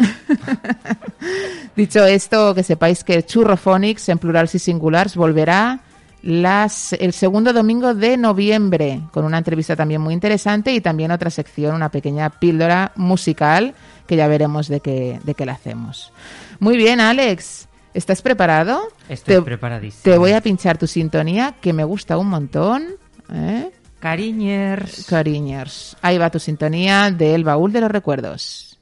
Dicho 1.76 2.05
esto, 2.05 2.55
que 2.55 2.62
sepáis 2.62 3.05
que 3.05 3.22
Churrophonics, 3.24 4.09
en 4.09 4.18
plural 4.18 4.49
y 4.53 4.59
singulares, 4.59 5.16
volverá 5.16 5.80
las, 6.22 6.93
el 6.95 7.12
segundo 7.12 7.53
domingo 7.53 7.95
de 7.95 8.16
noviembre, 8.16 9.01
con 9.11 9.24
una 9.24 9.38
entrevista 9.38 9.74
también 9.74 10.01
muy 10.01 10.14
interesante 10.14 10.72
y 10.72 10.80
también 10.80 11.11
otra 11.11 11.30
sección, 11.30 11.74
una 11.74 11.90
pequeña 11.90 12.30
píldora 12.30 12.93
musical, 12.97 13.74
que 14.07 14.16
ya 14.16 14.28
veremos 14.28 14.68
de 14.68 14.80
qué, 14.80 15.20
de 15.24 15.34
qué 15.34 15.47
la 15.47 15.53
hacemos. 15.53 16.12
Muy 16.61 16.76
bien, 16.76 17.01
Alex. 17.01 17.68
¿Estás 17.95 18.22
preparado? 18.22 18.88
Estoy 19.09 19.36
te, 19.36 19.43
preparadísimo. 19.43 20.03
Te 20.03 20.18
voy 20.18 20.32
a 20.32 20.40
pinchar 20.40 20.78
tu 20.78 20.86
sintonía, 20.86 21.55
que 21.61 21.72
me 21.72 21.84
gusta 21.84 22.16
un 22.16 22.28
montón. 22.28 22.86
¿eh? 23.32 23.70
Cariñers. 24.01 25.07
Cariñers. 25.07 25.97
Ahí 26.01 26.18
va 26.18 26.30
tu 26.30 26.38
sintonía 26.38 27.11
del 27.11 27.45
baúl 27.45 27.72
de 27.72 27.80
los 27.82 27.90
recuerdos. 27.90 28.78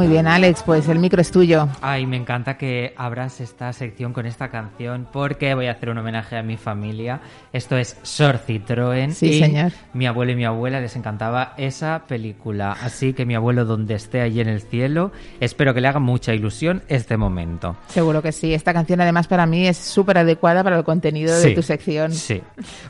Muy 0.00 0.08
bien, 0.08 0.26
Alex, 0.26 0.62
pues 0.62 0.88
el 0.88 0.98
micro 0.98 1.20
es 1.20 1.30
tuyo. 1.30 1.68
Ay, 1.82 2.06
me 2.06 2.16
encanta 2.16 2.56
que 2.56 2.94
abras 2.96 3.42
esta 3.42 3.70
sección 3.74 4.14
con 4.14 4.24
esta 4.24 4.48
canción 4.48 5.06
porque 5.12 5.52
voy 5.54 5.66
a 5.66 5.72
hacer 5.72 5.90
un 5.90 5.98
homenaje 5.98 6.38
a 6.38 6.42
mi 6.42 6.56
familia. 6.56 7.20
Esto 7.52 7.76
es 7.76 7.98
Sor 8.02 8.38
Citroën. 8.38 9.10
Sí, 9.10 9.26
y 9.26 9.40
señor. 9.40 9.72
Mi 9.92 10.06
abuelo 10.06 10.32
y 10.32 10.36
mi 10.36 10.46
abuela 10.46 10.80
les 10.80 10.96
encantaba 10.96 11.52
esa 11.58 12.04
película. 12.08 12.78
Así 12.80 13.12
que 13.12 13.26
mi 13.26 13.34
abuelo, 13.34 13.66
donde 13.66 13.94
esté 13.94 14.22
allí 14.22 14.40
en 14.40 14.48
el 14.48 14.62
cielo, 14.62 15.12
espero 15.38 15.74
que 15.74 15.82
le 15.82 15.88
haga 15.88 16.00
mucha 16.00 16.32
ilusión 16.32 16.82
este 16.88 17.18
momento. 17.18 17.76
Seguro 17.88 18.22
que 18.22 18.32
sí. 18.32 18.54
Esta 18.54 18.72
canción, 18.72 19.02
además, 19.02 19.28
para 19.28 19.44
mí 19.44 19.66
es 19.66 19.76
súper 19.76 20.16
adecuada 20.16 20.64
para 20.64 20.78
el 20.78 20.84
contenido 20.84 21.38
de 21.38 21.54
tu 21.54 21.60
sección. 21.60 22.14
Sí. 22.14 22.40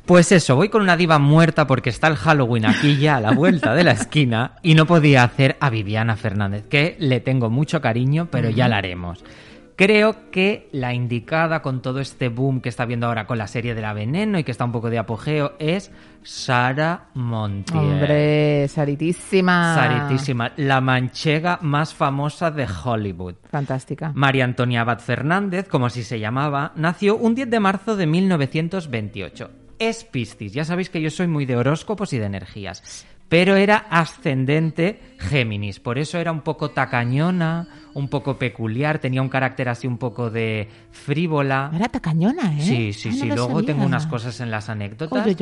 Pues 0.06 0.30
eso, 0.30 0.54
voy 0.54 0.68
con 0.68 0.80
una 0.80 0.96
diva 0.96 1.18
muerta 1.18 1.66
porque 1.66 1.90
está 1.90 2.06
el 2.06 2.14
Halloween 2.14 2.66
aquí 2.66 2.98
ya 2.98 3.16
a 3.16 3.20
la 3.20 3.32
vuelta 3.32 3.74
de 3.74 3.82
la 3.82 3.90
esquina 3.90 4.52
y 4.62 4.76
no 4.76 4.86
podía 4.86 5.24
hacer 5.24 5.56
a 5.58 5.70
Viviana 5.70 6.14
Fernández, 6.14 6.68
que 6.68 6.99
le 7.00 7.20
tengo 7.20 7.50
mucho 7.50 7.80
cariño, 7.80 8.28
pero 8.30 8.50
ya 8.50 8.68
la 8.68 8.76
haremos. 8.76 9.24
Creo 9.80 10.30
que 10.30 10.68
la 10.72 10.92
indicada 10.92 11.62
con 11.62 11.80
todo 11.80 12.00
este 12.00 12.28
boom 12.28 12.60
que 12.60 12.68
está 12.68 12.84
viendo 12.84 13.06
ahora 13.06 13.26
con 13.26 13.38
la 13.38 13.46
serie 13.46 13.74
de 13.74 13.80
la 13.80 13.94
Veneno 13.94 14.38
y 14.38 14.44
que 14.44 14.50
está 14.50 14.66
un 14.66 14.72
poco 14.72 14.90
de 14.90 14.98
apogeo 14.98 15.54
es 15.58 15.90
Sara 16.22 17.08
Montiel. 17.14 17.78
Hombre, 17.78 18.68
saritísima. 18.68 19.74
Saritísima, 19.74 20.52
la 20.58 20.82
manchega 20.82 21.58
más 21.62 21.94
famosa 21.94 22.50
de 22.50 22.66
Hollywood. 22.66 23.36
Fantástica. 23.50 24.12
María 24.14 24.44
Antonia 24.44 24.82
Abad 24.82 24.98
Fernández, 24.98 25.66
como 25.66 25.86
así 25.86 26.02
se 26.02 26.20
llamaba, 26.20 26.72
nació 26.76 27.16
un 27.16 27.34
10 27.34 27.48
de 27.48 27.60
marzo 27.60 27.96
de 27.96 28.06
1928. 28.06 29.50
Es 29.78 30.04
Piscis, 30.04 30.52
ya 30.52 30.66
sabéis 30.66 30.90
que 30.90 31.00
yo 31.00 31.08
soy 31.08 31.26
muy 31.26 31.46
de 31.46 31.56
horóscopos 31.56 32.12
y 32.12 32.18
de 32.18 32.26
energías, 32.26 33.06
pero 33.30 33.54
era 33.54 33.86
ascendente 33.88 35.00
Géminis, 35.20 35.78
por 35.78 35.98
eso 35.98 36.18
era 36.18 36.32
un 36.32 36.40
poco 36.40 36.70
tacañona, 36.70 37.68
un 37.94 38.08
poco 38.08 38.38
peculiar, 38.38 38.98
tenía 38.98 39.22
un 39.22 39.28
carácter 39.28 39.68
así 39.68 39.86
un 39.86 39.98
poco 39.98 40.30
de 40.30 40.68
frívola. 40.90 41.70
Era 41.74 41.88
tacañona, 41.88 42.58
¿eh? 42.58 42.60
Sí, 42.60 42.92
sí, 42.92 43.10
no 43.10 43.14
sí. 43.14 43.26
Luego 43.28 43.50
sabía. 43.50 43.66
tengo 43.66 43.84
unas 43.84 44.06
cosas 44.06 44.40
en 44.40 44.50
las 44.50 44.68
anécdotas 44.68 45.26
uy. 45.26 45.36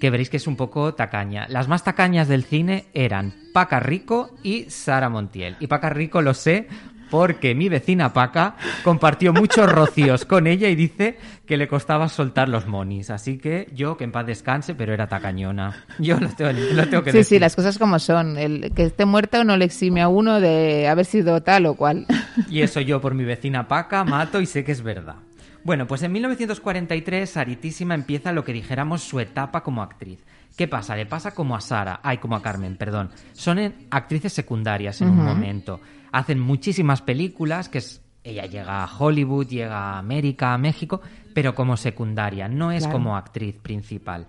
que 0.00 0.10
veréis 0.10 0.30
que 0.30 0.36
es 0.36 0.46
un 0.46 0.56
poco 0.56 0.94
tacaña. 0.94 1.46
Las 1.48 1.66
más 1.66 1.82
tacañas 1.82 2.28
del 2.28 2.44
cine 2.44 2.86
eran 2.94 3.34
Paca 3.52 3.80
Rico 3.80 4.30
y 4.42 4.70
Sara 4.70 5.08
Montiel. 5.08 5.56
Y 5.58 5.66
Paca 5.66 5.90
Rico 5.90 6.22
lo 6.22 6.34
sé 6.34 6.68
porque 7.14 7.54
mi 7.54 7.68
vecina 7.68 8.12
Paca 8.12 8.56
compartió 8.82 9.32
muchos 9.32 9.70
rocíos 9.72 10.24
con 10.24 10.48
ella 10.48 10.68
y 10.68 10.74
dice 10.74 11.16
que 11.46 11.56
le 11.56 11.68
costaba 11.68 12.08
soltar 12.08 12.48
los 12.48 12.66
monis. 12.66 13.08
Así 13.10 13.38
que 13.38 13.68
yo, 13.72 13.96
que 13.96 14.02
en 14.02 14.10
paz 14.10 14.26
descanse, 14.26 14.74
pero 14.74 14.92
era 14.92 15.06
tacañona. 15.06 15.84
Yo 16.00 16.18
lo 16.18 16.28
tengo, 16.30 16.50
lo 16.72 16.88
tengo 16.88 17.04
que 17.04 17.12
Sí, 17.12 17.18
decir. 17.18 17.36
sí, 17.36 17.38
las 17.38 17.54
cosas 17.54 17.78
como 17.78 18.00
son. 18.00 18.36
El 18.36 18.72
que 18.74 18.82
esté 18.82 19.04
muerto 19.04 19.44
no 19.44 19.56
le 19.56 19.64
exime 19.64 20.02
a 20.02 20.08
uno 20.08 20.40
de 20.40 20.88
haber 20.88 21.04
sido 21.06 21.40
tal 21.40 21.66
o 21.66 21.74
cual. 21.76 22.04
Y 22.50 22.62
eso 22.62 22.80
yo 22.80 23.00
por 23.00 23.14
mi 23.14 23.22
vecina 23.22 23.68
Paca 23.68 24.02
mato 24.02 24.40
y 24.40 24.46
sé 24.46 24.64
que 24.64 24.72
es 24.72 24.82
verdad. 24.82 25.14
Bueno, 25.62 25.86
pues 25.86 26.02
en 26.02 26.10
1943 26.12 27.30
Saritísima 27.30 27.94
empieza 27.94 28.32
lo 28.32 28.42
que 28.44 28.52
dijéramos 28.52 29.02
su 29.04 29.20
etapa 29.20 29.62
como 29.62 29.82
actriz. 29.84 30.18
¿Qué 30.56 30.68
pasa? 30.68 30.94
Le 30.94 31.04
pasa 31.06 31.32
como 31.32 31.56
a 31.56 31.60
Sara, 31.60 31.98
ay, 32.04 32.18
como 32.18 32.36
a 32.36 32.42
Carmen, 32.42 32.76
perdón. 32.76 33.10
Son 33.32 33.58
en- 33.58 33.74
actrices 33.90 34.32
secundarias 34.32 35.00
en 35.00 35.08
un 35.10 35.24
momento. 35.24 35.80
Hacen 36.14 36.38
muchísimas 36.38 37.02
películas, 37.02 37.68
que 37.68 37.78
es, 37.78 38.00
ella 38.22 38.46
llega 38.46 38.84
a 38.84 38.88
Hollywood, 38.98 39.48
llega 39.48 39.94
a 39.94 39.98
América, 39.98 40.54
a 40.54 40.58
México, 40.58 41.00
pero 41.34 41.54
como 41.56 41.76
secundaria, 41.76 42.46
no 42.48 42.70
es 42.70 42.84
Claro. 42.84 42.92
como 42.98 43.16
actriz 43.16 43.56
principal. 43.60 44.26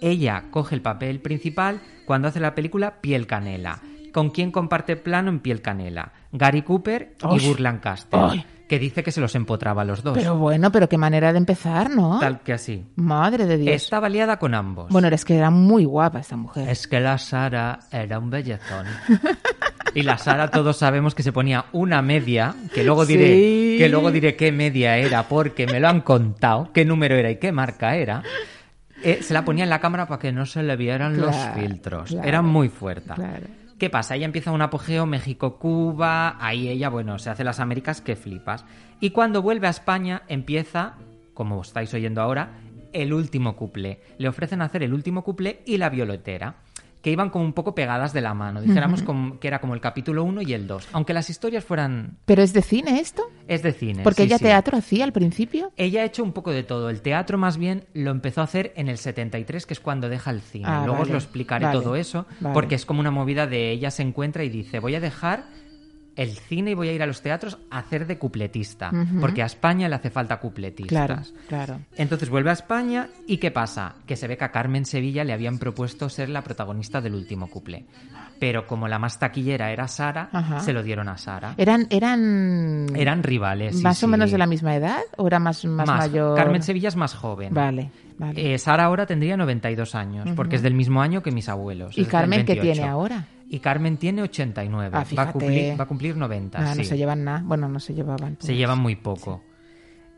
Ella 0.00 0.44
coge 0.50 0.74
el 0.74 0.82
papel 0.82 1.20
principal 1.20 1.80
cuando 2.06 2.28
hace 2.28 2.40
la 2.40 2.54
película 2.54 3.00
Piel 3.02 3.26
Canela. 3.26 3.80
¿Con 4.14 4.30
quién 4.30 4.50
comparte 4.50 4.96
plano 4.96 5.28
en 5.28 5.40
Piel 5.40 5.60
Canela? 5.60 6.10
Gary 6.32 6.62
Cooper 6.62 7.16
y 7.22 7.26
Ay. 7.38 7.46
Burt 7.46 7.60
Lancaster, 7.60 8.18
Ay. 8.22 8.44
que 8.66 8.78
dice 8.78 9.02
que 9.02 9.12
se 9.12 9.20
los 9.20 9.34
empotraba 9.34 9.82
a 9.82 9.84
los 9.84 10.02
dos. 10.02 10.16
Pero 10.16 10.36
bueno, 10.38 10.72
pero 10.72 10.88
qué 10.88 10.96
manera 10.96 11.32
de 11.32 11.38
empezar, 11.38 11.90
¿no? 11.90 12.18
Tal 12.18 12.40
que 12.40 12.54
así. 12.54 12.86
Madre 12.96 13.44
de 13.44 13.58
Dios. 13.58 13.74
Estaba 13.76 14.08
liada 14.08 14.38
con 14.38 14.54
ambos. 14.54 14.90
Bueno, 14.90 15.08
es 15.08 15.24
que 15.24 15.36
era 15.36 15.50
muy 15.50 15.84
guapa 15.84 16.20
esta 16.20 16.36
mujer. 16.36 16.66
Es 16.70 16.86
que 16.88 16.98
la 16.98 17.18
Sara 17.18 17.80
era 17.90 18.18
un 18.18 18.30
bellezón. 18.30 18.86
Y 19.96 20.02
la 20.02 20.18
Sara 20.18 20.48
todos 20.50 20.76
sabemos 20.76 21.14
que 21.14 21.22
se 21.22 21.32
ponía 21.32 21.66
una 21.72 22.02
media, 22.02 22.54
que 22.74 22.84
luego 22.84 23.06
diré, 23.06 23.26
Sí. 23.34 23.74
que 23.78 23.88
luego 23.88 24.10
diré 24.12 24.36
qué 24.36 24.52
media 24.52 24.96
era 24.98 25.22
porque 25.24 25.66
me 25.66 25.80
lo 25.80 25.88
han 25.88 26.02
contado, 26.02 26.70
qué 26.72 26.84
número 26.84 27.14
era 27.16 27.30
y 27.30 27.36
qué 27.36 27.50
marca 27.52 27.96
era. 27.96 28.22
Eh, 29.02 29.18
se 29.22 29.34
la 29.34 29.44
ponía 29.44 29.64
en 29.64 29.70
la 29.70 29.80
cámara 29.80 30.06
para 30.06 30.18
que 30.20 30.32
no 30.32 30.46
se 30.46 30.62
le 30.62 30.76
vieran 30.76 31.20
los 31.20 31.34
filtros. 31.54 32.10
claro, 32.10 32.28
era 32.28 32.42
muy 32.42 32.68
fuerte. 32.68 33.14
claro. 33.14 33.46
¿Qué 33.78 33.90
pasa? 33.90 34.16
Ella 34.16 34.24
empieza 34.24 34.52
un 34.52 34.62
apogeo 34.62 35.04
México-Cuba, 35.04 36.36
ahí 36.40 36.68
ella, 36.68 36.88
bueno, 36.88 37.18
se 37.18 37.30
hace 37.30 37.44
las 37.44 37.60
Américas 37.60 38.00
que 38.00 38.16
flipas. 38.16 38.64
Y 39.00 39.10
cuando 39.10 39.42
vuelve 39.42 39.66
a 39.66 39.70
España 39.70 40.22
empieza, 40.28 40.94
como 41.34 41.60
estáis 41.60 41.92
oyendo 41.94 42.22
ahora, 42.22 42.52
el 42.92 43.12
último 43.12 43.54
cuplé. 43.56 44.00
Le 44.18 44.28
ofrecen 44.28 44.62
hacer 44.62 44.82
el 44.82 44.94
último 44.94 45.22
cuplé 45.22 45.60
y 45.66 45.76
la 45.76 45.90
violetera, 45.90 46.54
que 47.06 47.12
iban 47.12 47.30
como 47.30 47.44
un 47.44 47.52
poco 47.52 47.72
pegadas 47.72 48.12
de 48.12 48.20
la 48.20 48.34
mano. 48.34 48.60
Dijéramos 48.60 49.04
como- 49.04 49.38
que 49.38 49.46
era 49.46 49.60
como 49.60 49.74
el 49.74 49.80
capítulo 49.80 50.24
1 50.24 50.42
y 50.42 50.54
el 50.54 50.66
2. 50.66 50.88
Aunque 50.90 51.14
las 51.14 51.30
historias 51.30 51.64
fueran... 51.64 52.18
¿Pero 52.24 52.42
es 52.42 52.52
de 52.52 52.62
cine 52.62 52.98
esto? 52.98 53.22
Es 53.46 53.62
de 53.62 53.70
cine. 53.70 54.02
Porque 54.02 54.22
sí, 54.22 54.26
ella 54.26 54.38
sí. 54.38 54.44
teatro 54.46 54.76
hacía 54.76 55.04
al 55.04 55.12
principio. 55.12 55.70
Ella 55.76 56.02
ha 56.02 56.04
hecho 56.04 56.24
un 56.24 56.32
poco 56.32 56.50
de 56.50 56.64
todo. 56.64 56.90
El 56.90 57.02
teatro 57.02 57.38
más 57.38 57.58
bien 57.58 57.84
lo 57.94 58.10
empezó 58.10 58.40
a 58.40 58.44
hacer 58.44 58.72
en 58.74 58.88
el 58.88 58.98
73, 58.98 59.66
que 59.66 59.74
es 59.74 59.78
cuando 59.78 60.08
deja 60.08 60.32
el 60.32 60.40
cine. 60.40 60.64
Ah, 60.66 60.82
Luego 60.84 61.02
os 61.02 61.08
lo 61.08 61.14
explicaré 61.14 61.66
vale, 61.66 61.78
todo 61.78 61.94
eso, 61.94 62.26
vale. 62.40 62.54
porque 62.54 62.74
es 62.74 62.84
como 62.84 62.98
una 62.98 63.12
movida 63.12 63.46
de 63.46 63.70
ella 63.70 63.92
se 63.92 64.02
encuentra 64.02 64.42
y 64.42 64.48
dice, 64.48 64.80
voy 64.80 64.96
a 64.96 65.00
dejar 65.00 65.44
el 66.16 66.30
cine 66.30 66.70
y 66.70 66.74
voy 66.74 66.88
a 66.88 66.92
ir 66.92 67.02
a 67.02 67.06
los 67.06 67.20
teatros 67.20 67.58
a 67.70 67.78
hacer 67.78 68.06
de 68.06 68.18
cupletista, 68.18 68.90
porque 69.20 69.42
a 69.42 69.46
España 69.46 69.88
le 69.88 69.94
hace 69.96 70.10
falta 70.10 70.38
cupletistas. 70.40 70.88
Claro, 70.88 71.22
claro. 71.48 71.80
Entonces 71.96 72.30
vuelve 72.30 72.50
a 72.50 72.54
España 72.54 73.08
y 73.26 73.36
¿qué 73.36 73.50
pasa? 73.50 73.96
Que 74.06 74.16
se 74.16 74.26
ve 74.26 74.36
que 74.38 74.44
a 74.44 74.50
Carmen 74.50 74.86
Sevilla 74.86 75.24
le 75.24 75.34
habían 75.34 75.58
propuesto 75.58 76.08
ser 76.08 76.30
la 76.30 76.42
protagonista 76.42 77.00
del 77.00 77.14
último 77.14 77.48
cuplé. 77.48 77.84
Pero 78.38 78.66
como 78.66 78.88
la 78.88 78.98
más 78.98 79.18
taquillera 79.18 79.70
era 79.72 79.88
Sara, 79.88 80.28
Ajá. 80.32 80.60
se 80.60 80.72
lo 80.72 80.82
dieron 80.82 81.08
a 81.08 81.16
Sara. 81.16 81.54
Eran, 81.56 81.86
eran. 81.90 82.86
Eran 82.94 83.22
rivales. 83.22 83.76
sí, 83.76 83.82
¿Más 83.82 83.96
o 84.02 84.06
sí. 84.06 84.10
menos 84.10 84.30
de 84.30 84.38
la 84.38 84.46
misma 84.46 84.74
edad? 84.74 85.00
¿O 85.16 85.26
era 85.26 85.38
más, 85.38 85.64
más, 85.64 85.86
Más. 85.86 85.98
mayor? 86.10 86.36
Carmen 86.36 86.62
Sevilla 86.62 86.88
es 86.88 86.96
más 86.96 87.14
joven. 87.14 87.52
Vale, 87.54 87.90
vale. 88.18 88.54
Eh, 88.54 88.58
Sara 88.58 88.84
ahora 88.84 89.06
tendría 89.06 89.36
92 89.36 89.94
años, 89.94 90.28
porque 90.36 90.56
es 90.56 90.62
del 90.62 90.74
mismo 90.74 91.00
año 91.02 91.22
que 91.22 91.30
mis 91.30 91.48
abuelos. 91.48 91.96
¿Y 91.96 92.04
Carmen 92.04 92.44
qué 92.44 92.54
28. 92.54 92.74
tiene 92.74 92.88
ahora? 92.88 93.26
Y 93.48 93.60
Carmen 93.60 93.96
tiene 93.96 94.22
89. 94.22 94.96
Ah, 94.98 95.04
va, 95.16 95.22
a 95.22 95.32
cumplir, 95.32 95.78
va 95.78 95.84
a 95.84 95.88
cumplir 95.88 96.16
90. 96.16 96.58
Ah, 96.58 96.74
No 96.74 96.84
se 96.84 96.96
llevan 96.96 97.24
nada. 97.24 97.42
Bueno, 97.44 97.68
no 97.68 97.80
se 97.80 97.94
llevaban. 97.94 98.36
Se 98.40 98.54
llevan 98.56 98.78
muy 98.80 98.96
poco. 98.96 99.42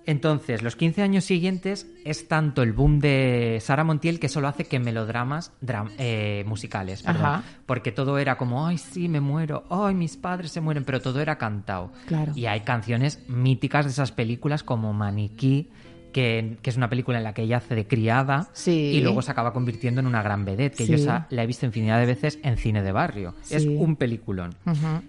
Entonces, 0.07 0.63
los 0.63 0.75
15 0.75 1.03
años 1.03 1.25
siguientes 1.25 1.87
es 2.07 2.29
tanto 2.29 2.63
el 2.63 2.73
boom 2.73 2.99
de 2.99 3.59
Sara 3.61 3.85
Montiel 3.85 4.19
que 4.19 4.31
solo 4.31 4.49
hace 4.49 4.65
que 4.65 4.79
melodramas 4.79 5.53
dram- 5.61 5.91
eh, 5.99 6.45
musicales. 6.47 7.03
perdón. 7.03 7.43
Porque 7.67 7.93
todo 7.93 8.17
era 8.19 8.39
como, 8.39 8.67
ay, 8.67 8.79
sí, 8.79 9.07
me 9.11 9.21
muero, 9.21 9.65
ay, 9.69 9.95
mis 9.95 10.17
padres 10.17 10.51
se 10.51 10.63
mueren, 10.63 10.85
pero 10.85 11.03
todo 11.03 11.21
era 11.21 11.37
cantado. 11.37 11.93
Claro. 12.07 12.33
Y 12.35 12.47
hay 12.47 12.61
canciones 12.61 13.21
míticas 13.29 13.85
de 13.85 13.91
esas 13.91 14.11
películas 14.11 14.63
como 14.63 14.95
Maniquí, 14.95 15.69
que, 16.13 16.57
que 16.63 16.71
es 16.71 16.77
una 16.77 16.89
película 16.89 17.19
en 17.19 17.25
la 17.25 17.35
que 17.35 17.43
ella 17.43 17.59
hace 17.59 17.75
de 17.75 17.87
criada 17.87 18.49
Sí. 18.53 18.93
y 18.95 19.01
luego 19.01 19.23
se 19.23 19.31
acaba 19.31 19.53
convirtiendo 19.53 20.01
en 20.01 20.07
una 20.07 20.23
gran 20.23 20.45
vedette, 20.45 20.77
que 20.77 20.87
yo 20.87 20.95
esa 20.95 21.27
la 21.31 21.43
he 21.43 21.47
visto 21.47 21.67
infinidad 21.67 21.99
de 22.01 22.07
veces 22.07 22.39
en 22.43 22.57
cine 22.57 22.83
de 22.83 22.93
barrio. 22.93 23.35
Es 23.51 23.67
un 23.67 23.97
peliculón. 23.97 24.55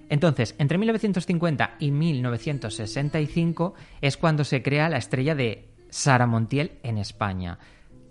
Entonces, 0.09 0.55
entre 0.57 0.77
1950 0.77 1.75
y 1.79 1.91
1965 1.91 3.73
es 4.01 4.17
cuando 4.17 4.43
se 4.43 4.61
crea 4.61 4.89
la 4.89 4.97
estrella 4.97 5.35
de 5.35 5.67
Sara 5.89 6.27
Montiel 6.27 6.73
en 6.83 6.97
España. 6.97 7.57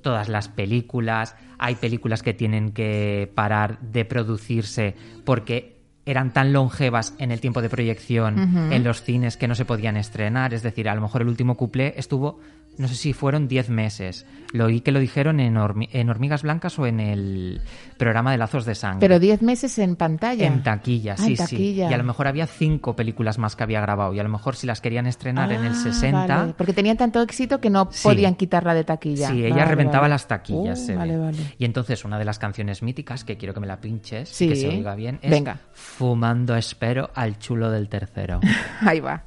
Todas 0.02 0.28
las 0.28 0.48
películas, 0.48 1.34
hay 1.58 1.74
películas 1.74 2.22
que 2.22 2.34
tienen 2.34 2.70
que 2.72 3.30
parar 3.34 3.80
de 3.80 4.04
producirse 4.04 4.94
porque 5.24 5.77
eran 6.10 6.32
tan 6.32 6.52
longevas 6.52 7.14
en 7.18 7.30
el 7.30 7.40
tiempo 7.40 7.60
de 7.62 7.68
proyección 7.68 8.72
en 8.72 8.84
los 8.84 9.02
cines 9.02 9.36
que 9.36 9.46
no 9.48 9.54
se 9.54 9.64
podían 9.64 9.96
estrenar. 9.96 10.54
Es 10.54 10.62
decir, 10.62 10.88
a 10.88 10.94
lo 10.94 11.00
mejor 11.02 11.22
el 11.22 11.28
último 11.28 11.56
cuplé 11.56 11.94
estuvo, 11.96 12.40
no 12.78 12.86
sé 12.88 12.94
si 12.94 13.12
fueron 13.12 13.48
10 13.48 13.70
meses. 13.70 14.24
Lo 14.52 14.66
oí 14.66 14.80
que 14.80 14.92
lo 14.92 15.00
dijeron 15.00 15.40
en, 15.40 15.56
Hormi- 15.56 15.88
en 15.92 16.08
Hormigas 16.08 16.42
Blancas 16.42 16.78
o 16.78 16.86
en 16.86 17.00
el 17.00 17.60
programa 17.98 18.30
de 18.32 18.38
Lazos 18.38 18.64
de 18.64 18.74
Sangre. 18.76 19.00
Pero 19.00 19.18
10 19.18 19.42
meses 19.42 19.78
en 19.80 19.96
pantalla. 19.96 20.46
En 20.46 20.62
taquilla, 20.62 21.14
Ah, 21.18 21.22
sí, 21.22 21.36
sí. 21.36 21.56
Y 21.74 21.82
a 21.82 21.96
lo 21.98 22.04
mejor 22.04 22.28
había 22.28 22.46
cinco 22.46 22.94
películas 22.96 23.36
más 23.38 23.56
que 23.56 23.64
había 23.64 23.80
grabado. 23.80 24.14
Y 24.14 24.20
a 24.20 24.22
lo 24.22 24.28
mejor 24.28 24.54
si 24.56 24.66
las 24.66 24.80
querían 24.80 25.06
estrenar 25.06 25.50
en 25.52 25.64
el 25.64 25.72
Ah, 25.72 25.82
60. 25.82 26.26
vale, 26.36 26.54
Porque 26.56 26.72
tenían 26.72 26.96
tanto 26.96 27.20
éxito 27.20 27.60
que 27.60 27.68
no 27.68 27.88
Sí. 27.90 28.04
podían 28.04 28.36
quitarla 28.36 28.72
de 28.74 28.84
taquilla. 28.84 29.28
Sí, 29.28 29.44
ella 29.44 29.56
Vale, 29.56 29.64
reventaba 29.66 30.02
vale. 30.02 30.14
las 30.14 30.28
taquillas. 30.28 30.78
Oh, 30.80 30.86
se 30.86 30.92
ve. 30.92 30.98
vale, 30.98 31.16
vale. 31.18 31.38
Y 31.58 31.64
entonces 31.64 32.04
una 32.04 32.18
de 32.18 32.24
las 32.24 32.38
canciones 32.38 32.82
míticas, 32.82 33.24
que 33.24 33.36
quiero 33.36 33.52
que 33.54 33.60
me 33.60 33.66
la 33.66 33.80
pinches, 33.80 34.28
Sí. 34.28 34.48
que 34.48 34.56
se 34.56 34.68
oiga 34.68 34.94
bien, 34.94 35.18
es 35.20 35.30
Venga. 35.30 35.58
Fumando 35.98 36.54
espero 36.54 37.10
al 37.12 37.40
chulo 37.40 37.72
del 37.72 37.88
tercero. 37.88 38.38
Ahí 38.82 39.00
va. 39.00 39.24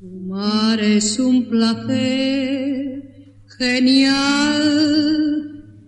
Fumar 0.00 0.80
es 0.80 1.18
un 1.18 1.50
placer 1.50 3.02
genial, 3.58 4.22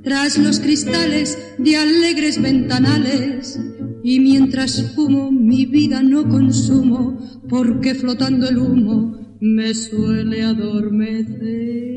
tras 0.03 0.39
los 0.39 0.61
cristales 0.61 1.37
de 1.59 1.77
alegres 1.77 2.41
ventanales. 2.41 3.61
Y 4.03 4.21
mientras 4.21 4.95
fumo 4.95 5.31
mi 5.31 5.67
vida 5.67 6.03
no 6.03 6.29
consumo, 6.29 7.19
porque 7.49 7.95
flotando 7.95 8.49
el 8.49 8.59
humo 8.59 9.37
me 9.41 9.75
suele 9.75 10.43
adormecer. 10.43 11.97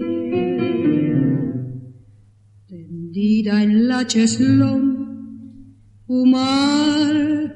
Tendida 2.67 3.63
en 3.63 3.87
la 3.87 4.05
cheslón, 4.07 5.77
fumar 6.07 7.55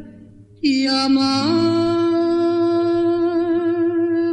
y 0.62 0.86
amar, 0.88 2.06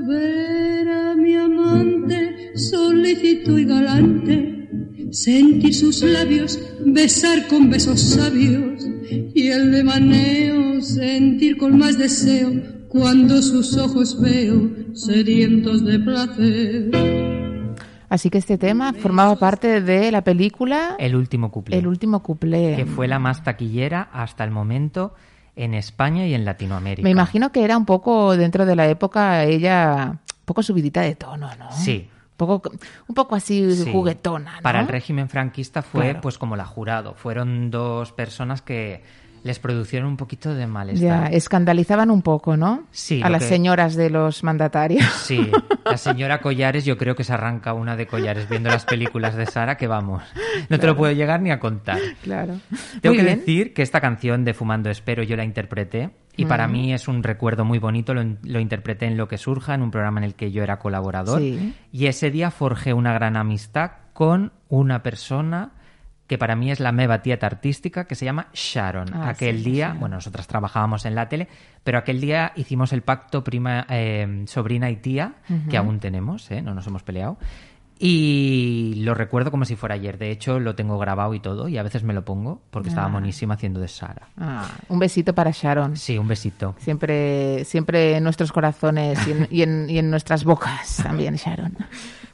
ver 0.09 0.89
a 0.89 1.15
mi 1.17 1.35
amante 1.35 2.53
solícito 2.55 3.59
y 3.59 3.65
galante, 3.65 4.69
sentir 5.11 5.75
sus 5.75 6.03
labios, 6.03 6.59
besar 6.85 7.49
con 7.49 7.71
besos 7.71 8.01
sabios 8.01 8.72
y 9.35 9.49
el 9.49 9.73
devaneo, 9.73 10.81
sentir 10.81 11.57
con 11.57 11.79
más 11.79 11.99
deseo 11.99 12.51
cuando 12.89 13.41
sus 13.43 13.77
ojos 13.77 14.21
veo 14.21 14.71
sedientos 14.95 15.85
de 15.85 15.99
placer. 15.99 16.91
Así 18.09 18.29
que 18.29 18.37
este 18.37 18.59
tema 18.59 18.93
formaba 18.93 19.37
parte 19.37 19.81
de 19.81 20.13
la 20.13 20.23
película 20.23 20.97
El 20.99 21.17
último 21.17 21.51
cuplé. 21.51 21.79
El 21.79 21.87
último 21.87 22.23
cuplé. 22.23 22.77
Que 22.77 22.85
fue 22.85 23.09
la 23.09 23.19
más 23.19 23.43
taquillera 23.43 24.11
hasta 24.13 24.45
el 24.45 24.51
momento 24.51 25.15
en 25.57 25.73
España 25.73 26.27
y 26.27 26.35
en 26.35 26.45
Latinoamérica. 26.45 27.05
Me 27.05 27.11
imagino 27.11 27.53
que 27.53 27.65
era 27.65 27.79
un 27.79 27.87
poco 27.87 28.37
dentro 28.37 28.67
de 28.67 28.77
la 28.77 28.87
época 28.89 29.45
ella 29.45 30.11
un 30.11 30.45
poco 30.45 30.63
subidita 30.63 31.01
de 31.01 31.15
tono, 31.15 31.49
¿no? 31.59 31.73
Sí. 31.73 32.09
Un 32.39 32.49
poco, 32.49 32.73
un 33.09 33.15
poco 33.15 33.35
así 33.37 33.75
Sí. 33.77 33.91
juguetona, 33.93 34.57
¿no? 34.57 34.63
Para 34.63 34.81
el 34.81 34.89
régimen 34.89 35.29
franquista 35.29 35.83
fue 35.83 36.05
Claro. 36.05 36.21
pues 36.23 36.39
como 36.39 36.57
la 36.57 36.65
jurado. 36.65 37.15
Fueron 37.15 37.71
dos 37.71 38.11
personas 38.13 38.63
que 38.63 39.03
les 39.45 39.59
produjeron 39.59 40.09
un 40.09 40.17
poquito 40.17 40.55
de 40.55 40.61
Ya, 40.63 40.67
malestar. 40.69 41.35
escandalizaban 41.35 42.11
un 42.13 42.23
poco, 42.23 42.57
¿no? 42.57 42.85
Sí, 42.93 43.21
A 43.25 43.29
las 43.29 43.43
que- 43.43 43.49
señoras 43.49 43.97
de 43.97 44.09
los 44.09 44.43
mandatarios. 44.45 45.05
Sí, 45.25 45.51
la 45.85 45.97
señora 45.97 46.41
Collares 46.41 46.85
yo 46.85 46.97
creo 46.97 47.15
que 47.17 47.25
se 47.25 47.33
arranca 47.33 47.75
una 47.75 47.97
de 47.97 48.07
Collares 48.07 48.49
viendo 48.49 48.71
las 48.71 48.85
películas 48.85 49.35
de 49.37 49.47
Sara 49.47 49.77
que 49.77 49.87
vamos, 49.89 50.23
no 50.69 50.79
te 50.79 50.87
lo 50.87 50.97
puedo 50.97 51.13
llegar 51.13 51.41
ni 51.43 51.51
a 51.51 51.59
contar. 51.61 51.99
Claro. 52.23 52.55
Tengo 53.01 53.15
Muy 53.15 53.17
que 53.19 53.23
bien. 53.25 53.39
decir 53.41 53.75
que 53.75 53.83
esta 53.83 54.01
canción 54.01 54.45
de 54.45 54.55
Fumando 54.55 54.91
Espero 54.91 55.23
yo 55.25 55.37
la 55.37 55.45
interpreté 55.45 56.11
y 56.37 56.47
para 56.47 56.67
mí 56.69 56.93
es 56.93 57.09
un 57.09 57.23
recuerdo 57.23 57.65
muy 57.65 57.79
bonito, 57.79 58.15
lo, 58.15 58.23
lo 58.43 58.61
interpreté 58.61 59.07
en 59.07 59.17
Lo 59.17 59.29
que 59.29 59.39
surja, 59.39 59.75
en 59.75 59.83
un 59.83 59.91
programa 59.91 60.21
en 60.21 60.25
el 60.25 60.35
que 60.35 60.51
yo 60.51 60.63
era 60.63 60.79
colaborador 60.79 61.41
Sí. 61.41 61.75
y 61.93 62.07
ese 62.07 62.31
día 62.31 62.51
forjé 62.51 62.95
una 62.95 63.13
gran 63.13 63.37
amistad 63.37 63.93
con 64.13 64.53
una 64.69 65.03
persona 65.03 65.73
que 66.27 66.39
para 66.39 66.57
mí 66.57 66.71
es 66.71 66.81
la 66.81 66.93
meva 66.93 67.21
tieta 67.21 67.47
artística, 67.47 68.07
que 68.07 68.15
se 68.15 68.25
llama 68.25 68.47
Sharon. 68.55 69.13
Ah, 69.13 69.29
aquel 69.31 69.59
sí, 69.63 69.71
día, 69.73 69.95
bueno, 69.99 70.17
nosotras 70.17 70.47
trabajábamos 70.47 71.05
en 71.05 71.15
la 71.15 71.29
tele, 71.29 71.47
pero 71.85 71.99
aquel 71.99 72.23
día 72.23 72.53
hicimos 72.57 72.95
el 72.95 73.03
pacto 73.03 73.45
prima, 73.45 73.85
eh, 73.91 74.45
sobrina 74.47 74.89
y 74.89 74.97
tía, 74.97 75.35
que 75.69 75.77
aún 75.77 75.99
tenemos, 76.01 76.51
¿eh? 76.51 76.63
no 76.63 76.73
nos 76.73 76.87
hemos 76.87 77.03
peleado. 77.03 77.37
Y 78.05 78.95
lo 78.97 79.15
recuerdo 79.15 79.53
como 79.53 79.65
si 79.65 79.77
fuera 79.77 79.95
ayer. 79.95 80.19
De 80.19 80.33
hecho, 80.33 80.59
lo 80.59 80.75
tengo 80.75 80.99
grabado 80.99 81.35
y 81.35 81.41
todo, 81.41 81.69
y 81.69 81.79
a 81.79 81.85
veces 81.85 82.03
me 82.03 82.13
lo 82.13 82.25
pongo 82.25 82.61
porque 82.73 82.89
estaba 82.89 83.07
Ah. 83.07 83.11
monísima 83.11 83.55
haciendo 83.55 83.79
de 83.79 83.87
Sara. 83.87 84.29
Ah, 84.37 84.69
un 84.89 84.99
besito 84.99 85.33
para 85.37 85.53
Sharon. 85.53 85.97
Sí, 85.97 86.19
un 86.19 86.27
besito. 86.27 86.75
Siempre, 86.79 87.65
siempre 87.65 88.17
en 88.17 88.25
nuestros 88.25 88.51
corazones 88.51 89.19
y 89.29 89.31
en, 89.31 89.49
y 89.53 89.63
en- 89.63 89.89
y 89.89 89.99
en 89.99 90.11
nuestras 90.11 90.43
bocas 90.43 90.97
también, 91.03 91.37
Sharon. 91.37 91.77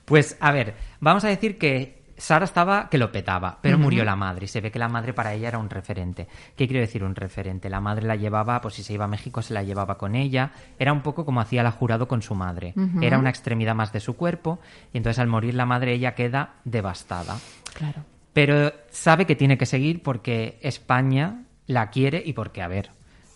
Pues 0.06 0.38
a 0.40 0.52
ver, 0.52 0.74
vamos 1.00 1.22
a 1.24 1.28
decir 1.28 1.58
que 1.58 1.97
Sara 2.18 2.44
estaba 2.44 2.88
que 2.90 2.98
lo 2.98 3.10
petaba, 3.12 3.58
pero 3.62 3.78
murió 3.78 4.04
la 4.04 4.16
madre 4.16 4.44
y 4.44 4.48
se 4.48 4.60
ve 4.60 4.70
que 4.70 4.78
la 4.78 4.88
madre 4.88 5.14
para 5.14 5.32
ella 5.32 5.48
era 5.48 5.58
un 5.58 5.70
referente. 5.70 6.26
¿Qué 6.56 6.66
quiero 6.66 6.80
decir 6.80 7.04
un 7.04 7.14
referente? 7.14 7.70
La 7.70 7.80
madre 7.80 8.06
la 8.06 8.16
llevaba, 8.16 8.60
pues 8.60 8.74
si 8.74 8.82
se 8.82 8.92
iba 8.92 9.04
a 9.04 9.08
México 9.08 9.40
se 9.40 9.54
la 9.54 9.62
llevaba 9.62 9.96
con 9.96 10.14
ella, 10.14 10.50
era 10.78 10.92
un 10.92 11.00
poco 11.00 11.24
como 11.24 11.40
hacía 11.40 11.62
la 11.62 11.70
jurado 11.70 12.08
con 12.08 12.20
su 12.20 12.34
madre. 12.34 12.74
Era 13.00 13.18
una 13.18 13.30
extremidad 13.30 13.74
más 13.74 13.92
de 13.92 14.00
su 14.00 14.16
cuerpo 14.16 14.58
y 14.92 14.98
entonces 14.98 15.20
al 15.20 15.28
morir 15.28 15.54
la 15.54 15.64
madre 15.64 15.92
ella 15.92 16.14
queda 16.14 16.56
devastada. 16.64 17.38
Claro. 17.72 18.04
Pero 18.32 18.72
sabe 18.90 19.24
que 19.24 19.36
tiene 19.36 19.56
que 19.56 19.66
seguir 19.66 20.02
porque 20.02 20.58
España 20.62 21.44
la 21.66 21.90
quiere 21.90 22.22
y 22.24 22.32
porque, 22.32 22.62
a 22.62 22.68
ver, 22.68 22.90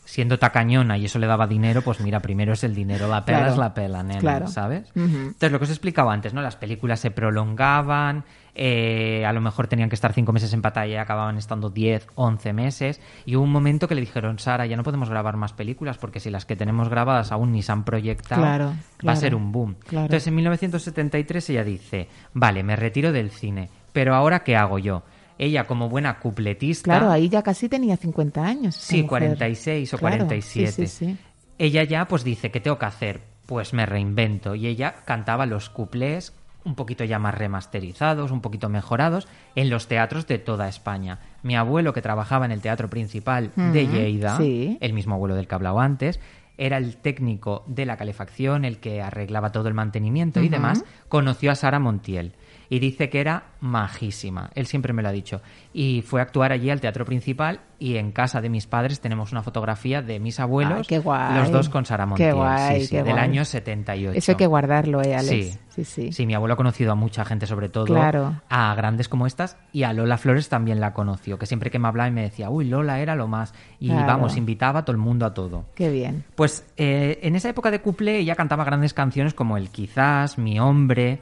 siendo 0.05 0.38
tacañona 0.38 0.98
y 0.98 1.05
eso 1.07 1.18
le 1.18 1.26
daba 1.26 1.46
dinero, 1.46 1.82
pues 1.82 2.00
mira, 2.00 2.20
primero 2.20 2.53
es 2.53 2.64
el 2.64 2.74
dinero, 2.74 3.09
la 3.09 3.24
pela 3.24 3.38
Claro. 3.38 3.53
es 3.53 3.59
la 3.59 3.72
pela, 3.74 4.03
nena, 4.03 4.20
Claro. 4.20 4.46
¿sabes? 4.48 4.90
Entonces, 4.94 5.53
lo 5.53 5.59
que 5.59 5.64
os 5.64 5.70
he 5.70 5.72
explicado 5.74 6.11
antes, 6.11 6.34
¿no? 6.34 6.42
Las 6.42 6.57
películas 6.57 7.00
se 7.00 7.11
prolongaban, 7.11 8.24
eh, 8.55 9.24
a 9.26 9.32
lo 9.32 9.40
mejor 9.40 9.66
tenían 9.68 9.88
que 9.88 9.94
estar 9.94 10.12
cinco 10.12 10.32
meses 10.32 10.53
en 10.53 10.61
pantalla 10.61 10.92
y 10.92 10.96
acababan 10.96 11.38
estando 11.38 11.70
10, 11.70 12.07
11 12.16 12.53
meses. 12.53 13.00
Y 13.24 13.36
hubo 13.36 13.44
un 13.44 13.53
momento 13.53 13.88
que 13.88 13.94
le 13.94 14.00
dijeron, 14.00 14.38
Sara, 14.38 14.66
ya 14.66 14.76
no 14.76 14.82
podemos 14.82 15.09
grabar 15.09 15.36
más 15.36 15.53
películas 15.53 15.98
porque 15.98 16.20
si 16.20 16.30
las 16.30 16.44
que 16.44 16.57
tenemos 16.57 16.88
grabadas 16.88 17.32
aún 17.32 17.53
ni 17.53 17.62
se 17.62 17.72
han 17.72 17.84
proyectado, 17.84 18.42
Claro, 18.42 18.72
va 19.07 19.12
a 19.12 19.16
ser 19.16 19.34
un 19.34 19.53
boom. 19.53 19.76
Entonces, 19.90 20.26
en 20.26 20.34
1973 20.34 21.50
ella 21.50 21.64
dice, 21.64 22.09
vale, 22.34 22.62
me 22.62 22.76
retiro 22.76 23.12
del 23.12 23.30
cine, 23.30 23.70
pero 23.92 24.14
ahora 24.14 24.40
¿qué 24.44 24.57
hago 24.57 24.78
yo? 24.78 25.03
Ella, 25.38 25.66
como 25.66 25.88
buena 25.88 26.18
cupletista... 26.18 26.84
Claro, 26.84 27.10
ahí 27.10 27.28
ya 27.28 27.42
casi 27.42 27.68
tenía 27.68 27.96
50 27.96 28.44
años. 28.44 28.74
Sí, 28.76 29.02
mujer. 29.02 29.08
46 29.08 29.94
o 29.94 29.98
Claro, 29.98 30.16
47. 30.16 30.72
Sí, 30.72 30.86
sí, 30.86 31.06
sí. 31.06 31.16
Ella 31.58 31.84
ya 31.84 32.06
pues 32.06 32.24
dice, 32.24 32.50
¿qué 32.50 32.60
tengo 32.60 32.78
que 32.78 32.86
hacer? 32.86 33.20
Pues 33.46 33.72
me 33.72 33.86
reinvento. 33.86 34.54
Y 34.54 34.66
ella 34.66 34.94
cantaba 35.04 35.46
los 35.46 35.70
cuplés 35.70 36.32
un 36.64 36.74
poquito 36.74 37.04
ya 37.04 37.18
más 37.18 37.34
remasterizados, 37.34 38.30
un 38.30 38.40
poquito 38.40 38.68
mejorados, 38.68 39.28
en 39.54 39.70
los 39.70 39.88
teatros 39.88 40.26
de 40.26 40.38
toda 40.38 40.68
España. 40.68 41.18
Mi 41.42 41.56
abuelo, 41.56 41.92
que 41.92 42.02
trabajaba 42.02 42.44
en 42.44 42.52
el 42.52 42.60
teatro 42.60 42.88
principal 42.88 43.50
de 43.56 43.86
Lleida, 43.86 44.36
sí. 44.36 44.78
el 44.80 44.92
mismo 44.92 45.14
abuelo 45.14 45.34
del 45.34 45.48
que 45.48 45.54
he 45.54 45.56
hablado 45.56 45.80
antes, 45.80 46.20
era 46.58 46.76
el 46.76 46.96
técnico 46.96 47.64
de 47.66 47.86
la 47.86 47.96
calefacción, 47.96 48.64
el 48.64 48.78
que 48.78 49.02
arreglaba 49.02 49.52
todo 49.52 49.68
el 49.68 49.74
mantenimiento 49.74 50.40
y 50.40 50.48
demás, 50.48 50.84
conoció 51.08 51.50
a 51.50 51.54
Sara 51.54 51.78
Montiel. 51.78 52.34
Y 52.72 52.78
dice 52.78 53.10
que 53.10 53.20
era 53.20 53.48
majísima. 53.60 54.48
Él 54.54 54.66
siempre 54.66 54.94
me 54.94 55.02
lo 55.02 55.10
ha 55.10 55.12
dicho. 55.12 55.42
Y 55.74 56.00
fue 56.00 56.20
a 56.20 56.22
actuar 56.22 56.52
allí 56.52 56.70
al 56.70 56.80
teatro 56.80 57.04
principal 57.04 57.60
y 57.78 57.96
en 57.98 58.12
casa 58.12 58.40
de 58.40 58.48
mis 58.48 58.66
padres 58.66 58.98
tenemos 58.98 59.30
una 59.30 59.42
fotografía 59.42 60.00
de 60.00 60.18
mis 60.20 60.40
abuelos, 60.40 60.78
Ay, 60.78 60.84
qué 60.88 60.98
guay. 60.98 61.34
los 61.38 61.50
dos 61.50 61.68
con 61.68 61.84
Sara 61.84 62.04
Qué 62.04 62.08
Montiel, 62.08 62.34
guay, 62.34 62.80
sí, 62.80 62.86
sí, 62.86 62.90
qué 62.92 63.02
del 63.02 63.12
guay. 63.12 63.24
año 63.24 63.44
78. 63.44 64.16
Eso 64.18 64.32
hay 64.32 64.36
que 64.36 64.46
guardarlo, 64.46 65.02
¿eh, 65.02 65.14
Alex? 65.14 65.28
Sí. 65.28 65.58
sí, 65.68 65.84
sí. 65.84 66.12
Sí, 66.12 66.26
mi 66.26 66.32
abuelo 66.34 66.54
ha 66.54 66.56
conocido 66.56 66.92
a 66.92 66.94
mucha 66.94 67.26
gente, 67.26 67.46
sobre 67.46 67.68
todo 67.68 67.84
Claro. 67.84 68.40
a 68.48 68.74
grandes 68.74 69.06
como 69.10 69.26
estas, 69.26 69.58
y 69.70 69.82
a 69.82 69.92
Lola 69.92 70.16
Flores 70.16 70.48
también 70.48 70.80
la 70.80 70.94
conoció, 70.94 71.38
que 71.38 71.44
siempre 71.44 71.70
que 71.70 71.78
me 71.78 71.88
hablaba 71.88 72.08
y 72.08 72.12
me 72.12 72.22
decía, 72.22 72.48
uy, 72.48 72.64
Lola 72.64 73.00
era 73.00 73.16
lo 73.16 73.28
más. 73.28 73.52
Y 73.80 73.88
Claro. 73.88 74.06
vamos, 74.06 74.38
invitaba 74.38 74.80
a 74.80 74.84
todo 74.86 74.92
el 74.96 75.02
mundo 75.02 75.26
a 75.26 75.34
todo. 75.34 75.66
Qué 75.74 75.90
bien. 75.90 76.24
Pues 76.36 76.64
eh, 76.78 77.18
en 77.22 77.36
esa 77.36 77.50
época 77.50 77.70
de 77.70 77.82
couple 77.82 78.16
ella 78.18 78.34
cantaba 78.34 78.64
grandes 78.64 78.94
canciones 78.94 79.34
como 79.34 79.58
El 79.58 79.68
Quizás, 79.68 80.38
Mi 80.38 80.58
Hombre, 80.58 81.20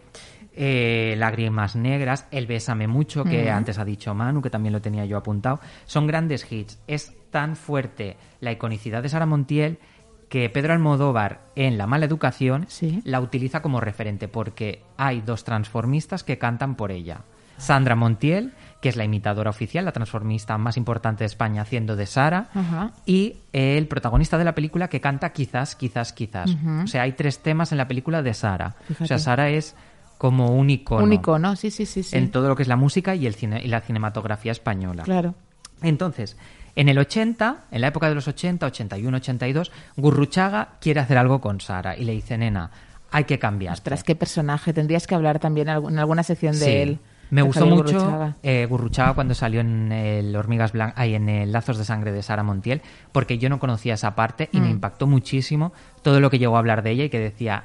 eh, 0.63 1.15
Lágrimas 1.17 1.75
Negras, 1.75 2.27
El 2.31 2.47
Bésame 2.47 2.87
Mucho, 2.87 3.25
que 3.25 3.45
Ujú. 3.45 3.51
antes 3.51 3.79
ha 3.79 3.85
dicho 3.87 4.13
Manu, 4.15 4.43
que 4.43 4.51
también 4.51 4.75
lo 4.75 4.83
tenía 4.83 5.07
yo 5.07 5.17
apuntado. 5.17 5.59
Son 5.87 6.07
grandes 6.07 6.51
hits. 6.53 6.79
Es 6.87 7.15
tan 7.31 7.57
fuerte 7.57 8.19
la 8.41 8.53
iconicidad 8.53 9.03
de 9.03 9.09
Sara 9.09 9.25
Montiel 9.25 9.79
que 10.29 10.51
Pedro 10.51 10.75
Almodóvar 10.75 11.41
en 11.57 11.79
La 11.79 11.87
Mala 11.87 12.05
Educación 12.05 12.67
la 13.05 13.21
utiliza 13.21 13.63
como 13.63 13.81
referente 13.81 14.29
porque 14.29 14.83
hay 14.99 15.23
dos 15.23 15.45
transformistas 15.45 16.25
que 16.25 16.37
cantan 16.37 16.75
por 16.75 16.93
ella. 16.93 17.23
Sandra 17.57 17.95
Montiel, 17.95 18.53
que 18.81 18.89
es 18.91 18.97
la 18.97 19.05
imitadora 19.05 19.51
oficial, 19.51 19.85
la 19.85 19.93
transformista 19.93 20.57
más 20.57 20.77
importante 20.77 21.25
de 21.25 21.27
España 21.27 21.63
haciendo 21.63 21.95
de 21.97 22.07
Sara, 22.07 22.49
y 23.05 23.37
el 23.53 23.87
protagonista 23.87 24.39
de 24.39 24.45
la 24.45 24.55
película 24.55 24.89
que 24.89 25.01
canta 25.01 25.33
quizás, 25.33 25.75
quizás, 25.75 26.13
quizás. 26.13 26.51
O 26.85 26.87
sea, 26.87 27.03
hay 27.03 27.13
tres 27.13 27.41
temas 27.41 27.73
en 27.73 27.79
la 27.79 27.87
película 27.89 28.23
de 28.23 28.33
Sara. 28.35 28.77
Fíjate. 28.89 29.05
O 29.05 29.07
sea, 29.07 29.19
Sara 29.19 29.51
es 29.51 29.75
como 30.21 30.49
un 30.55 30.69
icono, 30.69 31.03
Un 31.03 31.15
icono, 31.15 31.57
sí, 31.57 31.71
sí, 31.71 31.87
sí. 31.87 32.03
sí. 32.03 32.15
en 32.15 32.31
todo 32.31 32.47
lo 32.49 32.55
que 32.55 32.61
es 32.63 32.69
la 32.69 32.77
música 32.77 33.15
y, 33.15 33.27
el 33.27 33.35
cine, 33.35 33.63
y 33.65 33.69
la 33.69 33.81
cinematografía 33.81 34.53
española. 34.53 35.03
Claro. 35.05 35.35
Entonces, 35.83 36.37
en 36.77 36.91
el 36.91 36.99
80, 36.99 37.65
en 37.71 37.81
la 37.81 37.87
época 37.87 38.07
de 38.11 38.15
los 38.15 38.29
80, 38.29 38.67
81, 38.67 39.17
82, 39.17 39.73
Gurruchaga 39.97 40.73
quiere 40.79 41.01
hacer 41.01 41.17
algo 41.17 41.41
con 41.41 41.63
Sara 41.63 41.97
y 41.97 42.05
le 42.05 42.13
dice, 42.13 42.37
nena, 42.37 42.71
hay 43.11 43.25
que 43.25 43.39
cambiar. 43.39 43.73
Ostras, 43.73 44.05
qué 44.05 44.15
personaje. 44.15 44.75
Tendrías 44.75 45.07
que 45.07 45.15
hablar 45.15 45.39
también 45.39 45.69
en 45.71 45.77
algu- 45.79 45.89
en 45.91 45.99
alguna 45.99 46.23
sección 46.23 46.59
de 46.59 46.83
él. 46.83 46.99
Me 47.31 47.41
de 47.41 47.47
gustó 47.47 47.61
Javier 47.61 47.77
mucho 47.85 47.99
Gurruchaga. 47.99 48.37
eh, 48.43 48.67
Gurruchaga 48.69 49.15
cuando 49.15 49.33
salió 49.35 49.61
en 49.61 49.91
el 49.91 50.37
Hormigas 50.37 50.73
Blancas, 50.73 50.99
ahí 50.99 51.15
en 51.15 51.31
el 51.31 51.51
Lazos 51.53 51.79
de 51.79 51.85
Sangre 51.87 52.13
de 52.13 52.23
Sara 52.23 52.43
Montiel, 52.43 52.83
porque 53.13 53.39
yo 53.39 53.49
no 53.49 53.59
conocía 53.59 53.95
esa 53.95 54.15
parte 54.15 54.51
y 54.53 54.61
me 54.61 54.67
Mm. 54.69 54.73
impactó 54.73 55.07
muchísimo 55.07 55.73
todo 56.03 56.21
lo 56.21 56.29
que 56.29 56.39
llegó 56.39 56.57
a 56.57 56.59
hablar 56.59 56.83
de 56.83 56.91
ella 56.91 57.05
y 57.05 57.09
que 57.09 57.19
decía 57.21 57.65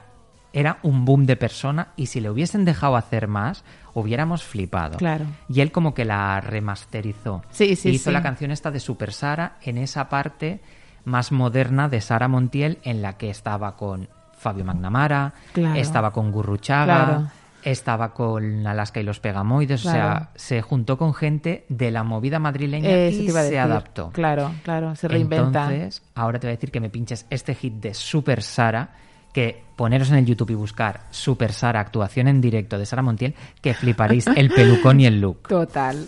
era 0.55 0.79
un 0.83 1.03
boom 1.03 1.25
de 1.25 1.35
persona 1.35 1.89
y 1.97 2.05
si 2.07 2.21
le 2.21 2.29
hubiesen 2.29 2.63
dejado 2.63 2.95
hacer 2.95 3.27
más 3.27 3.63
hubiéramos 3.93 4.43
flipado. 4.43 4.97
Claro. 4.97 5.25
Y 5.49 5.59
él 5.59 5.71
como 5.71 5.93
que 5.93 6.05
la 6.05 6.39
remasterizó. 6.41 7.43
Sí, 7.51 7.75
sí, 7.75 7.89
hizo 7.89 8.09
sí. 8.09 8.13
la 8.13 8.23
canción 8.23 8.51
esta 8.51 8.71
de 8.71 8.79
Super 8.79 9.11
Sara 9.11 9.57
en 9.61 9.77
esa 9.77 10.07
parte 10.09 10.61
más 11.03 11.31
moderna 11.33 11.89
de 11.89 11.99
Sara 12.01 12.27
Montiel 12.29 12.79
en 12.83 13.01
la 13.01 13.17
que 13.17 13.29
estaba 13.29 13.75
con 13.75 14.07
Fabio 14.37 14.63
Magnamara, 14.65 15.33
Claro. 15.53 15.75
estaba 15.79 16.11
con 16.11 16.31
Gurruchaga, 16.31 17.05
Claro. 17.05 17.27
estaba 17.63 18.13
con 18.13 18.65
Alaska 18.65 18.99
y 19.01 19.03
los 19.03 19.19
Pegamoides, 19.19 19.85
o 19.85 19.91
sea, 19.91 20.29
se 20.35 20.61
juntó 20.61 20.97
con 20.97 21.13
gente 21.13 21.65
de 21.67 21.91
la 21.91 22.03
movida 22.03 22.39
madrileña 22.39 22.89
Eso 22.89 23.23
y 23.23 23.29
se 23.29 23.59
adaptó. 23.59 24.09
Claro, 24.11 24.51
claro, 24.63 24.95
se 24.95 25.07
reinventa. 25.07 25.63
Entonces, 25.71 26.01
ahora 26.15 26.39
te 26.39 26.47
voy 26.47 26.53
a 26.53 26.55
decir 26.57 26.71
que 26.71 26.79
me 26.79 26.89
pinches 26.89 27.25
este 27.29 27.55
hit 27.55 27.73
de 27.75 27.93
Super 27.93 28.41
Sara, 28.41 28.89
que 29.35 29.61
poneros 29.75 30.11
en 30.11 30.15
el 30.15 30.25
YouTube 30.25 30.51
y 30.51 30.55
buscar 30.55 31.01
Super 31.11 31.51
Sara 31.51 31.81
actuación 31.81 32.29
en 32.29 32.39
directo 32.39 32.79
de 32.79 32.85
Sara 32.85 33.01
Montiel, 33.01 33.35
que 33.61 33.73
fliparéis 33.73 34.27
el 34.27 34.49
pelucón 34.49 35.01
y 35.01 35.07
el 35.07 35.19
look. 35.19 35.49
Total. 35.49 36.07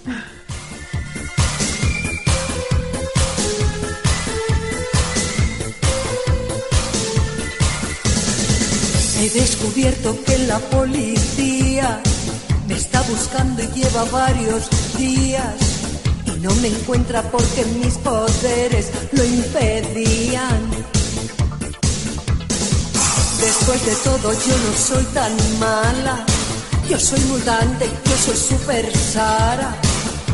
He 9.19 9.29
descubierto 9.31 10.17
que 10.25 10.37
la 10.47 10.59
policía 10.59 12.01
me 12.65 12.75
está 12.75 13.01
buscando 13.01 13.61
y 13.61 13.67
lleva 13.77 14.05
varios 14.05 14.69
días 14.97 15.81
y 16.27 16.39
no 16.39 16.55
me 16.55 16.69
encuentra 16.69 17.23
porque 17.23 17.65
mis 17.77 17.97
poderes 17.97 18.89
lo 19.11 19.21
impedían. 19.25 20.96
Después 23.39 23.85
de 23.85 23.95
todo 24.03 24.33
yo 24.33 24.55
no 24.65 24.77
soy 24.77 25.03
tan 25.13 25.33
mala, 25.59 26.25
yo 26.89 26.99
soy 26.99 27.19
mutante, 27.21 27.89
yo 28.05 28.17
soy 28.25 28.35
super 28.35 28.97
Sara, 28.97 29.75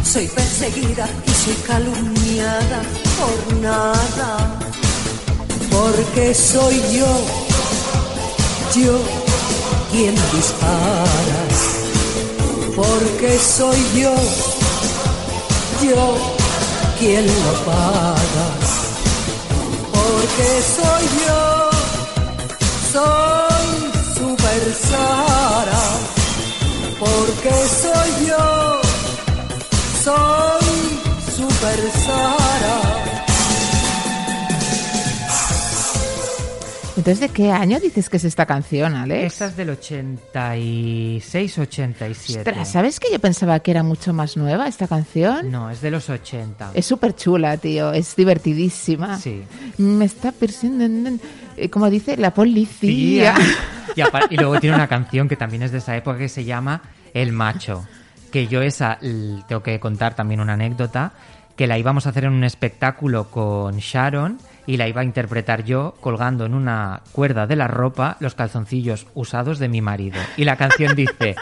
soy 0.04 0.28
perseguida 0.28 1.08
y 1.26 1.32
soy 1.32 1.56
calumniada 1.68 2.82
por 3.20 3.58
nada, 3.58 4.60
porque 5.72 6.34
soy 6.34 6.82
yo 6.92 7.44
yo 8.76 9.00
quien 9.92 10.16
dispara, 10.34 11.42
porque 12.76 13.38
soy 13.38 13.78
yo, 13.96 14.16
yo 15.84 16.18
quien 16.98 17.28
lo 17.28 17.54
paga, 17.66 18.48
porque 19.92 20.48
soy 20.76 21.06
yo, 21.28 21.70
soy 22.94 23.92
super 24.18 24.64
Sara, 24.76 25.86
porque 27.00 27.52
soy 27.82 28.28
yo, 28.28 28.82
soy 30.04 30.68
super 31.36 31.92
Sara. 32.06 32.43
Entonces, 37.04 37.20
¿de 37.20 37.30
qué 37.36 37.52
año 37.52 37.82
dices 37.82 38.10
que 38.10 38.16
es 38.16 38.24
esta 38.24 38.46
canción, 38.46 38.96
Alex? 38.96 39.34
Esta 39.34 39.48
es 39.48 39.58
del 39.58 39.78
86-87. 39.78 42.38
Ostras, 42.38 42.72
¿sabes 42.72 42.98
que 42.98 43.12
yo 43.12 43.20
pensaba 43.20 43.60
que 43.60 43.72
era 43.72 43.84
mucho 43.84 44.14
más 44.14 44.38
nueva 44.38 44.70
esta 44.70 44.88
canción? 44.88 45.52
No, 45.52 45.70
es 45.70 45.82
de 45.82 45.92
los 45.92 46.10
80. 46.10 46.72
Es 46.74 46.86
súper 46.86 47.14
chula, 47.14 47.58
tío. 47.58 47.92
Es 47.92 48.16
divertidísima. 48.16 49.20
Sí. 49.20 49.44
Me 49.80 50.06
está 50.06 50.32
persiguiendo, 50.32 51.22
eh, 51.58 51.70
como 51.70 51.90
dice, 51.90 52.16
la 52.16 52.34
policía. 52.34 53.36
Y, 54.30 54.38
luego 54.38 54.62
tiene 54.62 54.78
una 54.78 54.88
canción 54.88 55.28
que 55.28 55.36
también 55.36 55.64
es 55.64 55.74
de 55.74 55.80
esa 55.80 55.98
época 55.98 56.18
que 56.18 56.30
se 56.30 56.46
llama 56.46 56.84
El 57.14 57.34
Macho. 57.34 57.86
Que 58.32 58.48
yo 58.48 58.62
esa, 58.62 58.98
tengo 59.02 59.62
que 59.62 59.78
contar 59.82 60.16
también 60.16 60.40
una 60.40 60.54
anécdota, 60.54 61.12
que 61.58 61.68
la 61.68 61.78
íbamos 61.78 62.08
a 62.08 62.12
hacer 62.12 62.24
en 62.24 62.32
un 62.32 62.46
espectáculo 62.46 63.30
con 63.30 63.80
Sharon 63.80 64.38
y 64.66 64.78
la 64.78 64.88
iba 64.88 65.02
a 65.02 65.06
interpretar 65.06 65.64
yo 65.64 65.96
colgando 66.00 66.46
en 66.46 66.54
una 66.54 67.02
cuerda 67.12 67.48
de 67.48 67.56
la 67.56 67.68
ropa 67.68 68.18
los 68.20 68.36
calzoncillos 68.36 69.08
usados 69.14 69.60
de 69.60 69.70
mi 69.70 69.82
marido. 69.82 70.20
Y 70.38 70.44
la 70.46 70.56
canción 70.56 70.96
dice... 70.96 71.36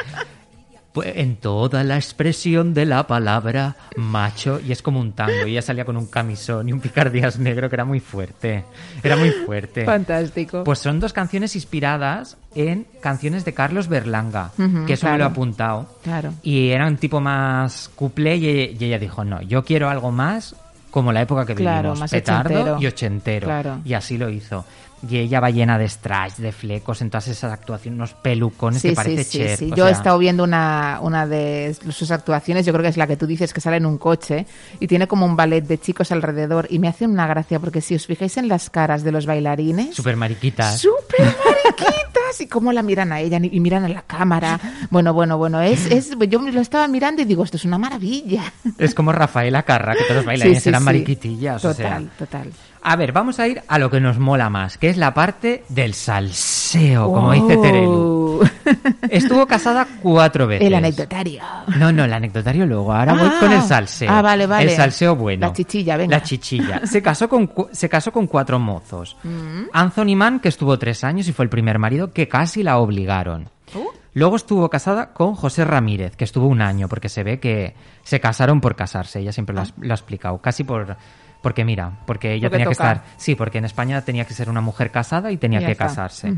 Pues 0.94 1.14
en 1.16 1.38
toda 1.38 1.86
la 1.86 1.96
expresión 1.96 2.74
de 2.74 2.86
la 2.86 3.08
palabra 3.08 3.78
macho 3.96 4.60
y 4.60 4.74
es 4.74 4.82
como 4.82 5.00
un 5.00 5.14
tango 5.14 5.48
y 5.48 5.52
ella 5.52 5.62
salía 5.62 5.86
con 5.86 5.96
un 5.96 6.06
camisón 6.06 6.68
y 6.68 6.74
un 6.74 6.82
picardías 6.82 7.40
negro 7.40 7.70
que 7.70 7.78
era 7.78 7.86
muy 7.86 8.02
fuerte 8.02 8.66
era 9.02 9.16
muy 9.16 9.32
fuerte 9.32 9.86
Fantástico. 9.86 10.66
pues 10.66 10.80
son 10.80 11.00
dos 11.00 11.14
canciones 11.14 11.56
inspiradas 11.56 12.36
en 12.56 12.86
canciones 13.00 13.46
de 13.46 13.54
Carlos 13.54 13.88
Berlanga, 13.88 14.52
que 14.86 14.92
eso 14.92 15.08
me 15.10 15.18
lo 15.18 15.24
he 15.24 15.28
apuntado. 15.28 15.88
Claro. 16.04 16.34
Y 16.44 16.72
era 16.72 16.86
un 16.86 16.98
tipo 16.98 17.22
más 17.22 17.90
couplé 17.96 18.36
y, 18.36 18.76
y 18.78 18.84
ella 18.84 19.00
dijo, 19.00 19.24
no, 19.24 19.42
yo 19.42 19.64
quiero 19.64 19.90
algo 19.90 20.12
más 20.12 20.58
como 20.92 21.12
la 21.12 21.22
época 21.22 21.46
que 21.46 21.56
Claro, 21.56 21.78
vivimos, 21.90 22.00
más 22.02 22.12
petardo 22.12 22.50
ochentero. 22.54 22.78
y 22.82 22.86
ochentero. 22.88 23.48
Claro. 23.48 23.80
Y 23.84 23.94
así 23.94 24.18
lo 24.18 24.30
hizo. 24.30 24.64
Y 25.10 25.18
ella 25.18 25.40
va 25.40 25.50
llena 25.50 25.80
de 25.80 25.90
strass, 25.90 26.38
de 26.38 26.52
flecos, 26.52 27.02
en 27.02 27.10
todas 27.10 27.28
esas 27.28 27.52
actuaciones, 27.52 27.98
unos 27.98 28.14
pelucones 28.14 28.84
que 28.84 28.92
parece 28.94 29.24
sí, 29.24 29.40
Cher. 29.40 29.58
sí. 29.58 29.70
Yo 29.76 29.86
he 29.88 29.90
sea, 29.90 29.98
estado 29.98 30.20
viendo 30.20 30.44
una, 30.44 31.00
una 31.02 31.26
de 31.26 31.76
sus 31.90 32.12
actuaciones, 32.12 32.68
yo 32.68 32.72
creo 32.74 32.84
que 32.84 32.90
es 32.90 32.98
la 32.98 33.08
que 33.08 33.18
tú 33.18 33.26
dices 33.26 33.52
que 33.52 33.62
sale 33.62 33.78
en 33.78 33.88
un 33.88 33.98
coche 33.98 34.46
y 34.80 34.86
tiene 34.86 35.08
como 35.08 35.26
un 35.26 35.36
ballet 35.36 35.62
de 35.66 35.80
chicos 35.80 36.12
alrededor 36.12 36.68
y 36.70 36.78
me 36.78 36.88
hace 36.88 37.06
una 37.08 37.26
gracia 37.26 37.60
porque 37.60 37.82
si 37.82 37.96
os 37.96 38.06
fijáis 38.06 38.38
en 38.38 38.48
las 38.48 38.70
caras 38.70 39.04
de 39.04 39.12
los 39.12 39.26
bailarines, 39.26 39.96
Súper 39.96 40.18
mariquitas. 40.18 40.80
súper 40.80 41.26
mariquitas 41.26 42.11
y 42.40 42.48
cómo 42.48 42.72
la 42.72 42.84
miran 42.84 43.12
a 43.12 43.20
ella 43.20 43.40
y 43.42 43.60
miran 43.60 43.84
a 43.84 43.90
la 43.90 44.04
cámara. 44.04 44.60
Bueno, 44.90 45.14
bueno, 45.14 45.38
bueno, 45.38 45.60
es, 45.62 45.86
es 45.88 46.12
yo 46.30 46.40
lo 46.42 46.62
estaba 46.62 46.88
mirando 46.88 47.22
y 47.22 47.26
digo, 47.26 47.44
esto 47.44 47.58
es 47.58 47.66
una 47.66 47.78
maravilla. 47.78 48.44
Es 48.78 48.96
como 48.96 49.12
Rafaela 49.12 49.64
Carra, 49.64 49.96
que 49.96 50.04
todos 50.06 50.24
bailarines 50.24 50.60
Sí, 50.60 50.64
sí, 50.64 50.70
eran 50.70 50.82
sí. 50.82 50.86
mariquitillas. 50.86 51.66
o 51.66 51.74
sea. 51.74 51.98
Total, 51.98 52.10
total. 52.18 52.52
A 52.84 52.96
ver, 52.96 53.12
vamos 53.12 53.40
a 53.40 53.48
ir 53.48 53.62
a 53.68 53.78
lo 53.78 53.92
que 53.92 54.00
nos 54.00 54.18
mola 54.18 54.50
más, 54.50 54.78
que 54.80 54.90
es 54.90 54.98
la 54.98 55.14
parte 55.14 55.64
del 55.70 55.94
salseo, 55.94 57.12
como 57.12 57.28
Oh. 57.28 57.32
dice 57.34 57.58
Terelu. 57.58 58.40
Estuvo 59.10 59.46
casada 59.46 59.88
cuatro 60.02 60.48
veces. 60.48 60.66
El 60.68 60.74
anecdotario. 60.74 61.42
No, 61.78 61.92
no, 61.92 62.06
el 62.06 62.14
anecdotario 62.14 62.66
luego. 62.66 62.92
Ahora 62.92 63.14
voy 63.14 63.28
Ah. 63.32 63.38
con 63.40 63.52
el 63.52 63.62
salseo. 63.62 64.10
Ah, 64.12 64.22
vale, 64.24 64.48
vale. 64.48 64.64
El 64.64 64.76
salseo 64.76 65.16
bueno. 65.16 65.48
La 65.48 65.54
chichilla, 65.54 65.96
venga. 65.96 66.18
La 66.18 66.24
chichilla. 66.24 66.82
Se 66.86 67.02
casó 67.04 67.30
con, 67.30 67.52
se 67.72 67.88
casó 67.88 68.12
con 68.12 68.26
cuatro 68.26 68.58
mozos. 68.58 69.16
Mm. 69.24 69.64
Anthony 69.74 70.16
Mann, 70.16 70.40
que 70.40 70.50
estuvo 70.50 70.78
tres 70.80 71.04
años 71.04 71.28
y 71.28 71.34
fue 71.34 71.46
el 71.46 71.50
primer 71.50 71.78
marido, 71.78 72.12
que 72.12 72.28
casi 72.28 72.64
la 72.64 72.78
obligaron. 72.80 73.50
Uh. 73.76 73.86
Luego 74.16 74.36
estuvo 74.36 74.70
casada 74.70 75.14
con 75.14 75.36
José 75.36 75.64
Ramírez, 75.66 76.16
que 76.16 76.24
estuvo 76.26 76.48
un 76.48 76.62
año, 76.62 76.88
porque 76.90 77.08
se 77.10 77.24
ve 77.24 77.40
que 77.40 77.76
se 78.04 78.20
casaron 78.20 78.60
por 78.60 78.76
casarse. 78.76 79.20
Ella 79.20 79.32
siempre 79.32 79.56
lo 79.56 79.62
ha, 79.62 79.66
lo 79.80 79.94
ha 79.94 79.96
explicado. 79.96 80.40
Casi 80.40 80.64
por. 80.64 80.98
Porque 81.42 81.66
mira, 81.66 82.00
porque 82.06 82.34
ella 82.34 82.48
Porque 82.50 82.58
tenía 82.58 82.66
que 82.68 82.72
estar. 82.74 83.04
Sí, 83.18 83.36
porque 83.36 83.58
en 83.58 83.66
España 83.66 84.02
tenía 84.02 84.26
que 84.26 84.34
ser 84.34 84.50
una 84.50 84.62
mujer 84.62 84.92
casada 84.92 85.32
y 85.32 85.38
tenía 85.38 85.60
Ya 85.60 85.66
que 85.68 85.72
está. 85.74 85.88
casarse. 85.88 86.34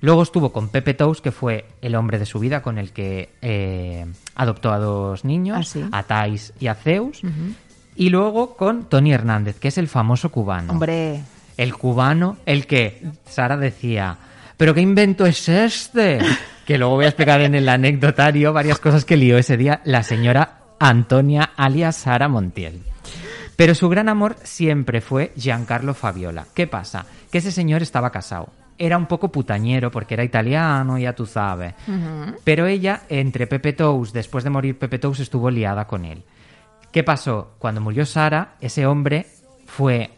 Luego 0.00 0.22
estuvo 0.22 0.52
con 0.52 0.68
Pepe 0.68 0.94
Tous, 0.94 1.20
que 1.20 1.32
fue 1.32 1.66
el 1.82 1.94
hombre 1.96 2.18
de 2.18 2.24
su 2.26 2.38
vida 2.38 2.62
con 2.62 2.78
el 2.78 2.92
que 2.92 3.30
eh, 3.42 4.06
adoptó 4.36 4.72
a 4.72 4.78
dos 4.78 5.24
niños, 5.24 5.58
Ah, 5.58 5.62
sí. 5.64 5.84
a 5.90 6.02
Thais 6.04 6.52
y 6.60 6.68
a 6.68 6.74
Zeus. 6.74 7.20
Y 7.96 8.10
luego 8.10 8.56
con 8.56 8.84
Tony 8.88 9.12
Hernández, 9.12 9.58
que 9.58 9.68
es 9.68 9.76
el 9.78 9.88
famoso 9.88 10.30
cubano. 10.30 10.72
Hombre, 10.72 11.20
El 11.56 11.74
cubano, 11.74 12.36
el 12.46 12.66
que 12.68 13.02
Sara 13.28 13.56
decía, 13.56 14.16
¿pero 14.56 14.72
qué 14.72 14.80
invento 14.80 15.26
es 15.26 15.48
este? 15.48 16.20
Que 16.64 16.78
luego 16.78 16.94
voy 16.94 17.06
a 17.06 17.08
explicar 17.08 17.40
en 17.40 17.56
el 17.56 17.68
anecdotario 17.68 18.52
varias 18.52 18.78
cosas 18.78 19.04
que 19.04 19.16
lió 19.16 19.36
ese 19.36 19.56
día 19.56 19.80
la 19.84 20.04
señora 20.04 20.60
Antonia 20.78 21.50
alias 21.56 21.96
Sara 21.96 22.28
Montiel. 22.28 22.82
Pero 23.58 23.74
su 23.74 23.88
gran 23.88 24.08
amor 24.08 24.36
siempre 24.44 25.00
fue 25.00 25.32
Giancarlo 25.34 25.92
Fabiola. 25.92 26.46
¿Qué 26.54 26.68
pasa? 26.68 27.06
Que 27.28 27.38
ese 27.38 27.50
señor 27.50 27.82
estaba 27.82 28.12
casado. 28.12 28.50
Era 28.78 28.96
un 28.96 29.06
poco 29.06 29.32
putañero 29.32 29.90
porque 29.90 30.14
era 30.14 30.22
italiano, 30.22 30.96
ya 30.96 31.12
tú 31.12 31.26
sabes. 31.26 31.74
Pero 32.44 32.68
ella, 32.68 33.02
entre 33.08 33.48
Pepe 33.48 33.72
Tous, 33.72 34.12
después 34.12 34.44
de 34.44 34.50
morir 34.50 34.78
Pepe 34.78 35.00
Tous, 35.00 35.18
estuvo 35.18 35.50
liada 35.50 35.88
con 35.88 36.04
él. 36.04 36.22
¿Qué 36.92 37.02
pasó? 37.02 37.54
Cuando 37.58 37.80
murió 37.80 38.06
Sara, 38.06 38.54
ese 38.60 38.86
hombre 38.86 39.26
fue 39.66 40.12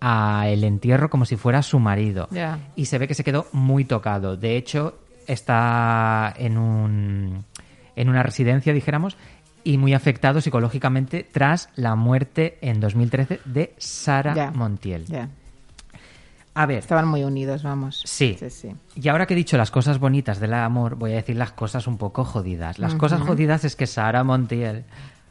a 0.00 0.48
el 0.48 0.64
entierro 0.64 1.10
como 1.10 1.26
si 1.26 1.36
fuera 1.36 1.62
su 1.62 1.78
marido. 1.78 2.28
Y 2.74 2.86
se 2.86 2.98
ve 2.98 3.06
que 3.06 3.14
se 3.14 3.22
quedó 3.22 3.46
muy 3.52 3.84
tocado. 3.84 4.36
De 4.36 4.56
hecho, 4.56 4.98
está 5.28 6.34
en 6.36 6.58
un 6.58 7.44
en 7.98 8.08
una 8.08 8.22
residencia, 8.22 8.72
dijéramos, 8.72 9.16
y 9.64 9.78
muy 9.78 9.94
afectado 9.94 10.40
psicológicamente 10.40 11.26
tras 11.30 11.68
la 11.76 11.94
muerte 11.94 12.58
en 12.60 12.80
2013 12.80 13.40
de 13.44 13.74
Sara. 13.78 14.50
Montiel. 14.54 15.04
ya. 15.06 15.28
A 16.54 16.66
ver, 16.66 16.78
Estaban 16.78 17.06
muy 17.06 17.22
unidos, 17.22 17.62
vamos. 17.62 18.02
Sí. 18.04 18.36
Sí, 18.36 18.50
sí. 18.50 18.74
Y 18.96 19.08
ahora 19.08 19.26
que 19.26 19.34
he 19.34 19.36
dicho 19.36 19.56
las 19.56 19.70
cosas 19.70 20.00
bonitas 20.00 20.40
del 20.40 20.54
amor, 20.54 20.96
voy 20.96 21.12
a 21.12 21.16
decir 21.16 21.36
las 21.36 21.52
cosas 21.52 21.86
un 21.86 21.98
poco 21.98 22.24
jodidas. 22.24 22.80
Las 22.80 22.96
cosas 22.96 23.20
jodidas 23.20 23.64
es 23.64 23.76
que 23.76 23.86
Sara 23.86 24.24
Montiel, 24.24 24.84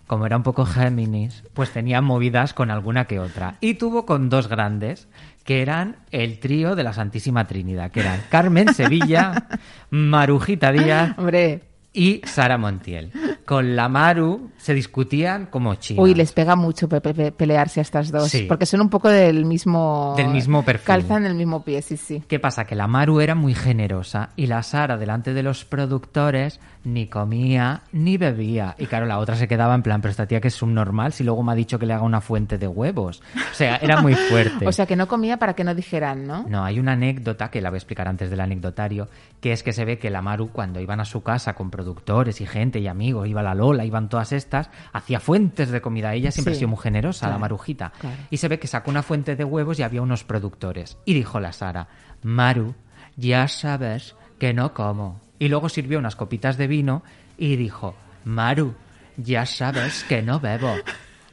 como 0.06 0.26
era 0.26 0.38
un 0.38 0.44
poco 0.44 0.66
Géminis, 0.66 1.44
pues 1.54 1.72
tenía 1.72 2.00
movidas 2.00 2.54
con 2.54 2.72
alguna 2.72 3.06
que 3.06 3.20
otra. 3.20 3.56
Y 3.60 3.74
tuvo 3.74 4.06
con 4.06 4.30
dos 4.30 4.48
grandes, 4.48 5.10
que 5.44 5.62
eran 5.62 5.98
el 6.12 6.40
trío 6.40 6.78
de 6.78 6.84
la 6.84 6.94
Santísima 6.94 7.46
Trinidad, 7.46 7.92
que 7.92 8.00
eran 8.00 8.22
Carmen 8.30 8.74
Sevilla, 8.74 9.48
Marujita 9.90 10.72
Díaz 10.72 11.18
Hombre, 11.18 11.64
y 11.92 12.22
Sara 12.24 12.58
Montiel. 12.58 13.12
Con 13.48 13.76
la 13.76 13.88
Maru 13.90 14.52
se 14.58 14.74
discutían 14.76 15.46
como 15.48 15.74
chinas. 15.76 16.04
uy, 16.04 16.14
les 16.14 16.32
pega 16.34 16.56
mucho 16.56 16.88
pe- 16.90 17.02
pe- 17.02 17.14
pe- 17.16 17.32
pelearse 17.32 17.80
a 17.80 17.84
estas 17.84 18.12
dos. 18.12 18.30
Sí. 18.30 18.44
Porque 18.48 18.66
son 18.66 18.82
un 18.82 18.90
poco 18.90 19.10
del 19.10 19.46
mismo... 19.46 20.14
Del 20.18 20.28
mismo 20.28 20.64
perfil. 20.64 20.86
Calzan 20.86 21.26
el 21.26 21.34
mismo 21.34 21.64
pie, 21.64 21.82
sí, 21.82 21.98
sí. 21.98 22.22
¿Qué 22.28 22.40
pasa? 22.40 22.66
Que 22.66 22.76
la 22.76 22.88
Maru 22.88 23.22
era 23.22 23.34
muy 23.36 23.56
generosa 23.56 24.30
y 24.36 24.48
la 24.48 24.62
Sara 24.64 24.98
delante 24.98 25.34
de 25.34 25.42
los 25.44 25.64
productores 25.66 26.60
ni 26.84 27.08
comía 27.08 27.84
ni 27.92 28.18
bebía. 28.18 28.76
Y 28.78 28.86
claro, 28.86 29.06
la 29.06 29.18
otra 29.20 29.36
se 29.36 29.48
quedaba 29.48 29.76
en 29.76 29.82
plan, 29.84 30.02
pero 30.02 30.12
esta 30.12 30.26
tía 30.28 30.40
que 30.42 30.50
es 30.50 30.54
subnormal 30.54 31.12
si 31.14 31.24
luego 31.24 31.42
me 31.44 31.52
ha 31.54 31.56
dicho 31.56 31.80
que 31.80 31.86
le 31.86 31.94
haga 31.94 32.04
una 32.04 32.22
fuente 32.22 32.58
de 32.58 32.68
huevos. 32.68 33.22
O 33.52 33.56
sea, 33.56 33.78
era 33.78 34.02
muy 34.02 34.14
fuerte. 34.14 34.68
O 34.68 34.72
sea, 34.72 34.86
que 34.86 34.96
no 34.96 35.08
comía 35.08 35.38
para 35.38 35.54
que 35.54 35.64
no 35.64 35.74
dijeran, 35.74 36.28
¿no? 36.28 36.46
No, 36.48 36.64
hay 36.64 36.80
una 36.80 36.92
anécdota 36.94 37.50
que 37.50 37.62
la 37.62 37.70
voy 37.70 37.78
a 37.78 37.80
explicar 37.80 38.08
antes 38.08 38.30
del 38.30 38.42
anecdotario, 38.42 39.08
que 39.40 39.52
es 39.54 39.64
que 39.64 39.72
se 39.74 39.86
ve 39.86 39.98
que 39.98 40.10
la 40.10 40.22
Maru 40.22 40.50
cuando 40.52 40.80
iban 40.82 41.00
a 41.00 41.06
su 41.06 41.24
casa 41.24 41.54
con 41.54 41.72
productores 41.72 42.42
y 42.42 42.46
gente 42.46 42.80
y 42.80 42.88
amigos, 42.88 43.28
iba 43.38 43.44
la 43.44 43.56
Lola, 43.56 43.86
iban 43.86 44.10
todas 44.10 44.32
estas, 44.32 44.70
hacía 44.94 45.20
fuentes 45.20 45.70
de 45.70 45.82
comida. 45.82 46.14
Ella 46.14 46.32
siempre 46.32 46.54
Sí, 46.54 46.58
ha 46.58 46.60
sido 46.60 46.70
muy 46.70 46.80
generosa, 46.80 47.30
la 47.30 47.38
Marujita. 47.38 47.92
claro. 48.00 48.16
Y 48.32 48.38
se 48.38 48.48
ve 48.48 48.58
que 48.60 48.68
sacó 48.68 48.90
una 48.90 49.04
fuente 49.04 49.36
de 49.36 49.44
huevos 49.44 49.78
y 49.80 49.84
había 49.84 50.02
unos 50.02 50.24
productores. 50.24 50.98
Y 51.06 51.14
dijo 51.14 51.40
la 51.40 51.52
Sara, 51.52 51.88
Maru, 52.24 52.74
ya 53.16 53.48
sabes 53.48 54.16
que 54.40 54.54
no 54.54 54.74
como. 54.74 55.22
Y 55.40 55.50
luego 55.50 55.70
sirvió 55.70 56.00
unas 56.00 56.16
copitas 56.16 56.58
de 56.58 56.68
vino 56.68 57.04
y 57.38 57.56
dijo, 57.58 57.96
Maru, 58.26 58.74
ya 59.18 59.46
sabes 59.46 60.04
que 60.04 60.22
no 60.22 60.40
bebo. 60.40 60.74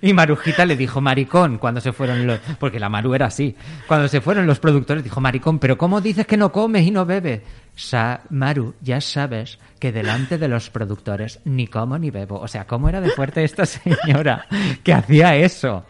Y 0.03 0.13
Marujita 0.13 0.67
le 0.67 0.77
dijo 0.77 1.01
maricón 1.01 1.57
cuando 1.57 1.81
se 1.81 1.93
fueron 1.95 2.27
los... 2.27 2.39
Porque 2.59 2.79
la 2.79 2.91
Maru 2.91 3.15
era 3.15 3.27
así. 3.27 3.57
Cuando 3.89 4.07
se 4.09 4.21
fueron 4.21 4.47
los 4.47 4.61
productores 4.61 5.03
dijo 5.03 5.19
maricón, 5.19 5.59
pero 5.59 5.79
¿cómo 5.79 6.03
dices 6.03 6.27
que 6.27 6.37
no 6.37 6.53
comes 6.53 6.87
y 6.87 6.91
no 6.91 7.07
bebes? 7.07 7.41
Sa 7.75 8.21
Maru, 8.29 8.75
ya 8.83 9.01
sabes 9.01 9.59
que 9.85 9.93
delante 9.93 10.39
de 10.39 10.49
los 10.49 10.71
productores 10.71 11.41
ni 11.45 11.67
como 11.67 11.99
ni 11.99 12.11
bebo. 12.11 12.41
O 12.41 12.49
sea, 12.49 12.67
¿cómo 12.67 12.89
era 12.89 13.03
de 13.03 13.11
fuerte 13.11 13.45
esta 13.45 13.67
señora 13.67 14.47
que 14.83 14.95
hacía 14.95 15.37
eso? 15.37 15.85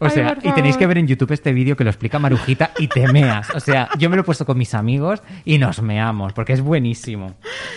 O 0.00 0.10
sea, 0.10 0.36
y 0.42 0.50
tenéis 0.50 0.76
que 0.76 0.84
ver 0.84 0.98
en 0.98 1.06
YouTube 1.06 1.30
este 1.30 1.52
vídeo 1.52 1.76
que 1.76 1.84
lo 1.84 1.90
explica 1.90 2.18
Marujita 2.18 2.72
y 2.76 2.88
te 2.88 3.06
meas. 3.06 3.48
O 3.54 3.60
sea, 3.60 3.88
yo 3.98 4.10
me 4.10 4.16
lo 4.16 4.22
he 4.22 4.24
puesto 4.24 4.44
con 4.44 4.58
mis 4.58 4.74
amigos 4.74 5.22
y 5.44 5.58
nos 5.58 5.80
meamos 5.80 6.32
porque 6.32 6.54
es 6.54 6.60
buenísimo. 6.60 7.36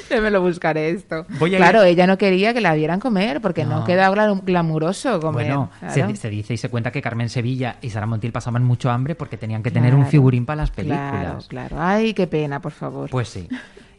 Yo 0.09 0.20
me 0.24 0.32
lo 0.32 0.41
buscaré 0.41 0.89
esto. 0.89 1.28
Voy 1.38 1.53
a 1.53 1.57
claro, 1.59 1.84
ir- 1.84 1.89
ella 1.89 2.07
no 2.07 2.17
quería 2.17 2.51
que 2.51 2.61
la 2.61 2.74
vieran 2.74 2.99
comer 2.99 3.39
porque 3.41 3.63
no, 3.63 3.82
No. 3.82 3.86
queda 3.86 4.09
glam- 4.09 4.41
glamuroso 4.43 5.20
comer. 5.20 5.45
Bueno, 5.45 5.70
claro. 5.80 6.09
se, 6.09 6.15
se 6.15 6.30
dice 6.32 6.55
y 6.55 6.57
se 6.57 6.70
cuenta 6.70 6.91
que 6.91 7.03
Carmen 7.03 7.30
Sevilla 7.30 7.76
y 7.80 7.91
Sara 7.91 8.07
Montiel 8.07 8.34
pasaban 8.34 8.63
mucho 8.63 8.89
hambre 8.89 9.13
porque 9.13 9.38
tenían 9.38 9.61
que 9.61 9.70
tener 9.70 9.93
un 9.93 9.99
Claro, 10.01 10.11
figurín 10.11 10.47
para 10.47 10.63
las 10.63 10.72
películas. 10.72 11.45
Claro, 11.47 11.70
claro. 11.70 11.76
Ay, 11.80 12.15
qué 12.15 12.26
pena, 12.26 12.59
por 12.59 12.72
favor. 12.72 13.07
Pues 13.11 13.28
sí. 13.30 13.47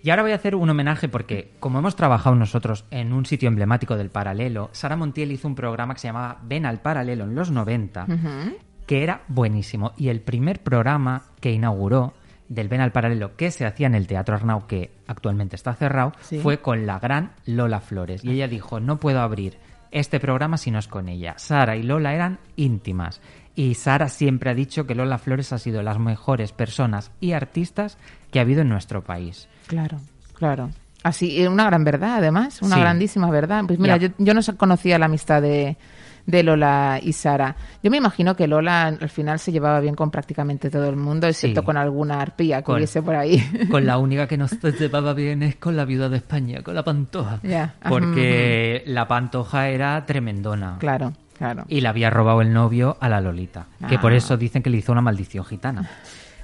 Y 0.02 0.10
ahora 0.10 0.22
voy 0.22 0.32
a 0.32 0.36
hacer 0.36 0.54
un 0.54 0.68
homenaje 0.70 1.08
porque, 1.08 1.52
como 1.60 1.78
hemos 1.78 1.94
trabajado 1.96 2.34
nosotros 2.34 2.84
en 2.90 3.12
un 3.12 3.26
sitio 3.26 3.48
emblemático 3.48 3.96
del 3.96 4.10
paralelo, 4.10 4.70
Sara 4.72 4.96
Montiel 4.96 5.32
hizo 5.32 5.46
un 5.46 5.54
programa 5.54 5.94
que 5.94 6.00
se 6.00 6.08
llamaba 6.08 6.38
Ven 6.42 6.64
al 6.66 6.80
Paralelo 6.80 7.24
en 7.24 7.34
los 7.34 7.50
90, 7.50 8.04
Ujú. 8.04 8.56
que 8.86 9.02
era 9.02 9.22
buenísimo. 9.28 9.92
Y 9.98 10.08
el 10.08 10.20
primer 10.22 10.62
programa 10.62 11.24
que 11.40 11.52
inauguró 11.52 12.14
del 12.48 12.68
Ven 12.68 12.80
al 12.80 12.92
Paralelo 12.92 13.36
que 13.36 13.50
se 13.50 13.66
hacía 13.66 13.86
en 13.88 13.94
el 13.94 14.06
Teatro 14.06 14.34
Arnau, 14.34 14.66
que 14.66 14.90
actualmente 15.06 15.54
está 15.56 15.74
cerrado, 15.74 16.12
Sí. 16.22 16.38
fue 16.40 16.60
con 16.60 16.86
la 16.86 16.98
gran 16.98 17.32
Lola 17.44 17.80
Flores. 17.80 18.24
Y 18.24 18.30
ella 18.30 18.48
dijo, 18.48 18.80
no 18.80 18.96
puedo 18.98 19.20
abrir 19.20 19.58
este 19.90 20.18
programa 20.18 20.56
si 20.56 20.70
no 20.70 20.78
es 20.78 20.88
con 20.88 21.08
ella. 21.08 21.34
Sara 21.36 21.76
y 21.76 21.82
Lola 21.82 22.14
eran 22.14 22.38
íntimas. 22.56 23.20
Y 23.54 23.74
Sara 23.74 24.08
siempre 24.08 24.50
ha 24.50 24.54
dicho 24.54 24.86
que 24.86 24.94
Lola 24.94 25.18
Flores 25.18 25.52
ha 25.52 25.58
sido 25.58 25.82
las 25.82 25.98
mejores 25.98 26.52
personas 26.52 27.10
y 27.20 27.32
artistas 27.32 27.98
que 28.30 28.38
ha 28.38 28.42
habido 28.42 28.62
en 28.62 28.68
nuestro 28.68 29.02
país. 29.04 29.48
Claro, 29.70 29.98
claro. 30.36 30.70
Así, 31.02 31.40
eh, 31.40 31.48
una 31.48 31.64
gran 31.64 31.82
verdad, 31.84 32.16
además, 32.16 32.60
una 32.60 32.74
Sí. 32.74 32.80
grandísima 32.82 33.30
verdad. 33.30 33.64
Pues 33.66 33.78
mira, 33.78 33.96
yo, 33.96 34.08
yo 34.18 34.34
no 34.34 34.40
conocía 34.58 34.98
la 34.98 35.06
amistad 35.06 35.40
de, 35.40 35.76
de 36.26 36.42
Lola 36.42 36.98
y 37.02 37.12
Sara. 37.14 37.56
Yo 37.82 37.90
me 37.90 37.96
imagino 37.96 38.36
que 38.36 38.46
Lola 38.46 38.88
al 38.88 39.08
final 39.08 39.38
se 39.38 39.50
llevaba 39.52 39.80
bien 39.80 39.94
con 39.94 40.10
prácticamente 40.10 40.68
todo 40.68 40.86
el 40.88 40.96
mundo, 40.96 41.26
excepto 41.26 41.60
Sí. 41.60 41.64
con 41.64 41.76
alguna 41.78 42.20
arpía 42.20 42.58
que 42.58 42.64
Con- 42.64 42.76
hubiese 42.76 43.00
por 43.00 43.14
ahí. 43.16 43.38
Con 43.70 43.86
la 43.86 43.96
única 43.96 44.26
que 44.26 44.36
no 44.36 44.46
se 44.48 44.72
llevaba 44.72 45.14
bien 45.14 45.42
es 45.42 45.56
con 45.56 45.74
la 45.76 45.84
viuda 45.86 46.08
de 46.10 46.18
España, 46.18 46.62
con 46.62 46.74
la 46.74 46.84
Pantoja. 46.84 47.40
Porque 47.88 48.82
la 48.86 49.08
Pantoja 49.08 49.68
era 49.68 50.04
tremendona. 50.04 50.76
Claro, 50.80 51.12
claro. 51.38 51.64
Y 51.68 51.80
le 51.80 51.88
había 51.88 52.10
robado 52.10 52.42
el 52.42 52.52
novio 52.52 52.96
a 53.00 53.08
la 53.08 53.20
Lolita. 53.22 53.66
Que 53.88 53.94
Ah. 53.96 54.00
por 54.00 54.12
eso 54.12 54.36
dicen 54.36 54.62
que 54.62 54.68
le 54.70 54.76
hizo 54.76 54.92
una 54.92 55.00
maldición 55.00 55.44
gitana. 55.46 55.88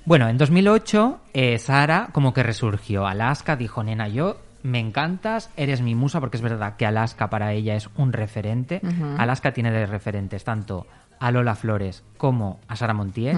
Bueno, 0.07 0.29
en 0.29 0.39
2008, 0.39 1.19
eh, 1.35 1.59
Sara 1.59 2.09
como 2.13 2.33
que 2.33 2.43
resurgió. 2.43 3.07
Alaska 3.07 3.57
dijo, 3.57 3.83
nena, 3.83 4.09
yo 4.09 4.37
me 4.63 4.79
encantas, 4.79 5.51
eres 5.57 5.81
mi 5.83 5.95
musa, 5.95 6.21
porque 6.21 6.37
es 6.37 6.43
verdad 6.43 6.77
que 6.77 6.87
Alaska 6.87 7.29
para 7.29 7.53
ella 7.53 7.75
es 7.75 7.89
un 7.97 8.13
referente. 8.13 8.81
Alaska 9.19 9.53
tiene 9.53 9.71
de 9.73 9.85
referentes 9.87 10.45
tanto 10.45 10.87
a 11.19 11.31
Lola 11.31 11.55
Flores 11.57 12.05
como 12.19 12.61
a 12.69 12.77
Sara 12.77 12.95
Montiel. 12.95 13.37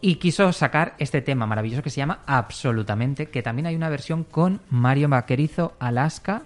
Y 0.00 0.16
quiso 0.16 0.52
sacar 0.52 0.94
este 0.98 1.22
tema 1.22 1.46
maravilloso 1.46 1.82
que 1.82 1.90
se 1.90 1.96
llama 1.96 2.20
Absolutamente, 2.26 3.26
que 3.26 3.42
también 3.42 3.66
hay 3.66 3.74
una 3.74 3.88
versión 3.88 4.22
con 4.24 4.60
Mario 4.70 5.08
Vaquerizo, 5.08 5.72
Alaska 5.80 6.42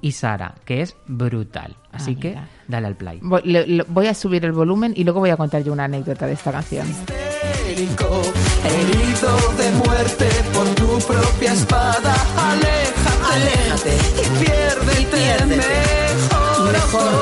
y 0.00 0.12
Sara, 0.12 0.54
que 0.64 0.80
es 0.82 0.96
brutal. 1.06 1.76
Así 1.92 2.14
Ah, 2.16 2.20
que 2.20 2.36
dale 2.68 2.86
al 2.88 2.96
play. 2.96 3.20
Voy, 3.22 3.42
le- 3.44 3.66
le- 3.66 3.84
voy 3.86 4.06
a 4.08 4.14
subir 4.14 4.44
el 4.44 4.52
volumen 4.52 4.92
y 4.96 5.04
luego 5.04 5.20
voy 5.20 5.30
a 5.30 5.36
contar 5.36 5.62
yo 5.62 5.72
una 5.72 5.84
anécdota 5.84 6.26
de 6.26 6.32
esta 6.32 6.50
canción. 6.50 6.88
histérico, 6.88 8.22
herido 8.64 9.36
de 9.58 9.70
muerte 9.72 10.28
por 10.54 10.66
tu 10.74 10.98
propia 11.06 11.52
espada. 11.52 12.14
Aléjate, 12.50 13.34
Aléjate. 13.34 13.94
y 14.20 14.22
piérdete, 14.44 15.22
mejor, 15.46 16.72
Mejor 16.72 17.12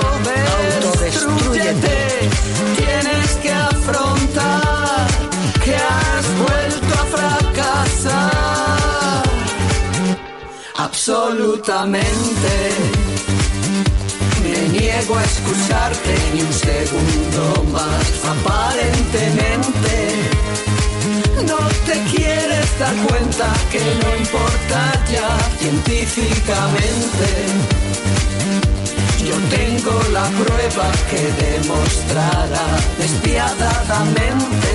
autodestrúyete. 0.84 1.96
Tienes 2.76 3.30
que 3.42 3.50
afrontar 3.52 5.06
que 5.64 5.74
has 5.74 6.24
vuelto 6.44 6.92
a 6.94 7.04
fracasar. 7.14 9.22
Absolutamente. 10.76 12.52
Me 14.42 14.58
niego 14.68 15.12
a 15.16 15.22
excusarte 15.22 16.12
ni 16.34 16.40
un 16.42 16.52
segundo 16.52 17.42
más, 17.72 18.06
aparentemente. 18.34 19.94
No 21.46 21.56
te 21.86 21.98
quieres 22.14 22.78
dar 22.78 22.94
cuenta 23.06 23.52
que 23.70 23.80
no 23.80 24.16
importa 24.16 24.92
ya 25.10 25.38
científicamente. 25.58 27.26
Yo 29.24 29.36
tengo 29.48 30.02
la 30.12 30.24
prueba 30.28 30.90
que 31.08 31.22
demostrará 31.44 32.66
despiadadamente 32.98 34.72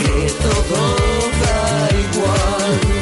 que 0.00 0.30
todo 0.42 0.96
da 1.40 1.88
igual. 1.98 2.93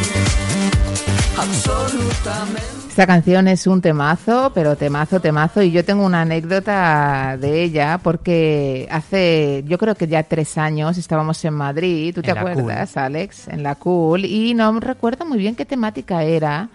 Absolutamente. 1.38 2.62
Esta 2.88 3.06
canción 3.06 3.48
es 3.48 3.66
un 3.66 3.80
temazo, 3.80 4.52
pero 4.54 4.76
temazo, 4.76 5.18
temazo. 5.18 5.62
Y 5.62 5.70
yo 5.70 5.82
tengo 5.82 6.04
una 6.04 6.20
anécdota 6.20 7.38
de 7.40 7.62
ella 7.62 7.98
porque 8.02 8.86
hace, 8.90 9.64
yo 9.66 9.78
creo 9.78 9.94
que 9.94 10.06
ya 10.06 10.22
tres 10.24 10.58
años 10.58 10.98
estábamos 10.98 11.42
en 11.44 11.54
Madrid. 11.54 12.14
¿Tú 12.14 12.20
te 12.20 12.32
En 12.32 12.38
acuerdas, 12.38 12.96
Alex? 12.98 13.48
En 13.48 13.62
la 13.62 13.76
Cool. 13.76 14.26
Y 14.26 14.52
no 14.52 14.78
recuerdo 14.78 15.24
muy 15.24 15.38
bien 15.38 15.54
qué 15.54 15.64
temática 15.64 16.22
era, 16.22 16.68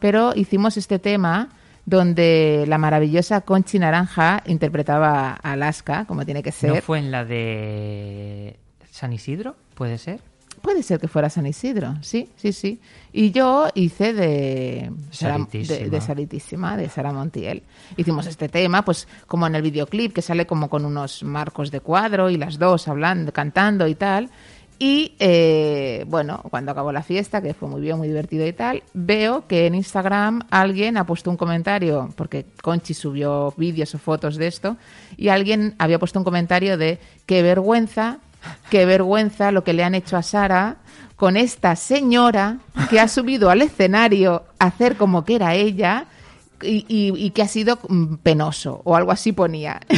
pero 0.00 0.34
hicimos 0.34 0.76
este 0.76 0.98
tema 0.98 1.50
donde 1.86 2.64
la 2.66 2.78
maravillosa 2.78 3.42
Conchi 3.42 3.78
Naranja 3.78 4.42
interpretaba 4.46 5.38
a 5.40 5.52
Alaska, 5.52 6.04
como 6.06 6.24
tiene 6.24 6.42
que 6.42 6.52
ser. 6.52 6.74
¿No 6.74 6.82
fue 6.82 6.98
en 6.98 7.12
la 7.12 7.24
de 7.24 8.56
San 8.90 9.12
Isidro? 9.12 9.54
¿Puede 9.74 9.98
ser? 9.98 10.20
Puede 10.60 10.82
ser 10.82 11.00
que 11.00 11.08
fuera 11.08 11.30
San 11.30 11.46
Isidro, 11.46 11.96
sí, 12.02 12.28
sí, 12.36 12.52
sí. 12.52 12.80
Y 13.12 13.30
yo 13.30 13.68
hice 13.74 14.12
de 14.12 14.92
Sara, 15.10 15.34
Salitísima. 15.34 15.78
de, 15.78 15.90
de 15.90 16.00
Salitísima, 16.00 16.76
de 16.76 16.88
Sara 16.88 17.12
Montiel. 17.12 17.62
Hicimos 17.96 18.26
este 18.26 18.48
tema, 18.48 18.84
pues 18.84 19.08
como 19.26 19.46
en 19.46 19.54
el 19.54 19.62
videoclip, 19.62 20.12
que 20.12 20.22
sale 20.22 20.46
como 20.46 20.68
con 20.68 20.84
unos 20.84 21.22
marcos 21.22 21.70
de 21.70 21.80
cuadro 21.80 22.30
y 22.30 22.36
las 22.36 22.58
dos 22.58 22.88
hablando, 22.88 23.32
cantando 23.32 23.88
y 23.88 23.94
tal. 23.94 24.30
Y 24.82 25.14
eh, 25.18 26.06
bueno, 26.08 26.42
cuando 26.48 26.72
acabó 26.72 26.90
la 26.90 27.02
fiesta, 27.02 27.42
que 27.42 27.52
fue 27.52 27.68
muy 27.68 27.82
bien, 27.82 27.98
muy 27.98 28.08
divertido 28.08 28.46
y 28.46 28.54
tal, 28.54 28.82
veo 28.94 29.46
que 29.46 29.66
en 29.66 29.74
Instagram 29.74 30.40
alguien 30.50 30.96
ha 30.96 31.04
puesto 31.04 31.30
un 31.30 31.36
comentario, 31.36 32.08
porque 32.16 32.46
Conchi 32.62 32.94
subió 32.94 33.52
vídeos 33.58 33.94
o 33.94 33.98
fotos 33.98 34.36
de 34.36 34.46
esto, 34.46 34.78
y 35.18 35.28
alguien 35.28 35.74
había 35.78 35.98
puesto 35.98 36.18
un 36.18 36.24
comentario 36.24 36.78
de 36.78 36.98
qué 37.26 37.42
vergüenza, 37.42 38.20
qué 38.70 38.86
vergüenza 38.86 39.52
lo 39.52 39.64
que 39.64 39.72
le 39.72 39.84
han 39.84 39.94
hecho 39.94 40.16
a 40.16 40.22
Sara 40.22 40.76
con 41.16 41.36
esta 41.36 41.76
señora 41.76 42.58
que 42.88 42.98
ha 42.98 43.06
subido 43.06 43.50
al 43.50 43.62
escenario 43.62 44.44
a 44.58 44.66
hacer 44.66 44.96
como 44.96 45.24
que 45.24 45.36
era 45.36 45.54
ella 45.54 46.06
y, 46.62 47.30
que 47.30 47.42
ha 47.42 47.48
sido 47.48 47.78
mm, 47.88 48.16
penoso 48.16 48.80
o 48.84 48.96
algo 48.96 49.12
así 49.12 49.32
ponía. 49.32 49.80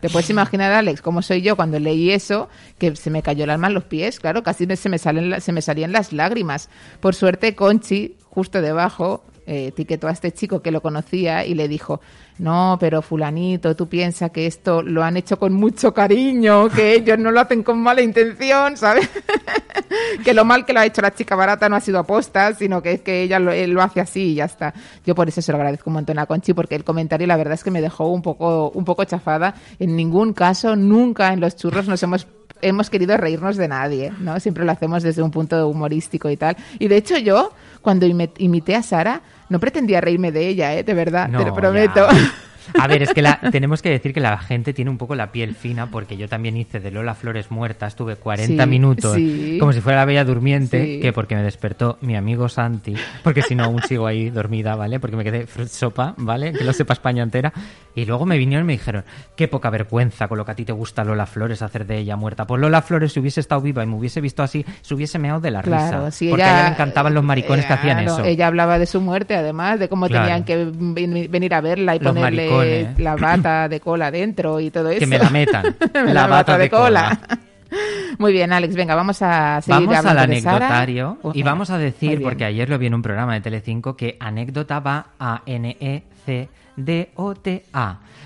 Te 0.00 0.10
puedes 0.10 0.28
imaginar, 0.30 0.72
Alex, 0.72 1.00
cómo 1.00 1.22
soy 1.22 1.42
yo 1.42 1.56
cuando 1.56 1.78
leí 1.78 2.10
eso, 2.10 2.48
que 2.78 2.94
se 2.96 3.10
me 3.10 3.22
cayó 3.22 3.44
el 3.44 3.50
alma 3.50 3.68
en 3.68 3.74
los 3.74 3.84
pies, 3.84 4.20
claro, 4.20 4.42
casi 4.42 4.66
se 4.76 4.88
me, 4.88 4.98
salen, 4.98 5.40
se 5.40 5.52
me 5.52 5.62
salían 5.62 5.92
las 5.92 6.12
lágrimas. 6.12 6.68
Por 7.00 7.14
suerte, 7.14 7.54
Conchi, 7.54 8.16
justo 8.28 8.60
debajo, 8.60 9.24
eh, 9.46 9.66
etiquetó 9.68 10.08
a 10.08 10.12
este 10.12 10.32
chico 10.32 10.62
que 10.62 10.70
lo 10.70 10.80
conocía 10.80 11.44
y 11.44 11.54
le 11.54 11.68
dijo, 11.68 12.00
no, 12.38 12.76
pero 12.80 13.02
fulanito, 13.02 13.76
tú 13.76 13.88
piensas 13.88 14.30
que 14.30 14.46
esto 14.46 14.82
lo 14.82 15.04
han 15.04 15.16
hecho 15.16 15.38
con 15.38 15.52
mucho 15.52 15.92
cariño, 15.92 16.68
que 16.68 16.94
ellos 16.94 17.18
no 17.18 17.30
lo 17.30 17.40
hacen 17.40 17.62
con 17.62 17.78
mala 17.80 18.02
intención, 18.02 18.76
¿sabes? 18.76 19.08
que 20.24 20.34
lo 20.34 20.44
mal 20.44 20.64
que 20.64 20.72
lo 20.72 20.80
ha 20.80 20.86
hecho 20.86 21.02
la 21.02 21.14
chica 21.14 21.36
barata 21.36 21.68
no 21.68 21.76
ha 21.76 21.80
sido 21.80 21.98
aposta, 21.98 22.54
sino 22.54 22.82
que 22.82 22.92
es 22.92 23.00
que 23.02 23.22
ella 23.22 23.38
lo, 23.38 23.52
él 23.52 23.70
lo 23.70 23.82
hace 23.82 24.00
así 24.00 24.32
y 24.32 24.34
ya 24.36 24.46
está. 24.46 24.74
Yo 25.04 25.14
por 25.14 25.28
eso 25.28 25.42
se 25.42 25.52
lo 25.52 25.58
agradezco 25.58 25.90
un 25.90 25.94
montón 25.94 26.18
a 26.18 26.26
Conchi, 26.26 26.54
porque 26.54 26.74
el 26.74 26.84
comentario 26.84 27.26
la 27.26 27.36
verdad 27.36 27.54
es 27.54 27.64
que 27.64 27.70
me 27.70 27.80
dejó 27.80 28.08
un 28.08 28.22
poco, 28.22 28.70
un 28.70 28.84
poco 28.84 29.04
chafada. 29.04 29.54
En 29.78 29.94
ningún 29.94 30.32
caso, 30.32 30.74
nunca 30.76 31.32
en 31.32 31.40
los 31.40 31.56
churros 31.56 31.86
nos 31.86 32.02
hemos 32.02 32.26
hemos 32.64 32.90
querido 32.90 33.16
reírnos 33.16 33.56
de 33.56 33.68
nadie, 33.68 34.12
¿no? 34.20 34.40
Siempre 34.40 34.64
lo 34.64 34.72
hacemos 34.72 35.02
desde 35.02 35.22
un 35.22 35.30
punto 35.30 35.68
humorístico 35.68 36.28
y 36.30 36.36
tal. 36.36 36.56
Y 36.78 36.88
de 36.88 36.96
hecho 36.96 37.16
yo, 37.18 37.52
cuando 37.82 38.06
imi- 38.06 38.30
imité 38.38 38.74
a 38.74 38.82
Sara, 38.82 39.20
no 39.48 39.60
pretendía 39.60 40.00
reírme 40.00 40.32
de 40.32 40.48
ella, 40.48 40.74
¿eh? 40.74 40.82
De 40.82 40.94
verdad, 40.94 41.26
te 41.26 41.32
No, 41.32 41.44
lo 41.44 41.54
prometo. 41.54 42.06
ya. 42.10 42.32
A 42.78 42.86
ver, 42.86 43.02
es 43.02 43.12
que 43.14 43.22
la- 43.22 43.38
tenemos 43.52 43.82
que 43.82 43.90
decir 43.90 44.12
que 44.14 44.20
la 44.20 44.38
gente 44.38 44.72
tiene 44.72 44.90
un 44.90 44.98
poco 44.98 45.14
la 45.14 45.32
piel 45.32 45.54
fina 45.54 45.86
porque 45.90 46.16
yo 46.16 46.28
también 46.28 46.56
hice 46.56 46.80
de 46.80 46.90
Lola 46.90 47.14
Flores 47.14 47.50
muerta, 47.50 47.86
estuve 47.86 48.16
40 48.16 48.62
Sí, 48.64 48.68
minutos 48.70 49.14
sí. 49.14 49.56
como 49.60 49.72
si 49.72 49.80
fuera 49.80 49.98
la 50.00 50.04
Bella 50.04 50.24
Durmiente, 50.24 50.84
Sí. 50.84 51.00
que 51.00 51.12
porque 51.12 51.34
me 51.34 51.42
despertó 51.42 51.98
mi 52.00 52.16
amigo 52.16 52.48
Santi, 52.48 52.94
porque 53.22 53.42
si 53.42 53.54
no 53.54 53.64
aún 53.64 53.82
sigo 53.82 54.06
ahí 54.06 54.30
dormida, 54.30 54.74
¿vale? 54.76 55.00
Porque 55.00 55.16
me 55.16 55.24
quedé 55.24 55.46
sopa, 55.68 56.14
¿vale? 56.16 56.52
Que 56.52 56.64
lo 56.64 56.72
sepa 56.72 56.92
España 56.94 57.22
entera. 57.22 57.52
Y 57.96 58.06
luego 58.06 58.26
me 58.26 58.36
vinieron 58.36 58.64
y 58.64 58.68
me 58.68 58.72
dijeron, 58.72 59.04
qué 59.36 59.46
poca 59.46 59.70
vergüenza 59.70 60.26
con 60.26 60.36
lo 60.36 60.44
que 60.44 60.50
a 60.50 60.54
ti 60.56 60.64
te 60.64 60.72
gusta 60.72 61.04
Lola 61.04 61.26
Flores 61.26 61.62
hacer 61.62 61.86
de 61.86 61.98
ella 61.98 62.16
muerta. 62.16 62.44
Pues 62.44 62.60
Lola 62.60 62.82
Flores 62.82 63.12
si 63.12 63.20
hubiese 63.20 63.38
estado 63.38 63.60
viva 63.60 63.84
y 63.84 63.86
me 63.86 63.94
hubiese 63.94 64.20
visto 64.20 64.42
así, 64.42 64.64
se 64.82 64.94
hubiese 64.94 65.18
meado 65.20 65.38
de 65.40 65.52
la 65.52 65.62
Claro, 65.62 66.06
risa. 66.08 66.28
porque 66.30 66.42
ella- 66.42 66.46
a 66.54 66.58
ella 66.60 66.68
le 66.70 66.74
encantaban 66.74 67.14
los 67.14 67.22
maricones 67.22 67.66
que 67.66 67.72
hacían 67.72 67.98
Claro, 68.02 68.14
eso. 68.18 68.24
Ella 68.24 68.48
hablaba 68.48 68.80
de 68.80 68.86
su 68.86 69.00
muerte, 69.00 69.36
además, 69.36 69.78
de 69.78 69.88
cómo 69.88 70.08
Claro. 70.08 70.24
tenían 70.24 70.44
que 70.44 70.64
ven- 70.76 71.30
venir 71.30 71.54
a 71.54 71.60
verla 71.60 71.94
y 71.94 72.00
Los 72.00 72.12
ponerle 72.14 72.48
maricones. 72.58 72.98
la 72.98 73.16
bata 73.20 73.68
de 73.68 73.80
cola 73.80 74.10
dentro 74.10 74.60
y 74.60 74.70
todo 74.70 74.90
eso. 74.90 75.00
Que 75.00 75.06
me 75.06 75.18
la 75.18 75.30
metan, 75.30 75.76
la, 75.94 76.04
la 76.04 76.22
bata, 76.22 76.28
bata 76.28 76.58
de 76.58 76.64
de 76.64 76.70
cola. 76.70 77.20
Muy 78.18 78.32
bien, 78.32 78.52
Alex, 78.52 78.74
venga, 78.74 78.94
vamos 78.94 79.20
a 79.22 79.60
seguir 79.60 79.88
Vamos 79.88 80.06
al 80.06 80.18
anecdotario 80.18 81.18
y 81.32 81.38
venga, 81.38 81.50
vamos 81.50 81.70
a 81.70 81.78
decir, 81.78 82.22
porque 82.22 82.44
ayer 82.44 82.68
lo 82.68 82.78
vi 82.78 82.86
en 82.86 82.94
un 82.94 83.02
programa 83.02 83.34
de 83.34 83.40
Telecinco, 83.40 83.96
que 83.96 84.16
anécdota 84.20 84.78
va 84.80 85.06
a 85.18 85.42
N-E-C-D-O-T-A. 85.46 86.48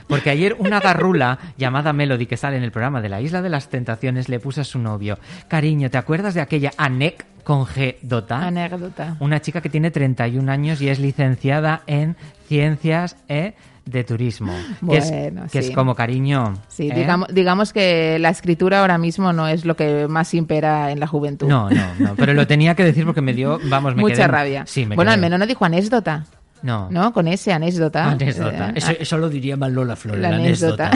Porque 0.06 0.30
ayer 0.30 0.56
una 0.58 0.80
garrula 0.80 1.38
llamada 1.58 1.92
Melody 1.92 2.26
que 2.26 2.36
sale 2.36 2.56
en 2.56 2.62
el 2.62 2.72
programa 2.72 3.00
de 3.00 3.08
la 3.08 3.20
Isla 3.20 3.42
de 3.42 3.50
las 3.50 3.68
Tentaciones 3.68 4.28
le 4.28 4.40
puso 4.40 4.60
a 4.62 4.64
su 4.64 4.78
novio, 4.78 5.18
cariño, 5.48 5.90
¿te 5.90 5.98
acuerdas 5.98 6.34
de 6.34 6.40
aquella 6.40 6.72
Anec 6.76 7.26
con 7.44 7.64
G 7.66 7.96
dota? 8.02 8.46
Anécdota. 8.46 9.16
Una 9.20 9.40
chica 9.40 9.60
que 9.60 9.68
tiene 9.70 9.90
31 9.90 10.50
años 10.50 10.80
y 10.80 10.88
es 10.88 10.98
licenciada 10.98 11.82
en 11.86 12.16
Ciencias 12.46 13.16
eh, 13.28 13.54
de 13.90 14.04
Turismo. 14.04 14.52
que 14.88 14.96
es, 14.98 15.10
Bueno, 15.10 15.42
que 15.50 15.62
sí. 15.62 15.68
es 15.70 15.74
como 15.74 15.94
cariño. 15.94 16.54
Sí, 16.68 16.88
¿eh? 16.90 16.94
digamos, 16.94 17.28
digamos 17.32 17.72
que 17.72 18.18
la 18.18 18.28
escritura 18.30 18.80
ahora 18.80 18.98
mismo 18.98 19.32
no 19.32 19.48
es 19.48 19.64
lo 19.64 19.76
que 19.76 20.06
más 20.08 20.34
impera 20.34 20.90
en 20.92 21.00
la 21.00 21.06
juventud. 21.06 21.46
No, 21.48 21.70
no, 21.70 21.86
no, 21.98 22.14
pero 22.16 22.34
lo 22.34 22.46
tenía 22.46 22.74
que 22.74 22.84
decir 22.84 23.04
porque 23.04 23.22
me 23.22 23.32
dio, 23.32 23.58
vamos, 23.64 23.94
me 23.94 24.02
Mucha 24.02 24.14
quedé- 24.24 24.26
rabia. 24.28 24.64
Sí, 24.66 24.84
me 24.86 24.94
bueno, 24.96 25.10
quedé- 25.10 25.14
al 25.14 25.20
menos 25.20 25.38
no 25.38 25.46
dijo 25.46 25.64
anécdota. 25.64 26.24
No. 26.60 26.88
¿No? 26.90 27.12
Con 27.12 27.28
ese 27.28 27.52
anécdota. 27.52 28.10
Anécdota. 28.10 28.70
Eh, 28.70 28.72
Eso, 28.74 28.90
eso 28.98 29.16
lo 29.18 29.28
diría 29.28 29.56
mal 29.56 29.72
Lola 29.72 29.94
Flores, 29.94 30.20
La 30.20 30.30
la, 30.32 30.36
anécdota. 30.38 30.90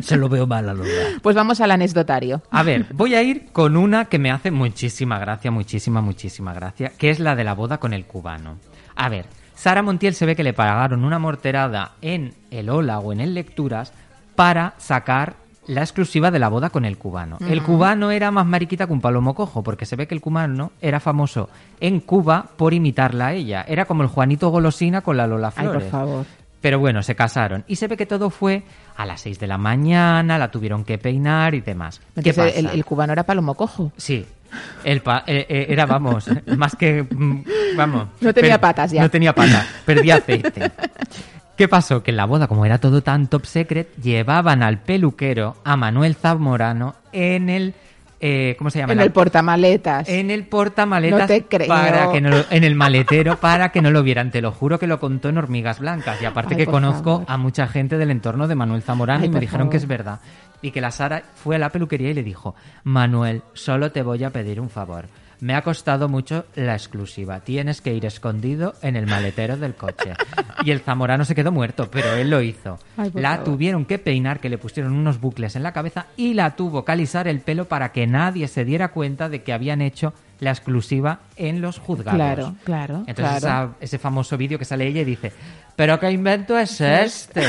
Se 0.00 0.16
lo 0.16 0.28
veo 0.30 0.46
mal 0.46 0.68
a 0.68 0.74
Lola. 0.74 0.90
Pues 1.22 1.36
vamos 1.36 1.60
al 1.60 1.70
anecdotario. 1.70 2.42
A 2.50 2.62
ver, 2.62 2.86
voy 2.94 3.14
a 3.14 3.22
ir 3.22 3.48
con 3.52 3.76
una 3.76 4.06
que 4.06 4.18
me 4.18 4.30
hace 4.30 4.50
muchísima 4.50 5.18
gracia, 5.18 5.50
muchísima, 5.50 6.00
muchísima 6.00 6.54
gracia, 6.54 6.92
que 6.96 7.10
es 7.10 7.20
la 7.20 7.36
de 7.36 7.44
la 7.44 7.52
boda 7.54 7.78
con 7.78 7.92
el 7.92 8.06
cubano. 8.06 8.56
A 8.96 9.08
ver, 9.10 9.26
Sara 9.60 9.82
Montiel 9.82 10.14
se 10.14 10.24
ve 10.24 10.34
que 10.34 10.42
le 10.42 10.54
pagaron 10.54 11.04
una 11.04 11.18
morterada 11.18 11.92
en 12.00 12.32
el 12.50 12.70
Hola 12.70 12.98
o 12.98 13.12
en 13.12 13.20
el 13.20 13.34
Lecturas 13.34 13.92
para 14.34 14.72
sacar 14.78 15.34
la 15.66 15.82
exclusiva 15.82 16.30
de 16.30 16.38
la 16.38 16.48
boda 16.48 16.70
con 16.70 16.86
el 16.86 16.96
cubano. 16.96 17.36
El 17.46 17.62
cubano 17.62 18.10
era 18.10 18.30
más 18.30 18.46
mariquita 18.46 18.86
que 18.86 18.94
un 18.94 19.02
palomo 19.02 19.34
cojo, 19.34 19.62
porque 19.62 19.84
se 19.84 19.96
ve 19.96 20.08
que 20.08 20.14
el 20.14 20.22
cubano 20.22 20.72
era 20.80 20.98
famoso 20.98 21.50
en 21.78 22.00
Cuba 22.00 22.46
por 22.56 22.72
imitarla 22.72 23.26
a 23.26 23.32
ella. 23.34 23.62
Era 23.68 23.84
como 23.84 24.02
el 24.02 24.08
Juanito 24.08 24.48
Golosina 24.48 25.02
con 25.02 25.18
la 25.18 25.26
Lola 25.26 25.52
Ay, 25.54 25.64
Flores. 25.66 25.82
por 25.82 25.90
favor. 25.90 26.26
Pero 26.62 26.78
bueno, 26.78 27.02
se 27.02 27.14
casaron. 27.14 27.62
Y 27.68 27.76
se 27.76 27.86
ve 27.86 27.98
que 27.98 28.06
todo 28.06 28.30
fue 28.30 28.62
a 28.96 29.04
las 29.04 29.20
6 29.20 29.38
de 29.40 29.46
la 29.46 29.58
mañana, 29.58 30.38
la 30.38 30.50
tuvieron 30.50 30.84
que 30.84 30.96
peinar 30.96 31.54
y 31.54 31.60
demás. 31.60 32.00
¿Qué 32.14 32.32
pasa? 32.32 32.48
el, 32.48 32.64
el 32.64 32.84
cubano 32.86 33.12
era 33.12 33.24
palomo 33.24 33.54
cojo. 33.54 33.92
Sí. 33.98 34.24
El 34.84 35.00
pa- 35.02 35.24
eh, 35.26 35.46
eh, 35.48 35.66
era, 35.68 35.86
vamos, 35.86 36.26
más 36.56 36.74
que. 36.76 37.02
mm, 37.08 37.42
Vamos. 37.76 38.08
No 38.20 38.32
tenía 38.34 38.60
patas 38.60 38.90
ya. 38.92 39.02
No 39.02 39.10
tenía 39.10 39.34
patas, 39.34 39.66
perdía 39.84 40.16
aceite. 40.16 40.70
¿Qué 41.56 41.68
pasó? 41.68 42.02
Que 42.02 42.10
en 42.10 42.16
la 42.16 42.24
boda, 42.24 42.46
como 42.48 42.64
era 42.64 42.78
todo 42.78 43.02
tan 43.02 43.26
top 43.28 43.44
secret, 43.44 43.94
llevaban 43.96 44.62
al 44.62 44.78
peluquero, 44.78 45.56
a 45.64 45.76
Manuel 45.76 46.14
Zamorano, 46.14 46.94
en 47.12 47.50
el. 47.50 47.74
Eh, 48.20 48.54
¿Cómo 48.58 48.68
se 48.70 48.78
llama? 48.80 48.92
En 48.92 49.00
el 49.00 49.12
portamaletas. 49.12 50.08
en 50.08 50.30
el 50.30 50.44
portamaletas 50.46 51.20
No 51.20 51.26
te 51.26 51.44
creo. 51.44 51.68
para 51.68 52.12
que 52.12 52.20
no 52.20 52.28
lo- 52.30 52.44
en 52.50 52.64
el 52.64 52.74
maletero 52.74 53.40
para 53.40 53.70
que 53.72 53.80
no 53.82 53.90
lo 53.90 54.02
vieran. 54.02 54.30
Te 54.30 54.42
lo 54.42 54.52
juro 54.52 54.78
que 54.78 54.86
lo 54.86 55.00
contó 55.00 55.30
en 55.30 55.38
Hormigas 55.38 55.80
Blancas. 55.80 56.20
Y 56.20 56.26
aparte 56.26 56.54
Ay, 56.54 56.58
que 56.58 56.66
conozco 56.66 57.12
favor. 57.12 57.24
a 57.28 57.36
mucha 57.38 57.66
gente 57.66 57.96
del 57.98 58.10
entorno 58.10 58.46
de 58.46 58.54
Manuel 58.54 58.82
Zamorano 58.82 59.22
Ay, 59.22 59.28
y 59.28 59.32
me 59.32 59.40
dijeron 59.40 59.70
que 59.70 59.78
es 59.78 59.86
verdad. 59.86 60.20
Y 60.62 60.70
que 60.72 60.82
la 60.82 60.90
Sara 60.90 61.22
fue 61.34 61.56
a 61.56 61.58
la 61.58 61.70
peluquería 61.70 62.10
y 62.10 62.14
le 62.14 62.22
dijo, 62.22 62.54
Manuel, 62.84 63.40
solo 63.54 63.90
te 63.92 64.02
voy 64.02 64.22
a 64.24 64.30
pedir 64.30 64.60
un 64.60 64.68
favor. 64.68 65.06
Me 65.40 65.54
ha 65.54 65.62
costado 65.62 66.08
mucho 66.08 66.44
la 66.54 66.74
exclusiva. 66.74 67.40
Tienes 67.40 67.80
que 67.80 67.94
ir 67.94 68.04
escondido 68.04 68.74
en 68.82 68.94
el 68.96 69.06
maletero 69.06 69.56
del 69.56 69.74
coche. 69.74 70.12
Y 70.64 70.70
el 70.70 70.80
zamorano 70.80 71.24
se 71.24 71.34
quedó 71.34 71.50
muerto, 71.50 71.90
pero 71.90 72.12
él 72.14 72.28
lo 72.28 72.42
hizo. 72.42 72.78
Ay, 72.98 73.10
la 73.14 73.30
favor. 73.30 73.44
tuvieron 73.44 73.84
que 73.86 73.98
peinar, 73.98 74.40
que 74.40 74.50
le 74.50 74.58
pusieron 74.58 74.92
unos 74.92 75.18
bucles 75.18 75.56
en 75.56 75.62
la 75.62 75.72
cabeza 75.72 76.06
y 76.16 76.34
la 76.34 76.56
tuvo 76.56 76.84
que 76.84 76.92
alisar 76.92 77.26
el 77.26 77.40
pelo 77.40 77.64
para 77.66 77.90
que 77.92 78.06
nadie 78.06 78.48
se 78.48 78.64
diera 78.66 78.88
cuenta 78.88 79.28
de 79.30 79.42
que 79.42 79.52
habían 79.54 79.80
hecho 79.80 80.12
la 80.40 80.50
exclusiva 80.50 81.20
en 81.36 81.60
los 81.62 81.78
juzgados. 81.78 82.16
Claro, 82.16 82.54
claro, 82.64 82.94
Entonces 83.06 83.40
claro. 83.42 83.70
esa- 83.70 83.76
ese 83.80 83.98
famoso 83.98 84.36
vídeo 84.36 84.58
que 84.58 84.64
sale 84.64 84.86
ella 84.86 85.00
y 85.02 85.04
dice, 85.04 85.32
pero 85.76 85.98
qué 86.00 86.10
invento 86.10 86.58
es 86.58 86.80
este, 86.80 87.42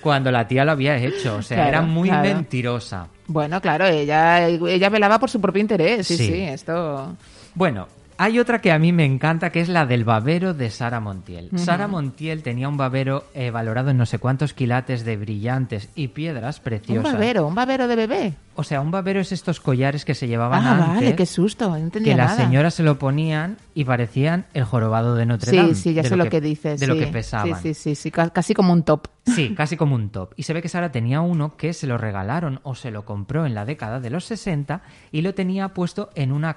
cuando 0.00 0.30
la 0.30 0.46
tía 0.48 0.64
lo 0.64 0.72
había 0.72 0.96
hecho, 0.96 1.36
o 1.36 1.42
sea, 1.42 1.56
Claro, 1.56 1.68
era 1.70 1.82
muy 1.82 2.08
claro. 2.08 2.22
mentirosa. 2.34 3.08
Bueno, 3.26 3.58
claro, 3.62 3.86
ella, 3.86 4.46
ella 4.48 4.88
velaba 4.90 5.18
por 5.18 5.30
su 5.30 5.40
propio 5.40 5.62
interés. 5.62 6.06
Sí, 6.06 6.18
sí, 6.18 6.26
Sí. 6.26 6.40
esto. 6.42 7.16
Bueno, 7.54 7.88
hay 8.16 8.38
otra 8.38 8.60
que 8.60 8.72
a 8.72 8.78
mí 8.78 8.92
me 8.92 9.04
encanta, 9.04 9.50
que 9.50 9.60
es 9.60 9.68
la 9.68 9.86
del 9.86 10.04
babero 10.04 10.54
de 10.54 10.70
Sara 10.70 11.00
Montiel. 11.00 11.50
Sara 11.56 11.88
Montiel 11.88 12.42
tenía 12.42 12.68
un 12.68 12.76
babero 12.76 13.24
eh, 13.34 13.50
valorado 13.50 13.90
en 13.90 13.96
no 13.96 14.06
sé 14.06 14.18
cuántos 14.18 14.54
quilates 14.54 15.04
de 15.04 15.16
brillantes 15.16 15.88
y 15.94 16.08
piedras 16.08 16.58
Un 16.58 16.64
preciosas. 16.64 17.12
babero, 17.12 17.46
un 17.46 17.54
babero 17.54 17.88
de 17.88 17.96
bebé. 17.96 18.34
O 18.56 18.62
sea, 18.62 18.80
un 18.80 18.90
babero 18.90 19.20
es 19.20 19.32
estos 19.32 19.60
collares 19.60 20.04
que 20.04 20.14
se 20.14 20.28
llevaban 20.28 20.64
Ah, 20.64 20.70
antes. 20.72 20.94
vale, 20.96 21.16
qué 21.16 21.26
susto, 21.26 21.68
no 21.68 21.76
entendía 21.76 22.12
que 22.14 22.16
las 22.18 22.30
nada. 22.36 22.44
señoras 22.44 22.74
se 22.74 22.82
lo 22.82 22.98
ponían 22.98 23.56
y 23.74 23.84
parecían 23.84 24.46
el 24.54 24.64
jorobado 24.64 25.14
de 25.16 25.26
Notre 25.26 25.50
Sí, 25.50 25.56
Dame. 25.56 25.74
sí, 25.74 25.92
ya 25.94 26.02
de 26.02 26.08
sé 26.08 26.16
lo 26.16 26.28
que, 26.28 26.40
dices. 26.40 26.78
De 26.80 26.86
lo 26.86 26.94
sí. 26.94 27.00
que 27.00 27.06
pesaban. 27.08 27.56
Sí, 27.60 27.74
sí, 27.74 27.74
sí, 27.74 27.94
sí, 27.94 28.10
ca- 28.10 28.30
casi 28.30 28.54
como 28.54 28.72
un 28.72 28.82
top. 28.84 29.08
Sí, 29.26 29.54
casi 29.56 29.76
como 29.76 29.94
un 29.94 30.10
top. 30.10 30.32
Y 30.36 30.42
se 30.44 30.52
ve 30.52 30.60
que 30.62 30.68
Sara 30.68 30.92
tenía 30.92 31.20
uno 31.22 31.56
que 31.56 31.72
se 31.72 31.86
lo 31.86 31.96
regalaron 31.98 32.60
o 32.62 32.74
se 32.74 32.90
lo 32.90 33.04
compró 33.04 33.46
en 33.46 33.54
la 33.54 33.64
década 33.64 33.98
de 33.98 34.10
los 34.10 34.24
60 34.26 34.82
y 35.12 35.22
lo 35.22 35.34
tenía 35.34 35.70
puesto 35.70 36.10
en 36.14 36.30
una 36.30 36.54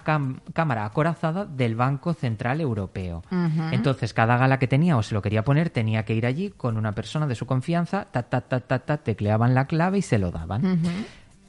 cámara 0.54 0.86
acorazada 0.86 1.46
del 1.46 1.76
Banco 1.76 2.14
Central 2.14 2.60
Europeo. 2.62 3.24
Entonces, 3.72 4.14
cada 4.14 4.38
gala 4.38 4.60
que 4.60 4.68
tenía 4.68 4.98
o 4.98 5.04
se 5.04 5.16
lo 5.16 5.22
quería 5.22 5.44
poner, 5.44 5.70
tenía 5.70 6.04
que 6.06 6.14
ir 6.14 6.26
allí 6.26 6.52
con 6.56 6.78
una 6.78 6.92
persona 6.92 7.26
de 7.26 7.36
su 7.36 7.46
confianza, 7.46 8.06
ta, 8.12 8.24
ta, 8.24 8.42
ta, 8.42 8.60
ta, 8.60 8.80
ta, 8.80 8.98
tecleaban 8.98 9.56
la 9.56 9.66
clave 9.66 10.00
y 10.00 10.02
se 10.02 10.18
lo 10.20 10.32
daban. 10.32 10.66
Ujú. 10.66 10.90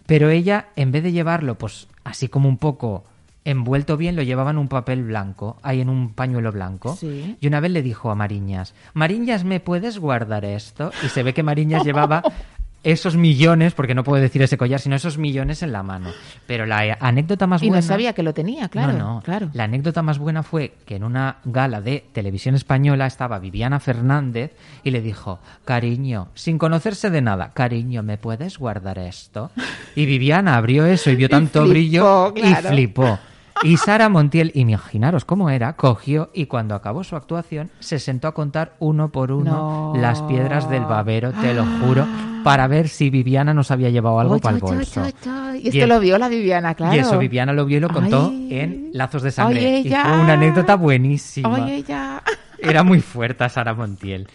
Pero 0.09 0.31
ella, 0.31 0.69
en 0.75 0.91
vez 0.91 1.03
de 1.03 1.13
llevarlo, 1.13 1.59
pues 1.59 1.87
así 2.03 2.29
como 2.29 2.49
un 2.49 2.57
poco 2.57 3.05
envuelto 3.45 3.99
bien, 3.99 4.17
lo 4.17 4.23
llevaba 4.23 4.53
en 4.53 4.57
un 4.57 4.69
papel 4.69 5.05
blanco, 5.05 5.59
ahí 5.63 5.83
en 5.83 5.91
un 5.91 6.15
pañuelo 6.15 6.51
blanco. 6.51 6.97
Sí. 6.97 7.37
Y 7.39 7.47
una 7.47 7.61
vez 7.61 7.73
le 7.73 7.83
dijo 7.83 8.11
a 8.11 8.15
Mariñas, 8.15 8.73
Mariñas, 8.95 9.45
¿me 9.45 9.61
puedes 9.61 9.99
guardar 9.99 10.47
esto? 10.47 10.93
Y 11.05 11.11
se 11.11 11.23
ve 11.23 11.35
que 11.35 11.43
Mariñas 11.43 11.85
llevaba 11.85 12.23
esos 12.85 13.17
millones, 13.17 13.75
porque 13.75 13.95
no 13.95 14.05
puedo 14.05 14.23
decir 14.23 14.41
ese 14.43 14.57
collar, 14.57 14.81
sino 14.81 14.97
esos 14.97 15.19
millones 15.19 15.63
en 15.63 15.73
la 15.73 15.83
mano. 15.83 16.11
Pero 16.47 16.65
la 16.67 16.87
eh, 16.87 16.97
anécdota 17.01 17.47
más 17.47 17.63
Y 17.63 17.69
buena... 17.69 17.81
no 17.81 17.87
sabía 17.87 18.13
que 18.13 18.23
lo 18.23 18.35
tenía, 18.35 18.69
claro. 18.69 18.93
No, 18.93 19.15
no. 19.15 19.21
claro. 19.23 19.51
La 19.53 19.65
anécdota 19.65 20.03
más 20.03 20.19
buena 20.19 20.43
fue 20.43 20.75
que 20.87 20.97
en 20.97 21.05
una 21.05 21.39
gala 21.45 21.81
de 21.81 22.05
televisión 22.13 22.55
española 22.55 23.07
estaba 23.07 23.39
Viviana 23.39 23.81
Fernández 23.81 24.53
y 24.85 24.91
le 24.91 25.01
dijo, 25.01 25.41
cariño, 25.65 26.29
sin 26.35 26.59
conocerse 26.59 27.11
de 27.11 27.21
nada, 27.21 27.53
cariño, 27.53 28.03
¿me 28.03 28.19
puedes 28.19 28.59
guardar 28.59 28.99
esto? 28.99 29.51
Y 29.95 30.07
Viviana 30.07 30.57
abrió 30.57 30.87
eso 30.87 31.11
y 31.11 31.17
vio 31.17 31.29
tanto 31.29 31.63
flipó, 31.67 32.33
brillo 32.33 32.35
y 32.37 32.55
flipó. 32.55 33.19
Y 33.63 33.77
Sara 33.77 34.09
Montiel, 34.09 34.53
imaginaros 34.55 35.25
cómo 35.25 35.51
era, 35.51 35.75
cogió 35.75 36.31
y 36.33 36.47
cuando 36.47 36.75
acabó 36.75 37.03
su 37.03 37.17
actuación 37.17 37.71
se 37.81 37.99
sentó 37.99 38.29
a 38.29 38.33
contar 38.35 38.75
uno 38.79 39.11
por 39.11 39.33
uno 39.33 39.93
No. 39.95 40.01
las 40.01 40.23
piedras 40.23 40.71
del 40.71 40.85
babero, 40.85 41.33
te 41.33 41.55
lo 41.55 41.65
juro, 41.81 42.07
para 42.45 42.69
ver 42.69 42.89
si 42.89 43.11
Viviana 43.11 43.53
nos 43.55 43.71
había 43.71 43.91
llevado 43.91 44.21
algo 44.21 44.39
para 44.39 44.57
el 44.57 44.63
bolso. 44.63 45.03
ay, 45.03 45.13
ay. 45.29 45.59
Y 45.61 45.65
Y 45.65 45.69
esto 45.71 45.83
el- 45.83 45.89
lo 45.89 45.99
vio 46.01 46.19
la 46.19 46.29
Viviana, 46.29 46.75
claro. 46.75 46.95
Y 46.95 46.99
eso 47.01 47.19
Viviana 47.19 47.53
lo 47.53 47.65
vio 47.67 47.79
y 47.79 47.81
lo 47.81 47.89
contó 47.89 48.29
Ay. 48.31 48.49
en 48.53 48.91
Lazos 48.93 49.23
de 49.23 49.33
Sangre. 49.33 49.59
Ay, 49.61 49.87
y 49.87 49.91
fue 49.91 50.19
una 50.21 50.35
anécdota 50.35 50.77
buenísima. 50.77 51.57
Ay, 51.57 51.73
ella. 51.85 52.23
Era 52.61 52.83
muy 52.85 53.01
fuerte 53.01 53.49
Sara 53.49 53.75
Montiel. 53.75 54.29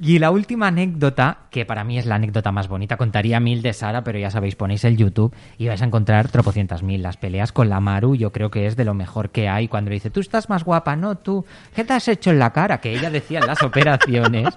Y 0.00 0.18
la 0.18 0.30
última 0.30 0.68
anécdota, 0.68 1.38
que 1.50 1.64
para 1.64 1.84
mí 1.84 1.98
es 1.98 2.06
la 2.06 2.16
anécdota 2.16 2.52
más 2.52 2.68
bonita, 2.68 2.96
contaría 2.96 3.40
mil 3.40 3.62
de 3.62 3.72
Sara, 3.72 4.02
pero 4.04 4.18
ya 4.18 4.30
sabéis, 4.30 4.56
ponéis 4.56 4.84
el 4.84 4.96
YouTube 4.96 5.34
y 5.58 5.68
vais 5.68 5.80
a 5.82 5.84
encontrar 5.84 6.28
tropocientas 6.28 6.82
mil. 6.82 7.02
Las 7.02 7.16
peleas 7.16 7.52
con 7.52 7.68
la 7.68 7.80
Maru 7.80 8.14
yo 8.14 8.32
creo 8.32 8.50
que 8.50 8.66
es 8.66 8.76
de 8.76 8.84
lo 8.84 8.94
mejor 8.94 9.30
que 9.30 9.48
hay. 9.48 9.68
Cuando 9.68 9.90
le 9.90 9.94
dice, 9.94 10.10
tú 10.10 10.20
estás 10.20 10.48
más 10.48 10.64
guapa, 10.64 10.96
no 10.96 11.16
tú, 11.16 11.44
¿qué 11.74 11.84
te 11.84 11.92
has 11.92 12.08
hecho 12.08 12.30
en 12.30 12.38
la 12.38 12.52
cara? 12.52 12.78
Que 12.78 12.94
ella 12.94 13.10
decía 13.10 13.40
en 13.40 13.46
las 13.46 13.62
operaciones 13.62 14.48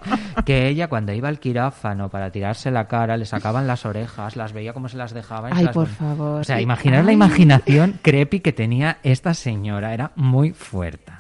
que 0.46 0.68
ella 0.68 0.88
cuando 0.88 1.14
iba 1.14 1.28
al 1.30 1.40
quirófano 1.40 2.10
para 2.10 2.32
tirarse 2.32 2.72
la 2.72 2.88
cara 2.88 3.18
le 3.18 3.26
sacaban 3.26 3.68
las 3.68 3.86
orejas, 3.86 4.36
las 4.36 4.54
veía 4.54 4.74
como 4.74 4.90
se 4.90 4.98
las 4.98 5.14
dejaban. 5.14 5.54
Ay, 5.54 5.66
las 5.66 5.74
por 5.74 5.88
favor. 5.88 6.42
O 6.42 6.44
sea, 6.44 6.62
imaginaros 6.62 7.06
la 7.06 7.12
Ay. 7.12 7.16
imaginación 7.16 8.00
creepy 8.02 8.40
que 8.40 8.54
tenía 8.54 8.98
esta 9.04 9.34
señora. 9.34 9.94
Era 9.94 10.12
muy 10.16 10.52
fuerte. 10.52 11.14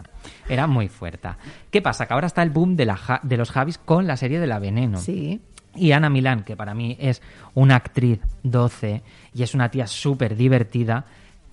Era 0.49 0.67
muy 0.67 0.87
fuerte. 0.87 1.29
¿Qué 1.71 1.81
pasa? 1.81 2.05
Que 2.05 2.13
ahora 2.13 2.27
está 2.27 2.41
el 2.43 2.49
boom 2.49 2.75
de, 2.75 2.85
la 2.85 2.95
Ja- 2.97 3.19
de 3.23 3.37
los 3.37 3.51
Javis 3.51 3.77
con 3.77 4.07
la 4.07 4.17
serie 4.17 4.39
de 4.39 4.47
La 4.47 4.59
Veneno. 4.59 4.97
Sí. 4.99 5.41
Y 5.75 5.91
Ana 5.91 6.09
Milán, 6.09 6.43
que 6.43 6.55
para 6.55 6.73
mí 6.73 6.95
es 6.99 7.21
una 7.53 7.75
actriz 7.75 8.19
12 8.43 9.03
y 9.33 9.43
es 9.43 9.53
una 9.53 9.69
tía 9.69 9.85
súper 9.85 10.35
divertida, 10.35 11.05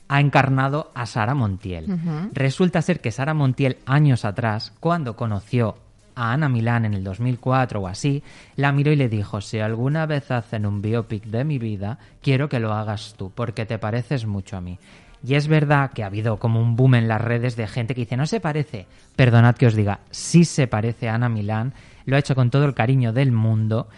ha 0.08 0.20
encarnado 0.20 0.90
a 0.94 1.06
Sara 1.06 1.34
Montiel. 1.34 1.86
Resulta 2.32 2.80
ser 2.82 3.00
que 3.00 3.10
Sara 3.10 3.34
Montiel, 3.34 3.78
años 3.84 4.24
atrás, 4.24 4.72
cuando 4.80 5.14
conoció 5.16 5.76
a 6.14 6.32
Ana 6.32 6.48
Milán 6.48 6.84
en 6.84 6.94
el 6.94 7.02
2004 7.04 7.80
o 7.80 7.88
así, 7.88 8.22
la 8.56 8.70
miró 8.72 8.92
y 8.92 8.96
le 8.96 9.08
dijo, 9.08 9.40
si 9.40 9.58
alguna 9.58 10.06
vez 10.06 10.30
hacen 10.30 10.64
un 10.64 10.80
biopic 10.80 11.24
de 11.24 11.44
mi 11.44 11.58
vida, 11.58 11.98
quiero 12.22 12.48
que 12.48 12.60
lo 12.60 12.72
hagas 12.72 13.14
tú, 13.18 13.32
porque 13.34 13.66
te 13.66 13.78
pareces 13.78 14.24
mucho 14.24 14.56
a 14.56 14.60
mí. 14.60 14.78
Y 15.26 15.34
es 15.36 15.48
verdad 15.48 15.90
que 15.92 16.02
ha 16.02 16.06
habido 16.06 16.38
como 16.38 16.60
un 16.60 16.76
boom 16.76 16.96
en 16.96 17.08
las 17.08 17.20
redes 17.20 17.56
de 17.56 17.66
gente 17.66 17.94
que 17.94 18.02
dice, 18.02 18.16
no 18.16 18.26
se 18.26 18.40
parece. 18.40 18.86
Perdonad 19.16 19.54
que 19.56 19.66
os 19.66 19.74
diga, 19.74 20.00
sí 20.10 20.44
se 20.44 20.66
parece 20.66 21.08
a 21.08 21.14
Ana 21.14 21.28
Milán, 21.28 21.72
lo 22.04 22.16
ha 22.16 22.18
hecho 22.18 22.34
con 22.34 22.50
todo 22.50 22.66
el 22.66 22.74
cariño 22.74 23.12
del 23.12 23.32
mundo 23.32 23.88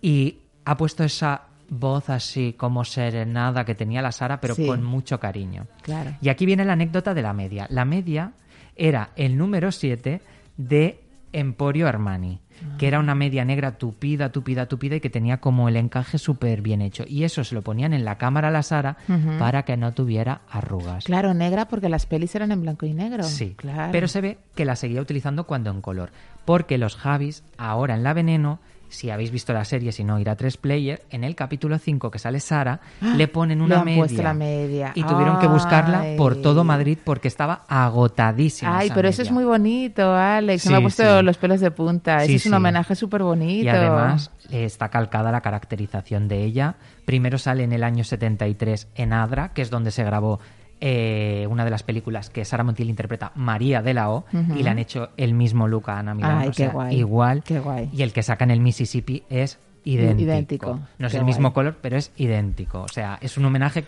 y 0.00 0.38
ha 0.64 0.76
puesto 0.76 1.02
esa 1.02 1.42
voz 1.68 2.08
así 2.10 2.54
como 2.56 2.84
serenada 2.84 3.64
que 3.64 3.74
tenía 3.74 4.00
la 4.00 4.12
Sara, 4.12 4.40
pero 4.40 4.54
Sí. 4.54 4.64
con 4.66 4.84
mucho 4.84 5.18
cariño. 5.18 5.66
Claro. 5.82 6.12
Y 6.20 6.28
aquí 6.28 6.46
viene 6.46 6.64
la 6.64 6.74
anécdota 6.74 7.12
de 7.14 7.22
la 7.22 7.32
media. 7.32 7.66
La 7.70 7.84
media 7.84 8.32
era 8.76 9.10
el 9.16 9.36
número 9.36 9.72
7 9.72 10.20
de 10.56 11.00
Emporio 11.32 11.88
Armani, 11.88 12.38
que 12.78 12.88
era 12.88 12.98
una 12.98 13.14
media 13.14 13.44
negra 13.44 13.78
tupida, 13.78 14.30
tupida, 14.32 14.66
tupida 14.66 14.96
y 14.96 15.00
que 15.00 15.10
tenía 15.10 15.38
como 15.38 15.68
el 15.68 15.76
encaje 15.76 16.18
súper 16.18 16.62
bien 16.62 16.82
hecho. 16.82 17.04
Y 17.06 17.24
eso 17.24 17.44
se 17.44 17.54
lo 17.54 17.62
ponían 17.62 17.92
en 17.92 18.04
la 18.04 18.18
cámara 18.18 18.48
a 18.48 18.50
la 18.50 18.62
Sara 18.62 18.96
para 19.38 19.64
que 19.64 19.76
no 19.76 19.92
tuviera 19.92 20.42
arrugas. 20.50 21.04
Claro, 21.04 21.34
negra 21.34 21.68
porque 21.68 21.88
las 21.88 22.06
pelis 22.06 22.34
eran 22.34 22.52
en 22.52 22.62
blanco 22.62 22.86
y 22.86 22.94
negro. 22.94 23.24
Sí, 23.24 23.54
claro. 23.56 23.92
pero 23.92 24.08
se 24.08 24.20
ve 24.20 24.38
que 24.54 24.64
la 24.64 24.76
seguía 24.76 25.00
utilizando 25.00 25.44
cuando 25.44 25.70
en 25.70 25.80
color. 25.80 26.10
Porque 26.44 26.78
los 26.78 26.96
Javis, 26.96 27.42
ahora 27.58 27.94
en 27.94 28.04
La 28.04 28.12
Veneno, 28.14 28.60
si 28.88 29.10
habéis 29.10 29.30
visto 29.30 29.52
la 29.52 29.64
serie, 29.64 29.92
si 29.92 30.04
no, 30.04 30.18
ir 30.18 30.28
a 30.30 30.36
3 30.36 30.56
Player, 30.56 31.02
en 31.10 31.24
el 31.24 31.34
capítulo 31.34 31.78
5 31.78 32.10
que 32.10 32.18
sale 32.18 32.40
Sara, 32.40 32.80
¡Ah! 33.02 33.14
le 33.16 33.28
ponen 33.28 33.60
una 33.60 33.82
media. 33.84 34.22
la 34.22 34.34
media. 34.34 34.92
Y 34.94 35.02
tuvieron 35.02 35.38
que 35.38 35.46
buscarla 35.48 36.04
por 36.16 36.36
todo 36.36 36.64
Madrid 36.64 36.98
porque 37.04 37.28
estaba 37.28 37.64
agotadísima. 37.68 38.78
Ay, 38.78 38.86
esa 38.86 38.94
pero 38.94 39.08
eso 39.08 39.22
es 39.22 39.28
media. 39.30 39.34
muy 39.34 39.44
bonito, 39.44 40.14
Alex. 40.14 40.62
Se 40.62 40.70
me 40.70 40.76
ha 40.76 40.78
Sí, 40.78 40.82
puesto 40.82 41.18
sí. 41.18 41.24
los 41.24 41.36
pelos 41.38 41.60
de 41.60 41.70
punta. 41.70 42.20
Sí, 42.20 42.26
Eso 42.26 42.36
es 42.36 42.46
un 42.46 42.52
sí. 42.52 42.56
homenaje 42.56 42.94
súper 42.94 43.22
bonito. 43.22 43.64
Y 43.64 43.68
además 43.68 44.30
eh, 44.50 44.64
está 44.64 44.88
calcada 44.88 45.32
la 45.32 45.40
caracterización 45.40 46.28
de 46.28 46.44
ella. 46.44 46.76
Primero 47.04 47.38
sale 47.38 47.64
en 47.64 47.72
el 47.72 47.82
año 47.84 48.04
73 48.04 48.88
en 48.94 49.12
Adra, 49.12 49.52
que 49.52 49.62
es 49.62 49.70
donde 49.70 49.90
se 49.90 50.04
grabó 50.04 50.40
eh, 50.80 51.46
una 51.48 51.64
de 51.64 51.70
las 51.70 51.82
películas 51.82 52.30
que 52.30 52.44
Sara 52.44 52.64
Montiel 52.64 52.90
interpreta, 52.90 53.32
María 53.34 53.82
de 53.82 53.94
la 53.94 54.10
O, 54.10 54.24
y 54.32 54.62
le 54.62 54.68
han 54.70 54.78
hecho 54.78 55.10
el 55.16 55.34
mismo 55.34 55.68
look 55.68 55.90
a 55.90 55.98
Ana 55.98 56.14
Milán. 56.14 56.38
Ay, 56.38 56.48
o 56.48 56.50
qué 56.50 56.56
sea, 56.56 56.70
guay, 56.70 56.96
Igual. 56.96 57.42
qué 57.42 57.60
guay. 57.60 57.88
Y 57.92 58.02
el 58.02 58.12
que 58.12 58.22
saca 58.22 58.44
en 58.44 58.50
el 58.50 58.60
Mississippi 58.60 59.22
es 59.30 59.58
idéntico. 59.84 60.30
Idéntico, 60.30 60.80
No 60.98 61.06
es 61.06 61.12
qué 61.12 61.18
el 61.18 61.24
mismo 61.24 61.52
color, 61.52 61.78
pero 61.80 61.96
es 61.96 62.12
idéntico. 62.16 62.82
O 62.82 62.88
sea, 62.88 63.18
es 63.20 63.38
un 63.38 63.44
homenaje 63.44 63.84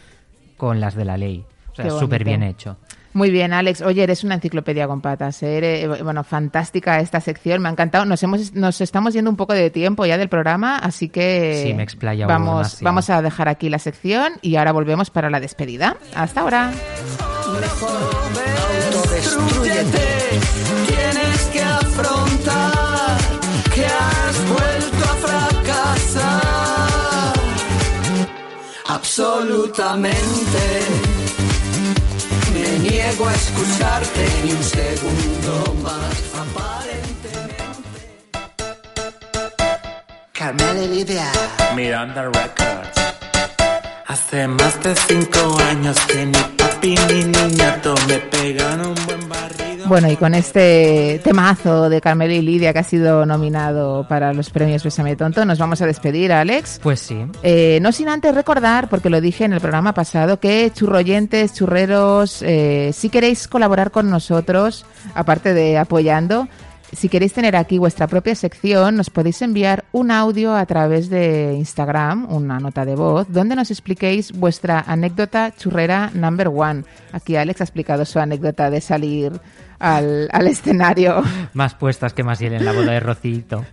con 0.56 0.80
las 0.80 0.94
de 0.94 1.04
la 1.04 1.16
ley. 1.16 1.44
O 1.72 1.74
sea, 1.74 1.90
súper 1.90 2.24
bien 2.24 2.42
hecho. 2.42 2.76
Muy 3.14 3.30
bien, 3.30 3.52
Alex. 3.52 3.80
Oye, 3.82 4.02
eres 4.02 4.22
una 4.24 4.34
enciclopedia 4.34 4.86
con 4.86 5.00
patas. 5.00 5.42
¿eh? 5.42 5.56
Eres- 5.58 6.02
bueno, 6.04 6.22
fantástica 6.24 7.00
esta 7.00 7.20
sección. 7.20 7.62
Me 7.62 7.68
ha 7.68 7.72
encantado. 7.72 8.04
Nos 8.04 8.22
hemos, 8.22 8.52
nos 8.54 8.80
estamos 8.80 9.14
yendo 9.14 9.30
un 9.30 9.36
poco 9.36 9.54
de 9.54 9.70
tiempo 9.70 10.04
ya 10.06 10.18
del 10.18 10.28
programa, 10.28 10.76
así 10.78 11.08
que 11.08 11.62
Sí, 11.66 11.74
me 11.74 11.82
vamos, 12.26 12.78
vamos 12.82 13.10
a 13.10 13.22
dejar 13.22 13.48
aquí 13.48 13.68
la 13.70 13.78
sección 13.78 14.34
y 14.42 14.56
ahora 14.56 14.72
volvemos 14.72 15.10
para 15.10 15.30
la 15.30 15.40
despedida. 15.40 15.96
Hasta 16.14 16.40
ahora. 16.42 16.70
Tienes 20.86 21.42
que 21.52 21.62
afrontar 21.62 23.18
que 23.74 23.86
has 23.86 24.48
vuelto 24.48 25.04
a 25.04 25.14
fracasar. 25.26 27.32
Absolutamente. 28.88 30.97
Me 32.60 32.90
niego 32.90 33.26
a 33.26 33.34
escucharte 33.34 34.28
ni 34.44 34.52
un 34.52 34.62
segundo 34.62 35.74
más. 35.82 36.28
Carmela 40.38 40.82
y 40.84 40.88
Lidia. 40.88 41.32
Miranda 41.74 42.30
Records. 42.30 43.07
Hace 44.18 44.48
más 44.48 44.82
de 44.82 44.94
cinco 44.96 45.56
años 45.70 45.96
que 46.06 46.26
ni 46.26 46.32
papi 46.32 46.96
ni 47.08 47.24
niñato 47.24 47.94
me 48.08 48.18
pegan 48.18 48.80
un 48.80 48.94
buen 49.06 49.28
barrido. 49.28 49.86
Bueno, 49.86 50.10
y 50.10 50.16
con 50.16 50.34
este 50.34 51.20
temazo 51.22 51.88
de 51.88 52.00
Carmelo 52.00 52.34
y 52.34 52.42
Lidia 52.42 52.72
que 52.72 52.80
ha 52.80 52.84
sido 52.84 53.24
nominado 53.24 54.06
para 54.08 54.32
los 54.34 54.50
premios 54.50 54.82
Bésame 54.82 55.14
Tonto, 55.14 55.44
nos 55.46 55.58
vamos 55.58 55.80
a 55.82 55.86
despedir, 55.86 56.32
Alex. 56.32 56.80
Pues 56.82 56.98
sí. 56.98 57.24
Eh, 57.44 57.78
no 57.80 57.92
sin 57.92 58.08
antes 58.08 58.34
recordar, 58.34 58.88
porque 58.88 59.08
lo 59.08 59.20
dije 59.20 59.44
en 59.44 59.52
el 59.52 59.60
programa 59.60 59.94
pasado, 59.94 60.40
que 60.40 60.70
churroyentes, 60.74 61.54
churreros, 61.54 62.42
eh, 62.42 62.90
si 62.92 63.10
queréis 63.10 63.46
colaborar 63.46 63.92
con 63.92 64.10
nosotros, 64.10 64.84
aparte 65.14 65.54
de 65.54 65.78
apoyando, 65.78 66.48
Si 66.92 67.08
queréis 67.08 67.34
tener 67.34 67.54
aquí 67.54 67.78
vuestra 67.78 68.06
propia 68.06 68.34
sección, 68.34 68.96
nos 68.96 69.10
podéis 69.10 69.42
enviar 69.42 69.84
un 69.92 70.10
audio 70.10 70.54
a 70.54 70.64
través 70.64 71.10
de 71.10 71.54
Instagram, 71.54 72.26
una 72.32 72.58
nota 72.60 72.84
de 72.84 72.96
voz, 72.96 73.26
donde 73.30 73.54
nos 73.54 73.70
expliquéis 73.70 74.32
vuestra 74.32 74.80
anécdota 74.86 75.54
churrera 75.56 76.10
number 76.14 76.48
one. 76.48 76.84
Aquí 77.12 77.36
Alex 77.36 77.60
ha 77.60 77.64
explicado 77.64 78.04
su 78.04 78.18
anécdota 78.18 78.70
de 78.70 78.80
salir 78.80 79.32
al, 79.78 80.28
al 80.32 80.46
escenario 80.46 81.22
Más 81.54 81.74
puestas 81.74 82.12
que 82.12 82.24
más 82.24 82.38
hiel 82.38 82.54
en 82.54 82.64
la 82.64 82.72
boda 82.72 82.92
de 82.92 83.00
Rocito. 83.00 83.64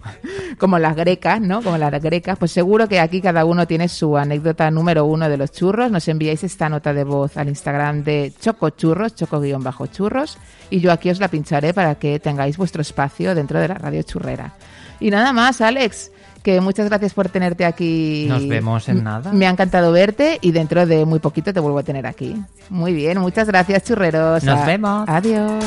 como 0.57 0.79
las 0.79 0.95
grecas, 0.95 1.41
¿no? 1.41 1.61
Como 1.61 1.77
las 1.77 1.91
grecas. 2.01 2.37
Pues 2.37 2.51
seguro 2.51 2.87
que 2.87 2.99
aquí 2.99 3.21
cada 3.21 3.45
uno 3.45 3.67
tiene 3.67 3.87
su 3.87 4.17
anécdota 4.17 4.69
número 4.71 5.05
uno 5.05 5.29
de 5.29 5.37
los 5.37 5.51
churros. 5.51 5.91
Nos 5.91 6.07
enviáis 6.07 6.43
esta 6.43 6.69
nota 6.69 6.93
de 6.93 7.03
voz 7.03 7.37
al 7.37 7.49
Instagram 7.49 8.03
de 8.03 8.33
Chocochurros, 8.39 9.15
choco-churros, 9.15 10.37
y 10.69 10.79
yo 10.79 10.91
aquí 10.91 11.09
os 11.09 11.19
la 11.19 11.27
pincharé 11.27 11.73
para 11.73 11.95
que 11.95 12.19
tengáis 12.19 12.57
vuestro 12.57 12.81
espacio 12.81 13.35
dentro 13.35 13.59
de 13.59 13.67
la 13.67 13.75
radio 13.75 14.01
churrera. 14.03 14.53
Y 14.99 15.11
nada 15.11 15.33
más, 15.33 15.61
Alex, 15.61 16.11
que 16.43 16.61
muchas 16.61 16.87
gracias 16.89 17.13
por 17.13 17.29
tenerte 17.29 17.65
aquí. 17.65 18.27
Nos 18.29 18.47
vemos 18.47 18.87
en 18.87 19.03
nada. 19.03 19.33
Me 19.33 19.47
ha 19.47 19.49
encantado 19.49 19.91
verte 19.91 20.37
y 20.41 20.51
dentro 20.51 20.85
de 20.85 21.05
muy 21.05 21.19
poquito 21.19 21.53
te 21.53 21.59
vuelvo 21.59 21.79
a 21.79 21.83
tener 21.83 22.05
aquí. 22.05 22.35
Muy 22.69 22.93
bien, 22.93 23.19
muchas 23.19 23.47
gracias, 23.47 23.83
churreros. 23.83 24.43
Nos 24.43 24.65
vemos. 24.65 25.07
Adiós. 25.07 25.63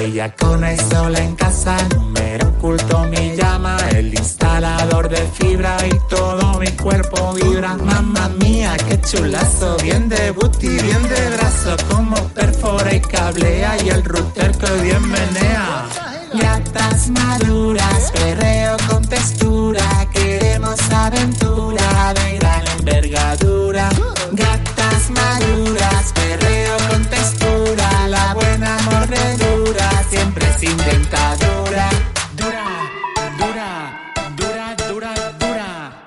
Ella 0.00 0.34
con 0.34 0.64
el 0.64 0.80
sol 0.80 1.14
en 1.14 1.36
casa, 1.36 1.76
número 1.94 2.48
oculto 2.48 3.04
mi 3.04 3.36
llama, 3.36 3.76
el 3.90 4.14
instalador 4.14 5.10
de 5.10 5.18
fibra 5.38 5.76
y 5.86 5.90
todo 6.08 6.58
mi 6.58 6.68
cuerpo 6.68 7.34
vibra. 7.34 7.76
Mamma 7.76 8.30
mía, 8.40 8.78
qué 8.88 8.98
chulazo, 9.02 9.76
bien 9.82 10.08
de 10.08 10.30
booty, 10.30 10.68
bien 10.68 11.02
de 11.02 11.36
brazo, 11.36 11.76
como 11.90 12.16
perfora 12.28 12.94
y 12.94 13.00
cablea 13.00 13.76
y 13.84 13.90
el 13.90 14.02
router 14.02 14.52
que 14.52 14.72
bien 14.82 15.06
menea. 15.06 15.86
Gatas 16.32 17.10
maduras, 17.10 18.10
perreo 18.12 18.78
con 18.88 19.04
textura, 19.06 19.84
queremos 20.14 20.80
aventura 20.90 22.14
de 22.14 22.38
gran 22.38 22.66
envergadura. 22.78 23.90
Gatas 24.32 25.10
maduras, 25.10 26.12
perreo 26.14 26.39
dentadura. 30.76 31.88
Dura, 32.36 32.64
dura, 33.38 33.70
dura, 34.36 34.76
dura, 34.88 35.14
dura. 35.38 36.00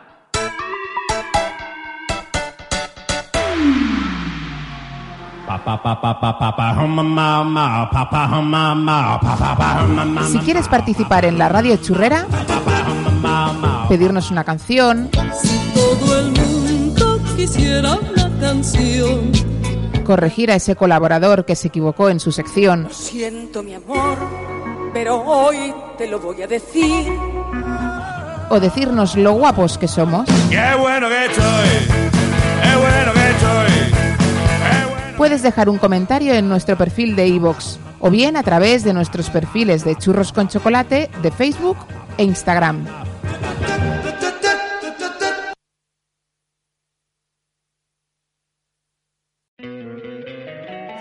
Si 10.31 10.39
quieres 10.39 10.67
participar 10.67 11.25
en 11.25 11.37
la 11.37 11.49
radio 11.49 11.77
churrera, 11.77 12.25
pedirnos 13.89 14.31
una 14.31 14.43
canción, 14.43 15.09
Todo 15.73 16.19
el 16.19 16.31
mundo 16.31 17.19
quisiera 17.35 17.95
una 17.95 18.29
canción. 18.39 19.52
Corregir 20.03 20.51
a 20.51 20.55
ese 20.55 20.75
colaborador 20.75 21.45
que 21.45 21.55
se 21.55 21.67
equivocó 21.69 22.09
en 22.09 22.19
su 22.19 22.31
sección, 22.31 22.87
Siento 22.91 23.63
mi 23.63 23.73
amor, 23.73 24.17
pero 24.93 25.21
hoy 25.23 25.73
te 25.97 26.07
lo 26.07 26.19
voy 26.19 26.41
a 26.41 26.47
decir. 26.47 27.07
o 28.49 28.59
decirnos 28.59 29.15
lo 29.15 29.33
guapos 29.33 29.77
que 29.77 29.87
somos, 29.87 30.27
Qué 30.49 30.75
bueno 30.79 31.07
que 31.09 31.25
estoy, 31.25 31.69
qué 32.61 32.75
bueno 32.77 33.13
que 33.13 33.29
estoy. 33.29 35.15
puedes 35.17 35.41
dejar 35.43 35.69
un 35.69 35.77
comentario 35.77 36.33
en 36.33 36.49
nuestro 36.49 36.77
perfil 36.77 37.15
de 37.15 37.27
iVoox 37.27 37.77
o 37.99 38.09
bien 38.09 38.35
a 38.35 38.43
través 38.43 38.83
de 38.83 38.93
nuestros 38.93 39.29
perfiles 39.29 39.85
de 39.85 39.95
Churros 39.95 40.33
con 40.33 40.47
Chocolate 40.49 41.09
de 41.21 41.31
Facebook 41.31 41.77
e 42.17 42.23
Instagram. 42.23 42.85